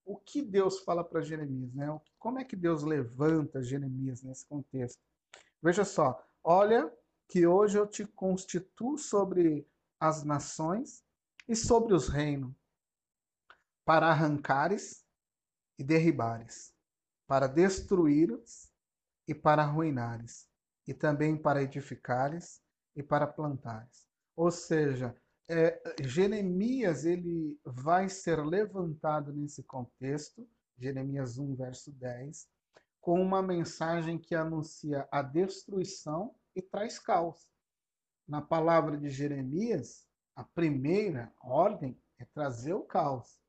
o 0.04 0.16
que 0.16 0.42
Deus 0.42 0.80
fala 0.80 1.04
para 1.04 1.22
Jeremias, 1.22 1.72
né? 1.74 1.86
Como 2.18 2.38
é 2.38 2.44
que 2.44 2.56
Deus 2.56 2.82
levanta 2.82 3.62
Jeremias 3.62 4.22
nesse 4.22 4.46
contexto? 4.46 5.00
Veja 5.62 5.84
só, 5.84 6.22
olha 6.42 6.92
que 7.28 7.46
hoje 7.46 7.78
eu 7.78 7.86
te 7.86 8.04
constituo 8.04 8.98
sobre 8.98 9.66
as 9.98 10.24
nações 10.24 11.04
e 11.48 11.54
sobre 11.54 11.94
os 11.94 12.08
reinos, 12.08 12.52
para 13.84 14.08
arrancares 14.08 15.04
e 15.78 15.84
derribares, 15.84 16.74
para 17.32 17.46
destruí-los 17.46 18.70
e 19.26 19.34
para 19.34 19.62
arruinares, 19.62 20.46
e 20.86 20.92
também 20.92 21.34
para 21.34 21.62
edificares 21.62 22.60
e 22.94 23.02
para 23.02 23.26
plantares. 23.26 24.06
Ou 24.36 24.50
seja, 24.50 25.16
é, 25.48 25.80
Jeremias 26.02 27.06
ele 27.06 27.58
vai 27.64 28.10
ser 28.10 28.44
levantado 28.44 29.32
nesse 29.32 29.62
contexto, 29.62 30.46
Jeremias 30.76 31.38
1, 31.38 31.56
verso 31.56 31.90
10, 31.92 32.46
com 33.00 33.18
uma 33.18 33.40
mensagem 33.40 34.18
que 34.18 34.34
anuncia 34.34 35.08
a 35.10 35.22
destruição 35.22 36.34
e 36.54 36.60
traz 36.60 36.98
caos. 36.98 37.50
Na 38.28 38.42
palavra 38.42 38.94
de 38.98 39.08
Jeremias, 39.08 40.06
a 40.36 40.44
primeira 40.44 41.32
ordem 41.40 41.98
é 42.18 42.26
trazer 42.26 42.74
o 42.74 42.82
caos, 42.82 43.41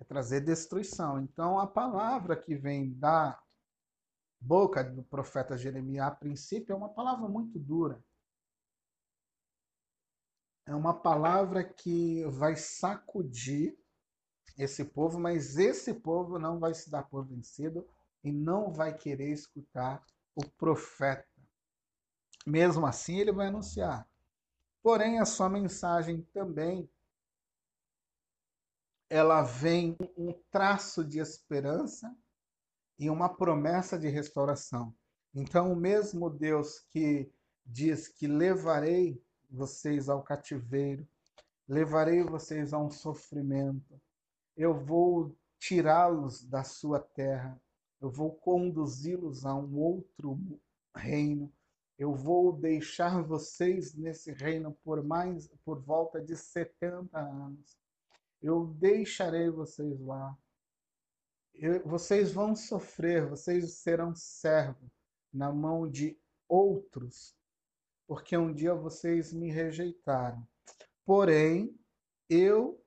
é 0.00 0.04
trazer 0.04 0.40
destruição. 0.40 1.20
Então, 1.20 1.58
a 1.58 1.66
palavra 1.66 2.36
que 2.36 2.54
vem 2.54 2.92
da 2.94 3.40
boca 4.40 4.84
do 4.84 5.02
profeta 5.02 5.56
Jeremias, 5.56 6.06
a 6.06 6.10
princípio, 6.10 6.72
é 6.72 6.76
uma 6.76 6.88
palavra 6.88 7.28
muito 7.28 7.58
dura. 7.58 8.02
É 10.66 10.74
uma 10.74 10.94
palavra 10.94 11.62
que 11.62 12.24
vai 12.26 12.56
sacudir 12.56 13.76
esse 14.56 14.84
povo, 14.84 15.18
mas 15.18 15.56
esse 15.58 15.92
povo 15.92 16.38
não 16.38 16.58
vai 16.58 16.74
se 16.74 16.90
dar 16.90 17.02
por 17.02 17.26
vencido 17.26 17.86
e 18.22 18.32
não 18.32 18.72
vai 18.72 18.96
querer 18.96 19.30
escutar 19.30 20.04
o 20.34 20.42
profeta. 20.42 21.26
Mesmo 22.46 22.86
assim, 22.86 23.18
ele 23.18 23.32
vai 23.32 23.48
anunciar. 23.48 24.08
Porém, 24.82 25.18
a 25.18 25.24
sua 25.24 25.48
mensagem 25.48 26.22
também 26.32 26.90
ela 29.08 29.42
vem 29.42 29.96
um 30.16 30.32
traço 30.50 31.04
de 31.04 31.18
esperança 31.18 32.14
e 32.98 33.10
uma 33.10 33.28
promessa 33.28 33.98
de 33.98 34.08
restauração. 34.08 34.94
Então, 35.34 35.72
o 35.72 35.76
mesmo 35.76 36.30
Deus 36.30 36.80
que 36.90 37.30
diz 37.66 38.08
que 38.08 38.26
levarei 38.26 39.20
vocês 39.50 40.08
ao 40.08 40.22
cativeiro, 40.22 41.06
levarei 41.68 42.22
vocês 42.22 42.72
a 42.72 42.78
um 42.78 42.90
sofrimento, 42.90 44.00
eu 44.56 44.74
vou 44.74 45.36
tirá-los 45.58 46.44
da 46.44 46.62
sua 46.62 47.00
terra, 47.00 47.60
eu 48.00 48.10
vou 48.10 48.32
conduzi-los 48.32 49.46
a 49.46 49.54
um 49.54 49.78
outro 49.78 50.38
reino, 50.94 51.52
eu 51.98 52.14
vou 52.14 52.52
deixar 52.52 53.22
vocês 53.22 53.94
nesse 53.94 54.32
reino 54.32 54.76
por 54.84 55.02
mais 55.02 55.48
por 55.64 55.80
volta 55.80 56.20
de 56.20 56.36
70 56.36 57.18
anos. 57.18 57.83
Eu 58.44 58.66
deixarei 58.66 59.48
vocês 59.48 59.98
lá. 60.00 60.36
Eu, 61.54 61.82
vocês 61.88 62.30
vão 62.30 62.54
sofrer, 62.54 63.26
vocês 63.26 63.78
serão 63.78 64.14
servos 64.14 64.90
na 65.32 65.50
mão 65.50 65.88
de 65.90 66.20
outros, 66.46 67.34
porque 68.06 68.36
um 68.36 68.52
dia 68.52 68.74
vocês 68.74 69.32
me 69.32 69.50
rejeitaram. 69.50 70.46
Porém, 71.06 71.74
eu 72.28 72.78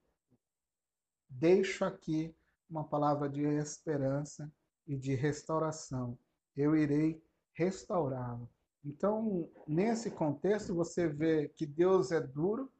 deixo 1.28 1.84
aqui 1.84 2.38
uma 2.70 2.88
palavra 2.88 3.28
de 3.28 3.41
esperança 3.41 4.53
e 4.86 4.95
de 4.95 5.16
restauração. 5.16 6.20
Eu 6.55 6.76
irei 6.76 7.20
restaurá-lo. 7.53 8.47
Então, 8.86 9.49
nesse 9.68 10.12
contexto, 10.12 10.76
você 10.76 11.08
vê 11.08 11.49
que 11.49 11.66
Deus 11.66 12.12
é 12.12 12.22
duro, 12.22 12.72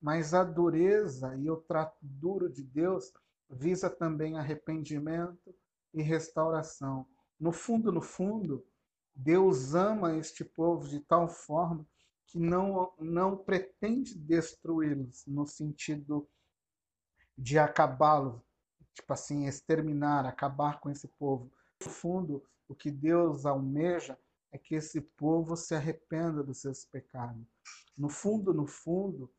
mas 0.00 0.32
a 0.32 0.42
dureza 0.42 1.36
e 1.36 1.50
o 1.50 1.56
trato 1.56 1.98
duro 2.00 2.48
de 2.48 2.62
Deus 2.62 3.12
visa 3.48 3.90
também 3.90 4.38
arrependimento 4.38 5.54
e 5.92 6.02
restauração. 6.02 7.06
No 7.38 7.52
fundo, 7.52 7.92
no 7.92 8.00
fundo, 8.00 8.64
Deus 9.14 9.74
ama 9.74 10.16
este 10.16 10.44
povo 10.44 10.88
de 10.88 11.00
tal 11.00 11.28
forma 11.28 11.86
que 12.26 12.38
não, 12.38 12.92
não 12.98 13.36
pretende 13.36 14.16
destruí-los 14.16 15.26
no 15.26 15.46
sentido 15.46 16.28
de 17.36 17.58
acabá-los, 17.58 18.40
tipo 18.94 19.12
assim, 19.12 19.46
exterminar, 19.46 20.24
acabar 20.26 20.78
com 20.80 20.90
esse 20.90 21.08
povo. 21.08 21.50
No 21.84 21.90
fundo, 21.90 22.44
o 22.68 22.74
que 22.74 22.90
Deus 22.90 23.44
almeja 23.46 24.16
é 24.52 24.58
que 24.58 24.74
esse 24.74 25.00
povo 25.00 25.56
se 25.56 25.74
arrependa 25.74 26.42
dos 26.42 26.58
seus 26.58 26.84
pecados. 26.84 27.44
No 27.96 28.08
fundo, 28.08 28.54
no 28.54 28.66
fundo, 28.66 29.30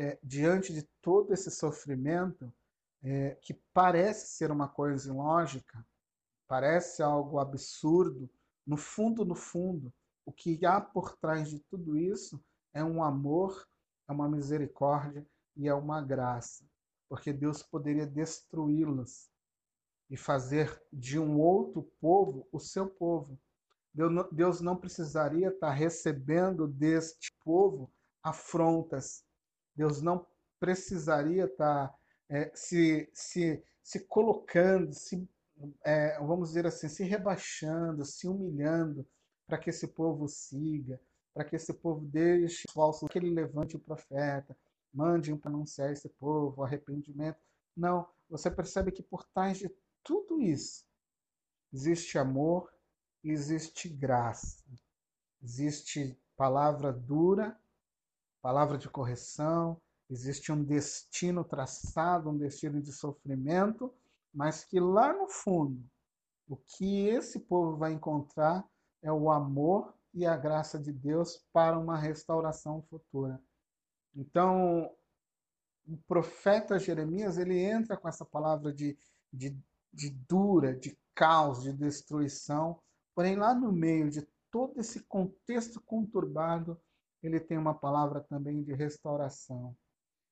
é, 0.00 0.18
diante 0.22 0.72
de 0.72 0.82
todo 1.02 1.32
esse 1.32 1.50
sofrimento, 1.50 2.52
é, 3.02 3.36
que 3.42 3.54
parece 3.72 4.28
ser 4.36 4.50
uma 4.50 4.68
coisa 4.68 5.08
ilógica, 5.08 5.84
parece 6.46 7.02
algo 7.02 7.38
absurdo, 7.38 8.28
no 8.66 8.76
fundo, 8.76 9.24
no 9.24 9.34
fundo, 9.34 9.92
o 10.24 10.32
que 10.32 10.64
há 10.64 10.80
por 10.80 11.16
trás 11.16 11.48
de 11.48 11.58
tudo 11.60 11.98
isso 11.98 12.42
é 12.72 12.84
um 12.84 13.02
amor, 13.02 13.66
é 14.08 14.12
uma 14.12 14.28
misericórdia 14.28 15.26
e 15.56 15.68
é 15.68 15.74
uma 15.74 16.00
graça 16.00 16.64
porque 17.10 17.32
Deus 17.32 17.60
poderia 17.60 18.06
destruí-los 18.06 19.28
e 20.08 20.16
fazer 20.16 20.80
de 20.92 21.18
um 21.18 21.40
outro 21.40 21.82
povo 22.00 22.46
o 22.52 22.60
seu 22.60 22.88
povo. 22.88 23.36
Deus 24.30 24.60
não 24.60 24.76
precisaria 24.76 25.48
estar 25.48 25.72
recebendo 25.72 26.68
deste 26.68 27.36
povo 27.44 27.92
afrontas. 28.22 29.24
Deus 29.74 30.02
não 30.02 30.26
precisaria 30.58 31.44
estar 31.44 31.94
é, 32.28 32.50
se, 32.54 33.08
se, 33.12 33.62
se 33.82 34.00
colocando, 34.00 34.92
se, 34.92 35.28
é, 35.84 36.18
vamos 36.20 36.50
dizer 36.50 36.66
assim, 36.66 36.88
se 36.88 37.02
rebaixando, 37.02 38.04
se 38.04 38.28
humilhando 38.28 39.06
para 39.46 39.58
que 39.58 39.70
esse 39.70 39.88
povo 39.88 40.28
siga, 40.28 41.00
para 41.34 41.44
que 41.44 41.56
esse 41.56 41.72
povo 41.74 42.04
deixe 42.06 42.64
falso, 42.72 43.06
que 43.06 43.18
ele 43.18 43.30
levante 43.30 43.76
o 43.76 43.80
profeta, 43.80 44.56
mande 44.92 45.34
para 45.36 45.50
anunciar 45.50 45.92
esse 45.92 46.08
povo, 46.08 46.62
arrependimento. 46.62 47.38
Não, 47.76 48.06
você 48.28 48.50
percebe 48.50 48.92
que 48.92 49.02
por 49.02 49.24
trás 49.24 49.58
de 49.58 49.70
tudo 50.02 50.40
isso 50.40 50.84
existe 51.72 52.18
amor, 52.18 52.72
existe 53.22 53.88
graça, 53.88 54.62
existe 55.42 56.18
palavra 56.36 56.92
dura, 56.92 57.59
palavra 58.42 58.78
de 58.78 58.88
correção, 58.88 59.80
existe 60.08 60.50
um 60.50 60.62
destino 60.62 61.44
traçado, 61.44 62.30
um 62.30 62.36
destino 62.36 62.80
de 62.80 62.92
sofrimento, 62.92 63.92
mas 64.32 64.64
que 64.64 64.80
lá 64.80 65.12
no 65.12 65.28
fundo, 65.28 65.82
o 66.48 66.56
que 66.56 67.06
esse 67.06 67.38
povo 67.40 67.76
vai 67.76 67.92
encontrar 67.92 68.68
é 69.02 69.12
o 69.12 69.30
amor 69.30 69.94
e 70.12 70.26
a 70.26 70.36
graça 70.36 70.78
de 70.78 70.92
Deus 70.92 71.44
para 71.52 71.78
uma 71.78 71.96
restauração 71.96 72.82
futura. 72.82 73.40
Então, 74.14 74.90
o 75.86 75.96
profeta 76.08 76.78
Jeremias 76.78 77.38
ele 77.38 77.58
entra 77.58 77.96
com 77.96 78.08
essa 78.08 78.24
palavra 78.24 78.72
de, 78.72 78.98
de, 79.32 79.56
de 79.92 80.10
dura, 80.10 80.74
de 80.74 80.98
caos, 81.14 81.62
de 81.62 81.72
destruição, 81.72 82.80
porém 83.14 83.36
lá 83.36 83.54
no 83.54 83.72
meio 83.72 84.10
de 84.10 84.26
todo 84.50 84.80
esse 84.80 85.00
contexto 85.04 85.80
conturbado, 85.80 86.80
ele 87.22 87.40
tem 87.40 87.58
uma 87.58 87.74
palavra 87.74 88.20
também 88.20 88.62
de 88.62 88.72
restauração. 88.72 89.76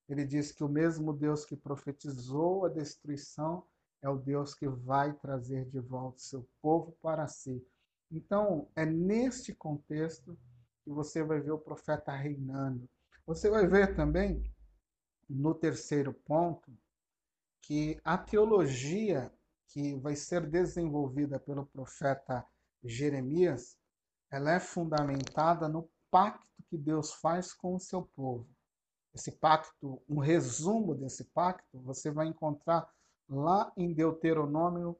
Ele 0.08 0.24
diz 0.24 0.52
que 0.52 0.64
o 0.64 0.68
mesmo 0.68 1.12
Deus 1.12 1.44
que 1.44 1.56
profetizou 1.56 2.64
a 2.64 2.68
destruição 2.68 3.64
é 4.00 4.08
o 4.08 4.16
Deus 4.16 4.54
que 4.54 4.68
vai 4.68 5.12
trazer 5.12 5.66
de 5.66 5.80
volta 5.80 6.18
seu 6.18 6.48
povo 6.62 6.96
para 7.02 7.26
si. 7.26 7.62
Então, 8.10 8.70
é 8.74 8.86
neste 8.86 9.54
contexto 9.54 10.38
que 10.82 10.90
você 10.90 11.22
vai 11.22 11.40
ver 11.40 11.50
o 11.50 11.58
profeta 11.58 12.12
reinando. 12.12 12.88
Você 13.26 13.50
vai 13.50 13.66
ver 13.66 13.94
também, 13.94 14.42
no 15.28 15.54
terceiro 15.54 16.14
ponto, 16.14 16.72
que 17.60 18.00
a 18.02 18.16
teologia 18.16 19.30
que 19.66 19.94
vai 19.96 20.16
ser 20.16 20.46
desenvolvida 20.46 21.38
pelo 21.38 21.66
profeta 21.66 22.46
Jeremias, 22.82 23.76
ela 24.30 24.52
é 24.52 24.60
fundamentada 24.60 25.68
no 25.68 25.90
pacto 26.10 26.47
que 26.68 26.76
Deus 26.76 27.12
faz 27.12 27.52
com 27.52 27.74
o 27.74 27.80
seu 27.80 28.02
povo. 28.02 28.48
Esse 29.14 29.32
pacto, 29.32 30.00
um 30.08 30.18
resumo 30.18 30.94
desse 30.94 31.24
pacto, 31.24 31.80
você 31.80 32.10
vai 32.10 32.26
encontrar 32.26 32.88
lá 33.28 33.72
em 33.76 33.92
Deuteronômio 33.92 34.96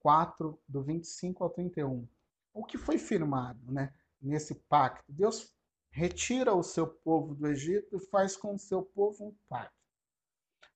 4, 0.00 0.58
do 0.68 0.82
25 0.82 1.44
ao 1.44 1.50
31. 1.50 2.08
O 2.52 2.64
que 2.64 2.76
foi 2.76 2.98
firmado 2.98 3.70
né, 3.70 3.94
nesse 4.20 4.54
pacto? 4.54 5.04
Deus 5.08 5.54
retira 5.90 6.54
o 6.54 6.62
seu 6.62 6.86
povo 6.86 7.34
do 7.34 7.46
Egito 7.46 7.96
e 7.96 8.00
faz 8.00 8.36
com 8.36 8.54
o 8.54 8.58
seu 8.58 8.82
povo 8.82 9.26
um 9.26 9.34
pacto. 9.48 9.76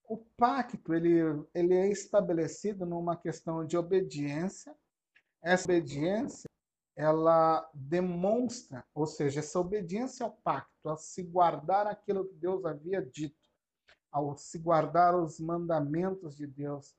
O 0.09 0.19
pacto 0.37 0.95
ele, 0.95 1.19
ele 1.53 1.75
é 1.75 1.89
estabelecido 1.89 2.87
numa 2.87 3.17
questão 3.17 3.67
de 3.67 3.77
obediência. 3.77 4.75
Essa 5.43 5.65
obediência 5.65 6.46
ela 6.97 7.69
demonstra, 7.75 8.83
ou 8.95 9.07
seja, 9.07 9.41
essa 9.41 9.61
obediência 9.61 10.25
ao 10.25 10.33
pacto, 10.33 10.89
a 10.89 10.97
se 10.97 11.23
guardar 11.23 11.87
aquilo 11.87 12.27
que 12.27 12.35
Deus 12.35 12.65
havia 12.65 13.05
dito, 13.05 13.37
ao 14.11 14.35
se 14.35 14.59
guardar 14.59 15.15
os 15.15 15.39
mandamentos 15.39 16.35
de 16.35 16.47
Deus. 16.47 16.97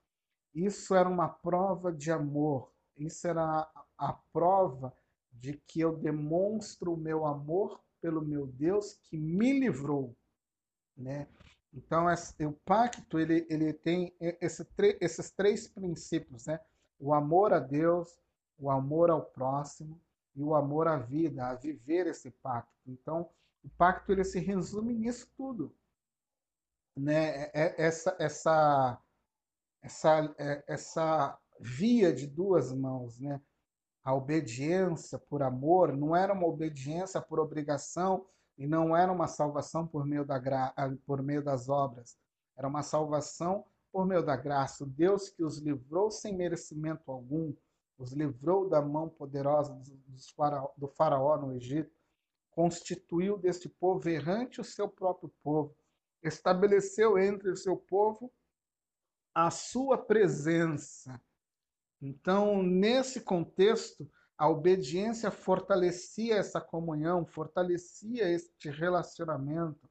Isso 0.53 0.93
era 0.93 1.09
uma 1.09 1.27
prova 1.27 1.91
de 1.91 2.11
amor, 2.11 2.71
isso 2.95 3.27
era 3.27 3.67
a 3.97 4.13
prova 4.31 4.95
de 5.31 5.53
que 5.67 5.81
eu 5.81 5.97
demonstro 5.97 6.93
o 6.93 6.97
meu 6.97 7.25
amor 7.25 7.79
pelo 7.99 8.21
meu 8.21 8.45
Deus 8.45 8.93
que 9.03 9.17
me 9.17 9.59
livrou, 9.59 10.15
né? 10.95 11.27
Então, 11.73 12.05
o 12.07 12.53
pacto 12.65 13.19
ele, 13.19 13.45
ele 13.49 13.73
tem 13.73 14.15
esse, 14.19 14.65
esses 15.01 15.31
três 15.31 15.67
princípios, 15.67 16.45
né? 16.45 16.59
O 16.99 17.13
amor 17.13 17.53
a 17.53 17.59
Deus, 17.59 18.17
o 18.57 18.69
amor 18.69 19.09
ao 19.09 19.23
próximo 19.23 19.99
e 20.35 20.43
o 20.43 20.55
amor 20.55 20.87
à 20.87 20.97
vida, 20.97 21.47
a 21.47 21.55
viver 21.55 22.07
esse 22.07 22.31
pacto. 22.31 22.71
Então, 22.85 23.29
o 23.63 23.69
pacto 23.69 24.11
ele 24.11 24.23
se 24.23 24.39
resume 24.39 24.93
nisso 24.93 25.27
tudo, 25.35 25.75
né? 26.95 27.43
É, 27.43 27.51
é, 27.53 27.75
essa 27.85 28.15
essa 28.19 29.01
essa 29.81 30.35
é, 30.37 30.63
essa 30.67 31.37
via 31.59 32.13
de 32.13 32.27
duas 32.27 32.71
mãos, 32.71 33.19
né? 33.19 33.41
A 34.03 34.13
obediência 34.13 35.19
por 35.19 35.43
amor 35.43 35.91
não 35.95 36.15
era 36.15 36.33
uma 36.33 36.47
obediência 36.47 37.21
por 37.21 37.39
obrigação 37.39 38.25
e 38.57 38.65
não 38.65 38.95
era 38.95 39.11
uma 39.11 39.27
salvação 39.27 39.85
por 39.85 40.05
meio, 40.05 40.25
da 40.25 40.39
gra... 40.39 40.73
por 41.05 41.21
meio 41.21 41.43
das 41.43 41.67
obras. 41.67 42.17
Era 42.55 42.67
uma 42.67 42.81
salvação 42.81 43.65
por 43.91 44.05
meio 44.05 44.23
da 44.23 44.35
graça. 44.35 44.83
O 44.83 44.87
Deus 44.87 45.29
que 45.29 45.43
os 45.43 45.57
livrou 45.57 46.09
sem 46.09 46.35
merecimento 46.35 47.11
algum, 47.11 47.53
os 47.97 48.11
livrou 48.13 48.69
da 48.69 48.81
mão 48.81 49.09
poderosa 49.09 49.79
do 50.77 50.87
faraó 50.87 51.37
no 51.37 51.53
Egito, 51.53 51.95
constituiu 52.51 53.37
deste 53.37 53.67
povo 53.69 54.07
errante 54.09 54.61
o 54.61 54.63
seu 54.63 54.87
próprio 54.87 55.31
povo, 55.43 55.75
estabeleceu 56.23 57.17
entre 57.17 57.49
o 57.49 57.55
seu 57.55 57.75
povo 57.75 58.31
a 59.33 59.51
sua 59.51 59.97
presença. 59.97 61.21
Então, 62.01 62.63
nesse 62.63 63.21
contexto, 63.21 64.09
a 64.35 64.49
obediência 64.49 65.29
fortalecia 65.29 66.35
essa 66.35 66.59
comunhão, 66.59 67.25
fortalecia 67.25 68.27
este 68.29 68.69
relacionamento. 68.69 69.87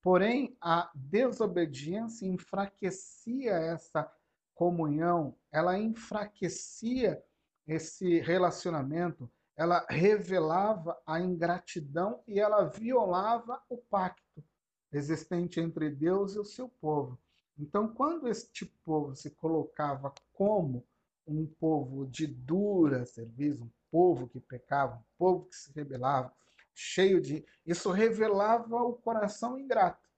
Porém, 0.00 0.56
a 0.60 0.90
desobediência 0.94 2.26
enfraquecia 2.26 3.52
essa 3.52 4.10
comunhão, 4.54 5.36
ela 5.50 5.78
enfraquecia 5.78 7.22
esse 7.68 8.18
relacionamento, 8.20 9.30
ela 9.54 9.84
revelava 9.88 10.98
a 11.06 11.20
ingratidão 11.20 12.22
e 12.26 12.40
ela 12.40 12.64
violava 12.64 13.62
o 13.68 13.76
pacto 13.76 14.42
existente 14.90 15.60
entre 15.60 15.90
Deus 15.90 16.34
e 16.34 16.38
o 16.38 16.44
seu 16.44 16.68
povo. 16.68 17.18
Então, 17.58 17.88
quando 17.88 18.28
este 18.28 18.64
povo 18.84 19.14
se 19.14 19.30
colocava 19.30 20.14
como 20.32 20.86
um 21.26 21.44
povo 21.44 22.06
de 22.06 22.26
dura 22.26 23.04
serviço, 23.04 23.64
um 23.64 23.70
povo 23.90 24.28
que 24.28 24.40
pecava, 24.40 24.96
um 24.96 25.04
povo 25.18 25.44
que 25.46 25.56
se 25.56 25.72
rebelava, 25.72 26.32
cheio 26.72 27.20
de. 27.20 27.44
Isso 27.66 27.90
revelava 27.90 28.76
o 28.76 28.94
coração 28.94 29.58
ingrato. 29.58 30.08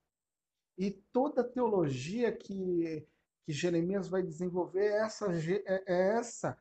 E 0.78 0.90
toda 1.12 1.40
a 1.40 1.48
teologia 1.48 2.30
que, 2.30 3.06
que 3.44 3.52
Jeremias 3.52 4.06
vai 4.06 4.22
desenvolver 4.22 4.84
é 4.84 4.98
essa, 4.98 5.26
é, 5.34 5.82
é 5.86 6.16
essa, 6.16 6.56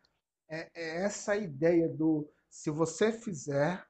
é, 0.49 0.69
é 0.73 1.03
essa 1.03 1.35
ideia 1.35 1.87
do 1.87 2.27
se 2.49 2.71
você 2.71 3.11
fizer, 3.11 3.85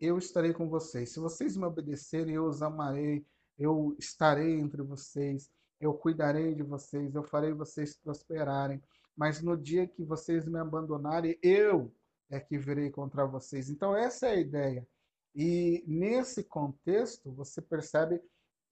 eu 0.00 0.18
estarei 0.18 0.52
com 0.52 0.68
vocês. 0.68 1.12
Se 1.12 1.20
vocês 1.20 1.56
me 1.56 1.64
obedecerem, 1.64 2.34
eu 2.34 2.44
os 2.44 2.62
amarei, 2.62 3.24
eu 3.58 3.96
estarei 3.98 4.60
entre 4.60 4.82
vocês, 4.82 5.50
eu 5.80 5.94
cuidarei 5.94 6.54
de 6.54 6.62
vocês, 6.62 7.14
eu 7.14 7.22
farei 7.22 7.52
vocês 7.52 7.96
prosperarem. 7.96 8.82
Mas 9.16 9.40
no 9.40 9.56
dia 9.56 9.86
que 9.86 10.02
vocês 10.02 10.46
me 10.46 10.58
abandonarem, 10.58 11.38
eu 11.42 11.92
é 12.30 12.40
que 12.40 12.58
virei 12.58 12.90
contra 12.90 13.26
vocês. 13.26 13.70
Então, 13.70 13.96
essa 13.96 14.26
é 14.26 14.30
a 14.32 14.40
ideia. 14.40 14.86
E 15.34 15.84
nesse 15.86 16.44
contexto, 16.44 17.32
você 17.32 17.62
percebe 17.62 18.20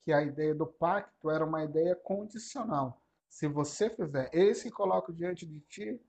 que 0.05 0.12
a 0.12 0.22
ideia 0.22 0.55
do 0.55 0.66
pacto 0.66 1.30
era 1.30 1.45
uma 1.45 1.64
ideia 1.64 1.95
condicional. 1.95 3.01
Se 3.28 3.47
você 3.47 3.88
fizer, 3.88 4.28
esse 4.32 4.70
coloco 4.70 5.12
diante 5.12 5.47
de 5.47 5.61
ti 5.61 6.01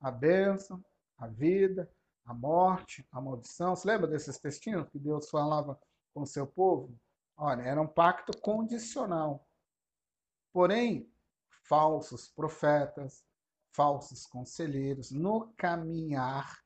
a 0.00 0.10
bênção, 0.10 0.84
a 1.16 1.26
vida, 1.26 1.90
a 2.24 2.34
morte, 2.34 3.06
a 3.10 3.20
maldição. 3.20 3.74
Você 3.74 3.88
lembra 3.88 4.06
desses 4.06 4.38
textinhos 4.38 4.88
que 4.88 4.98
Deus 4.98 5.28
falava 5.30 5.78
com 6.14 6.22
o 6.22 6.26
seu 6.26 6.46
povo? 6.46 6.98
Olha, 7.36 7.62
era 7.62 7.80
um 7.80 7.86
pacto 7.86 8.36
condicional. 8.40 9.46
Porém, 10.52 11.10
falsos 11.64 12.28
profetas, 12.28 13.24
falsos 13.72 14.26
conselheiros, 14.26 15.10
no 15.10 15.52
caminhar 15.56 16.58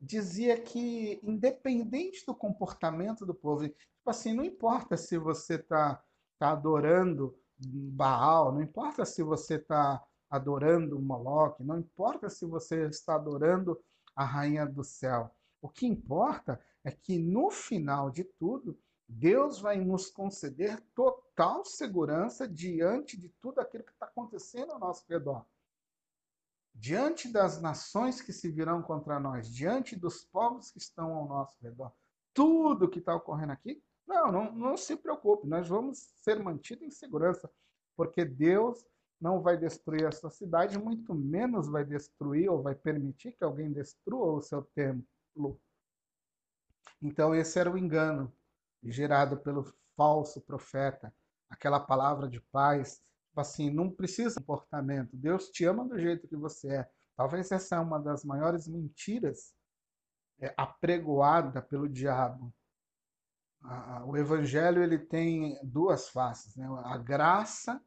dizia 0.00 0.58
que, 0.58 1.20
independente 1.22 2.24
do 2.24 2.34
comportamento 2.34 3.26
do 3.26 3.34
povo, 3.34 3.68
tipo 3.68 3.78
assim, 4.06 4.32
não 4.32 4.42
importa 4.42 4.96
se 4.96 5.18
você 5.18 5.56
está 5.56 6.02
tá 6.38 6.52
adorando 6.52 7.38
Baal, 7.58 8.52
não 8.52 8.62
importa 8.62 9.04
se 9.04 9.22
você 9.22 9.56
está 9.56 10.02
adorando 10.30 11.00
Moloque, 11.00 11.64
não 11.64 11.78
importa 11.78 12.30
se 12.30 12.46
você 12.46 12.86
está 12.86 13.16
adorando 13.16 13.78
a 14.14 14.24
Rainha 14.24 14.64
do 14.64 14.84
Céu. 14.84 15.34
O 15.60 15.68
que 15.68 15.86
importa 15.86 16.60
é 16.84 16.90
que 16.90 17.18
no 17.18 17.50
final 17.50 18.10
de 18.10 18.24
tudo, 18.24 18.78
Deus 19.08 19.60
vai 19.60 19.76
nos 19.76 20.08
conceder 20.08 20.80
total 20.94 21.64
segurança 21.64 22.48
diante 22.48 23.18
de 23.18 23.28
tudo 23.40 23.60
aquilo 23.60 23.84
que 23.84 23.92
está 23.92 24.06
acontecendo 24.06 24.72
ao 24.72 24.78
nosso 24.78 25.04
redor 25.08 25.44
diante 26.74 27.30
das 27.30 27.60
nações 27.60 28.20
que 28.20 28.32
se 28.32 28.50
virão 28.50 28.82
contra 28.82 29.18
nós, 29.20 29.52
diante 29.52 29.96
dos 29.96 30.24
povos 30.24 30.70
que 30.70 30.78
estão 30.78 31.12
ao 31.12 31.28
nosso 31.28 31.56
redor, 31.60 31.92
tudo 32.32 32.88
que 32.88 33.00
está 33.00 33.14
ocorrendo 33.14 33.52
aqui, 33.52 33.82
não, 34.06 34.32
não, 34.32 34.52
não 34.52 34.76
se 34.76 34.96
preocupe, 34.96 35.46
nós 35.46 35.68
vamos 35.68 36.14
ser 36.16 36.42
mantidos 36.42 36.82
em 36.84 36.90
segurança, 36.90 37.50
porque 37.96 38.24
Deus 38.24 38.84
não 39.20 39.42
vai 39.42 39.56
destruir 39.56 40.06
a 40.06 40.12
sua 40.12 40.30
cidade, 40.30 40.78
muito 40.78 41.14
menos 41.14 41.68
vai 41.68 41.84
destruir 41.84 42.48
ou 42.48 42.62
vai 42.62 42.74
permitir 42.74 43.32
que 43.32 43.44
alguém 43.44 43.72
destrua 43.72 44.32
o 44.32 44.40
seu 44.40 44.62
templo. 44.74 45.60
Então, 47.02 47.34
esse 47.34 47.58
era 47.58 47.70
o 47.70 47.78
engano 47.78 48.32
gerado 48.82 49.36
pelo 49.36 49.64
falso 49.96 50.40
profeta, 50.40 51.14
aquela 51.50 51.78
palavra 51.78 52.28
de 52.28 52.40
paz 52.40 53.02
Tipo 53.30 53.40
assim, 53.40 53.70
não 53.70 53.88
precisa 53.88 54.40
de 54.40 54.46
comportamento. 54.46 55.16
Deus 55.16 55.50
te 55.50 55.64
ama 55.64 55.86
do 55.86 55.98
jeito 55.98 56.26
que 56.26 56.36
você 56.36 56.68
é. 56.68 56.90
Talvez 57.16 57.50
essa 57.52 57.76
é 57.76 57.78
uma 57.78 58.00
das 58.00 58.24
maiores 58.24 58.66
mentiras 58.66 59.54
é, 60.40 60.52
apregoada 60.56 61.62
pelo 61.62 61.88
diabo. 61.88 62.52
o 64.06 64.16
evangelho 64.16 64.82
ele 64.82 64.98
tem 64.98 65.58
duas 65.62 66.08
faces, 66.08 66.56
né? 66.56 66.66
A 66.84 66.98
graça, 66.98 67.80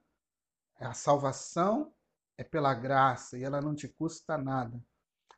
a 0.79 0.93
salvação 0.93 1.93
é 2.37 2.43
pela 2.43 2.73
graça 2.73 3.37
e 3.37 3.43
ela 3.43 3.61
não 3.61 3.75
te 3.75 3.87
custa 3.87 4.37
nada. 4.37 4.81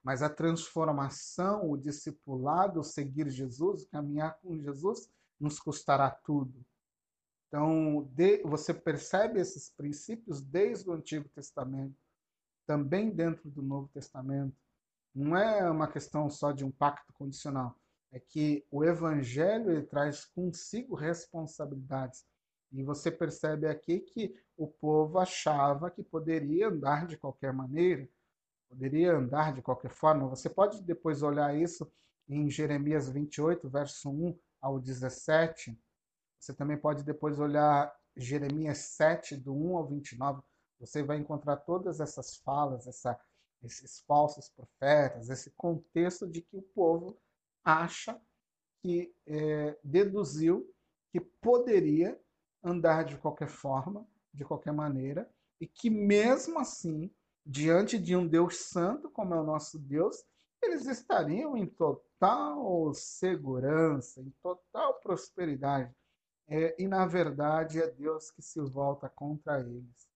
Mas 0.04 0.22
a 0.22 0.30
transformação, 0.30 1.70
o 1.70 1.78
discipulado, 1.78 2.80
o 2.80 2.84
seguir 2.84 3.30
Jesus, 3.30 3.88
caminhar 3.88 4.40
com 4.40 4.58
Jesus, 4.58 5.10
nos 5.40 5.60
custará 5.60 6.10
tudo. 6.10 6.64
Então, 7.48 8.08
de, 8.14 8.44
você 8.44 8.74
percebe 8.74 9.40
esses 9.40 9.70
princípios 9.70 10.42
desde 10.42 10.90
o 10.90 10.94
Antigo 10.94 11.28
Testamento, 11.30 11.96
também 12.66 13.10
dentro 13.10 13.50
do 13.50 13.62
Novo 13.62 13.88
Testamento. 13.90 14.56
Não 15.14 15.36
é 15.36 15.70
uma 15.70 15.88
questão 15.88 16.30
só 16.30 16.52
de 16.52 16.66
um 16.66 16.72
pacto 16.72 17.14
condicional, 17.14 17.76
é 18.12 18.20
que 18.20 18.66
o 18.70 18.84
Evangelho 18.84 19.72
ele 19.72 19.84
traz 19.84 20.26
consigo 20.26 20.96
responsabilidades. 20.96 22.26
E 22.76 22.84
você 22.84 23.12
percebe 23.12 23.68
aqui 23.68 24.00
que 24.00 24.36
o 24.58 24.68
povo 24.68 25.18
achava 25.18 25.90
que 25.90 26.04
poderia 26.04 26.68
andar 26.68 27.08
de 27.08 27.18
qualquer 27.18 27.54
maneira, 27.54 28.08
poderia 28.70 29.16
andar 29.16 29.54
de 29.54 29.62
qualquer 29.62 29.92
forma. 29.92 30.28
Você 30.28 30.50
pode 30.50 30.82
depois 30.82 31.24
olhar 31.24 31.56
isso 31.56 31.92
em 32.28 32.50
Jeremias 32.50 33.10
28, 33.10 33.70
verso 33.70 34.10
1 34.10 34.38
ao 34.62 34.80
17 34.80 35.78
você 36.46 36.54
também 36.54 36.78
pode 36.78 37.04
depois 37.04 37.40
olhar 37.40 37.92
Jeremias 38.16 38.78
7, 38.78 39.36
do 39.36 39.52
1 39.52 39.78
ao 39.78 39.88
29. 39.88 40.44
Você 40.80 41.02
vai 41.02 41.18
encontrar 41.18 41.58
todas 41.58 42.00
essas 42.00 42.38
falas, 42.38 42.86
essa, 42.86 43.20
esses 43.64 44.02
falsos 44.02 44.48
profetas, 44.50 45.30
esse 45.30 45.50
contexto 45.58 46.28
de 46.28 46.42
que 46.42 46.56
o 46.56 46.62
povo 46.62 47.18
acha 47.64 48.22
que 48.84 49.12
é, 49.26 49.76
deduziu 49.84 50.72
que 51.12 51.20
poderia 51.20 52.20
andar 52.66 53.06
de 53.06 53.18
qualquer 53.18 53.48
forma, 53.48 54.06
de 54.34 54.44
qualquer 54.44 54.74
maneira, 54.74 55.30
e 55.62 55.68
que 55.68 55.90
mesmo 55.90 56.60
assim, 56.60 57.12
diante 57.46 57.98
de 58.00 58.16
um 58.16 58.28
Deus 58.28 58.58
santo 58.58 59.10
como 59.10 59.34
é 59.36 59.40
o 59.40 59.46
nosso 59.46 59.78
Deus, 59.78 60.26
eles 60.62 60.88
estariam 60.88 61.56
em 61.56 61.68
total 61.68 62.92
segurança, 62.94 64.20
em 64.20 64.34
total 64.42 64.96
prosperidade. 64.96 65.94
É, 66.48 66.76
e 66.82 66.88
na 66.88 67.06
verdade 67.06 67.82
é 67.82 67.90
Deus 67.90 68.32
que 68.32 68.42
se 68.42 68.60
volta 68.60 69.08
contra 69.08 69.62
eles. 69.62 70.10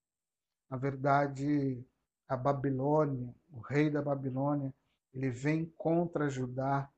Na 0.70 0.78
verdade, 0.78 1.84
a 2.28 2.36
Babilônia, 2.36 3.34
o 3.52 3.60
rei 3.60 3.90
da 3.90 4.02
Babilônia, 4.02 4.74
ele 5.14 5.30
vem 5.30 5.66
contra 5.78 6.30
Judá 6.30 6.90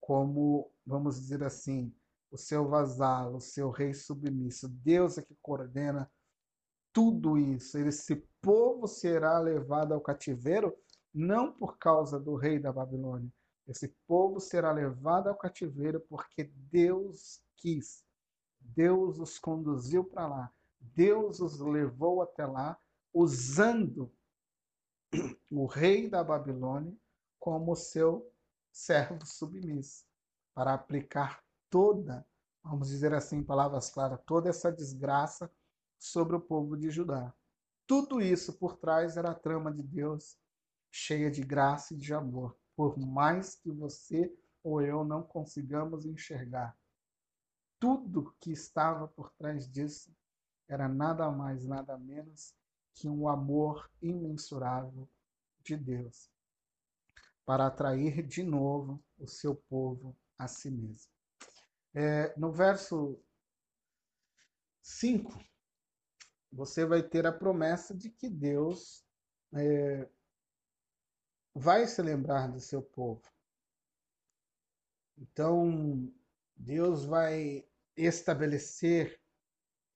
como, 0.00 0.70
vamos 0.86 1.16
dizer 1.16 1.42
assim, 1.42 1.92
o 2.30 2.36
seu 2.36 2.68
vassalo, 2.68 3.36
o 3.36 3.40
seu 3.40 3.70
rei 3.70 3.94
submisso. 3.94 4.68
Deus 4.68 5.18
é 5.18 5.22
que 5.22 5.36
coordena 5.40 6.10
tudo 6.92 7.38
isso. 7.38 7.78
Esse 7.78 8.16
povo 8.40 8.86
será 8.86 9.38
levado 9.38 9.94
ao 9.94 10.00
cativeiro 10.00 10.76
não 11.14 11.52
por 11.52 11.78
causa 11.78 12.18
do 12.18 12.34
rei 12.34 12.58
da 12.58 12.72
Babilônia. 12.72 13.32
Esse 13.66 13.88
povo 14.06 14.40
será 14.40 14.72
levado 14.72 15.28
ao 15.28 15.36
cativeiro 15.36 16.00
porque 16.08 16.44
Deus 16.70 17.42
quis. 17.56 18.04
Deus 18.60 19.18
os 19.18 19.38
conduziu 19.38 20.04
para 20.04 20.26
lá. 20.26 20.52
Deus 20.80 21.40
os 21.40 21.58
levou 21.60 22.22
até 22.22 22.46
lá 22.46 22.78
usando 23.12 24.12
o 25.50 25.66
rei 25.66 26.08
da 26.08 26.22
Babilônia 26.22 26.94
como 27.38 27.74
seu 27.74 28.30
servo 28.70 29.26
submisso 29.26 30.04
para 30.54 30.74
aplicar 30.74 31.42
toda, 31.70 32.26
vamos 32.62 32.88
dizer 32.88 33.14
assim, 33.14 33.38
em 33.38 33.44
palavras 33.44 33.90
claras, 33.90 34.20
toda 34.26 34.48
essa 34.48 34.70
desgraça 34.70 35.50
sobre 35.98 36.36
o 36.36 36.40
povo 36.40 36.76
de 36.76 36.90
Judá. 36.90 37.34
Tudo 37.86 38.20
isso 38.20 38.52
por 38.58 38.76
trás 38.76 39.16
era 39.16 39.30
a 39.30 39.34
trama 39.34 39.72
de 39.72 39.82
Deus, 39.82 40.36
cheia 40.90 41.30
de 41.30 41.42
graça 41.42 41.94
e 41.94 41.96
de 41.96 42.12
amor, 42.12 42.56
por 42.76 42.98
mais 42.98 43.54
que 43.54 43.70
você 43.70 44.32
ou 44.62 44.82
eu 44.82 45.04
não 45.04 45.22
consigamos 45.22 46.04
enxergar. 46.04 46.76
Tudo 47.80 48.34
que 48.40 48.52
estava 48.52 49.08
por 49.08 49.32
trás 49.32 49.70
disso 49.70 50.14
era 50.68 50.88
nada 50.88 51.30
mais, 51.30 51.64
nada 51.64 51.96
menos 51.96 52.54
que 52.92 53.08
um 53.08 53.28
amor 53.28 53.90
imensurável 54.02 55.08
de 55.62 55.76
Deus 55.76 56.30
para 57.46 57.66
atrair 57.66 58.26
de 58.26 58.42
novo 58.42 59.02
o 59.18 59.26
seu 59.26 59.54
povo 59.54 60.14
a 60.36 60.46
si 60.46 60.70
mesmo. 60.70 61.17
É, 61.94 62.36
no 62.38 62.52
verso 62.52 63.18
5, 64.82 65.38
você 66.52 66.84
vai 66.84 67.02
ter 67.02 67.26
a 67.26 67.32
promessa 67.32 67.94
de 67.94 68.10
que 68.10 68.28
Deus 68.28 69.04
é, 69.54 70.08
vai 71.54 71.86
se 71.86 72.00
lembrar 72.02 72.48
do 72.48 72.60
seu 72.60 72.82
povo. 72.82 73.22
Então, 75.16 76.12
Deus 76.56 77.04
vai 77.04 77.66
estabelecer, 77.96 79.20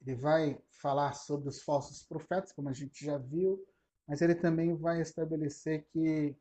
ele 0.00 0.14
vai 0.14 0.60
falar 0.70 1.14
sobre 1.14 1.48
os 1.48 1.62
falsos 1.62 2.02
profetas, 2.02 2.52
como 2.52 2.68
a 2.68 2.72
gente 2.72 3.04
já 3.04 3.18
viu, 3.18 3.64
mas 4.06 4.20
ele 4.20 4.34
também 4.34 4.74
vai 4.74 5.00
estabelecer 5.00 5.86
que 5.92 6.36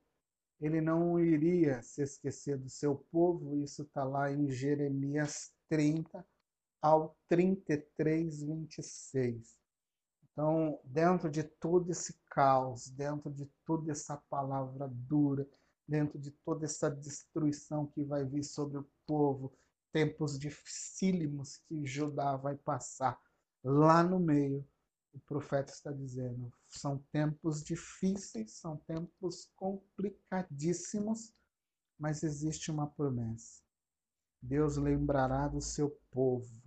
ele 0.62 0.80
não 0.80 1.20
iria 1.20 1.82
se 1.82 2.03
esquecer 2.03 2.55
do 2.55 2.70
seu 2.70 2.95
povo, 3.12 3.57
isso 3.57 3.82
está 3.82 4.03
lá 4.03 4.32
em 4.32 4.49
Jeremias 4.51 5.51
30 5.68 6.24
ao 6.80 7.18
33, 7.28 8.43
26. 8.43 9.57
Então, 10.32 10.80
dentro 10.84 11.30
de 11.30 11.43
todo 11.43 11.91
esse 11.91 12.16
caos, 12.30 12.89
dentro 12.89 13.32
de 13.32 13.45
toda 13.66 13.91
essa 13.91 14.18
palavra 14.30 14.88
dura, 14.88 15.47
dentro 15.88 16.20
de 16.20 16.32
toda 16.32 16.66
essa 16.66 16.89
destruição 16.89 17.88
que 17.88 18.03
vai 18.03 18.24
vir 18.24 18.43
sobre 18.43 18.78
o 18.78 18.88
povo, 19.05 19.51
tempos 19.91 20.39
dificílimos 20.39 21.57
que 21.68 21.86
Judá 21.86 22.38
vai 22.38 22.55
passar, 22.55 23.20
lá 23.64 24.03
no 24.03 24.20
meio, 24.20 24.66
o 25.12 25.20
profeta 25.20 25.72
está 25.72 25.91
dizendo: 25.91 26.51
são 26.80 26.97
tempos 27.11 27.63
difíceis, 27.63 28.53
são 28.53 28.78
tempos 28.78 29.51
complicadíssimos, 29.55 31.34
mas 31.99 32.24
existe 32.24 32.72
uma 32.72 32.88
promessa. 32.88 33.61
Deus 34.41 34.78
lembrará 34.78 35.47
do 35.47 35.61
seu 35.61 35.89
povo 36.09 36.61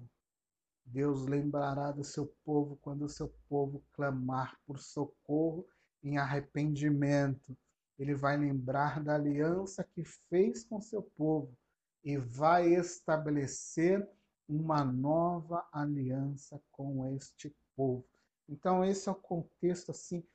Deus 0.86 1.26
lembrará 1.26 1.90
do 1.90 2.04
seu 2.04 2.26
povo 2.44 2.76
quando 2.82 3.04
o 3.04 3.08
seu 3.08 3.28
povo 3.48 3.82
clamar 3.92 4.58
por 4.66 4.78
socorro 4.78 5.66
em 6.02 6.18
arrependimento. 6.18 7.56
Ele 7.98 8.14
vai 8.14 8.36
lembrar 8.36 9.02
da 9.02 9.14
aliança 9.14 9.82
que 9.82 10.04
fez 10.04 10.64
com 10.64 10.80
seu 10.80 11.02
povo 11.02 11.56
e 12.04 12.18
vai 12.18 12.74
estabelecer 12.74 14.06
uma 14.46 14.84
nova 14.84 15.66
aliança 15.72 16.60
com 16.70 17.06
este 17.16 17.54
povo. 17.74 18.06
Então 18.48 18.84
esse 18.84 19.08
é 19.08 19.12
o 19.12 19.16
contexto 19.16 19.90
assim, 19.90 20.26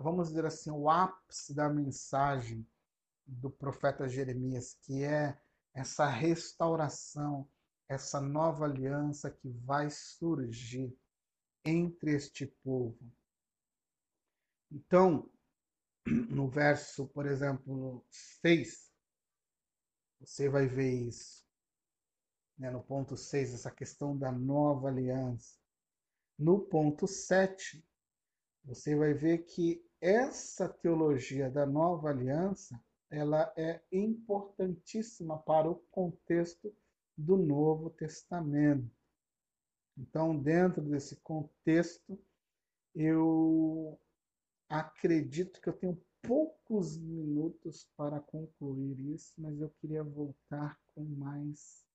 vamos 0.00 0.28
dizer 0.28 0.46
assim, 0.46 0.70
o 0.70 0.88
ápice 0.88 1.54
da 1.54 1.68
mensagem 1.68 2.66
do 3.26 3.50
profeta 3.50 4.08
Jeremias, 4.08 4.74
que 4.82 5.04
é 5.04 5.40
essa 5.74 6.06
restauração, 6.06 7.48
essa 7.88 8.20
nova 8.20 8.64
aliança 8.64 9.30
que 9.30 9.48
vai 9.48 9.88
surgir 9.90 10.96
entre 11.64 12.14
este 12.14 12.46
povo. 12.46 12.98
Então, 14.70 15.30
no 16.06 16.48
verso, 16.48 17.06
por 17.08 17.26
exemplo, 17.26 18.04
6, 18.42 18.90
você 20.20 20.48
vai 20.48 20.66
ver 20.66 20.90
isso. 20.90 21.46
Né? 22.58 22.70
No 22.70 22.82
ponto 22.82 23.16
6, 23.16 23.54
essa 23.54 23.70
questão 23.70 24.16
da 24.16 24.32
nova 24.32 24.88
aliança. 24.88 25.61
No 26.42 26.58
ponto 26.58 27.06
7, 27.06 27.86
você 28.64 28.96
vai 28.96 29.14
ver 29.14 29.44
que 29.44 29.80
essa 30.00 30.68
teologia 30.68 31.48
da 31.48 31.64
nova 31.64 32.10
aliança 32.10 32.82
ela 33.08 33.52
é 33.56 33.80
importantíssima 33.92 35.38
para 35.38 35.70
o 35.70 35.76
contexto 35.92 36.74
do 37.16 37.36
Novo 37.36 37.90
Testamento. 37.90 38.90
Então, 39.96 40.36
dentro 40.36 40.82
desse 40.82 41.14
contexto, 41.20 42.20
eu 42.92 43.96
acredito 44.68 45.60
que 45.60 45.68
eu 45.68 45.74
tenho 45.74 46.04
poucos 46.20 46.98
minutos 46.98 47.88
para 47.96 48.18
concluir 48.18 48.98
isso, 49.14 49.32
mas 49.38 49.60
eu 49.60 49.70
queria 49.80 50.02
voltar 50.02 50.76
com 50.92 51.04
mais. 51.04 51.86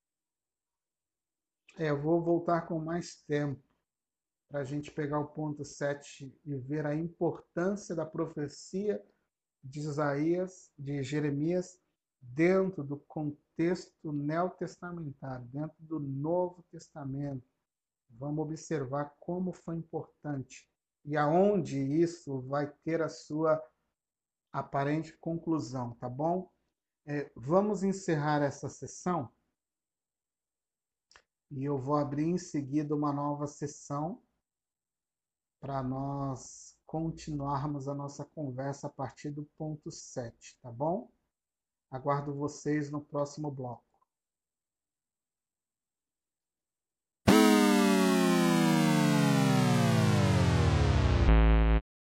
É, 1.78 1.90
eu 1.90 2.02
vou 2.02 2.24
voltar 2.24 2.62
com 2.62 2.80
mais 2.80 3.22
tempo 3.24 3.67
para 4.50 4.62
a 4.62 4.64
gente 4.64 4.92
pegar 4.92 5.20
o 5.20 5.28
ponto 5.28 5.64
7 5.66 6.34
e 6.46 6.56
ver 6.56 6.86
a 6.86 6.96
importância 6.96 7.96
da 7.96 8.06
profecia 8.06 9.04
de 9.64 9.80
Isaías, 9.80 10.72
de 10.78 11.04
Jeremias, 11.04 11.80
dentro 12.22 12.84
do 12.84 12.98
contexto 12.98 14.12
neotestamentário, 14.12 15.46
dentro 15.48 15.76
do 15.80 16.00
Novo 16.00 16.64
Testamento. 16.72 17.44
Vamos 18.10 18.46
observar 18.46 19.14
como 19.20 19.52
foi 19.52 19.76
importante 19.76 20.68
e 21.04 21.18
aonde 21.18 21.78
isso 21.80 22.42
vai 22.42 22.72
ter 22.84 23.02
a 23.02 23.10
sua 23.10 23.62
aparente 24.52 25.16
conclusão, 25.18 25.94
tá 25.96 26.10
bom? 26.10 26.50
É, 27.06 27.30
vamos 27.36 27.84
encerrar 27.84 28.42
essa 28.42 28.70
sessão 28.70 29.30
e 31.50 31.64
eu 31.64 31.78
vou 31.78 31.96
abrir 31.96 32.26
em 32.26 32.38
seguida 32.38 32.94
uma 32.94 33.14
nova 33.14 33.48
sessão 33.48 34.22
para 35.68 35.84
nós 35.84 36.78
continuarmos 36.86 37.90
a 37.90 37.94
nossa 37.94 38.24
conversa 38.24 38.88
a 38.88 38.90
partir 38.90 39.32
do 39.32 39.44
ponto 39.58 39.92
7, 39.92 40.58
tá 40.62 40.72
bom? 40.72 41.12
Aguardo 41.92 42.34
vocês 42.34 42.90
no 42.90 43.02
próximo 43.02 43.52
bloco. 43.52 43.84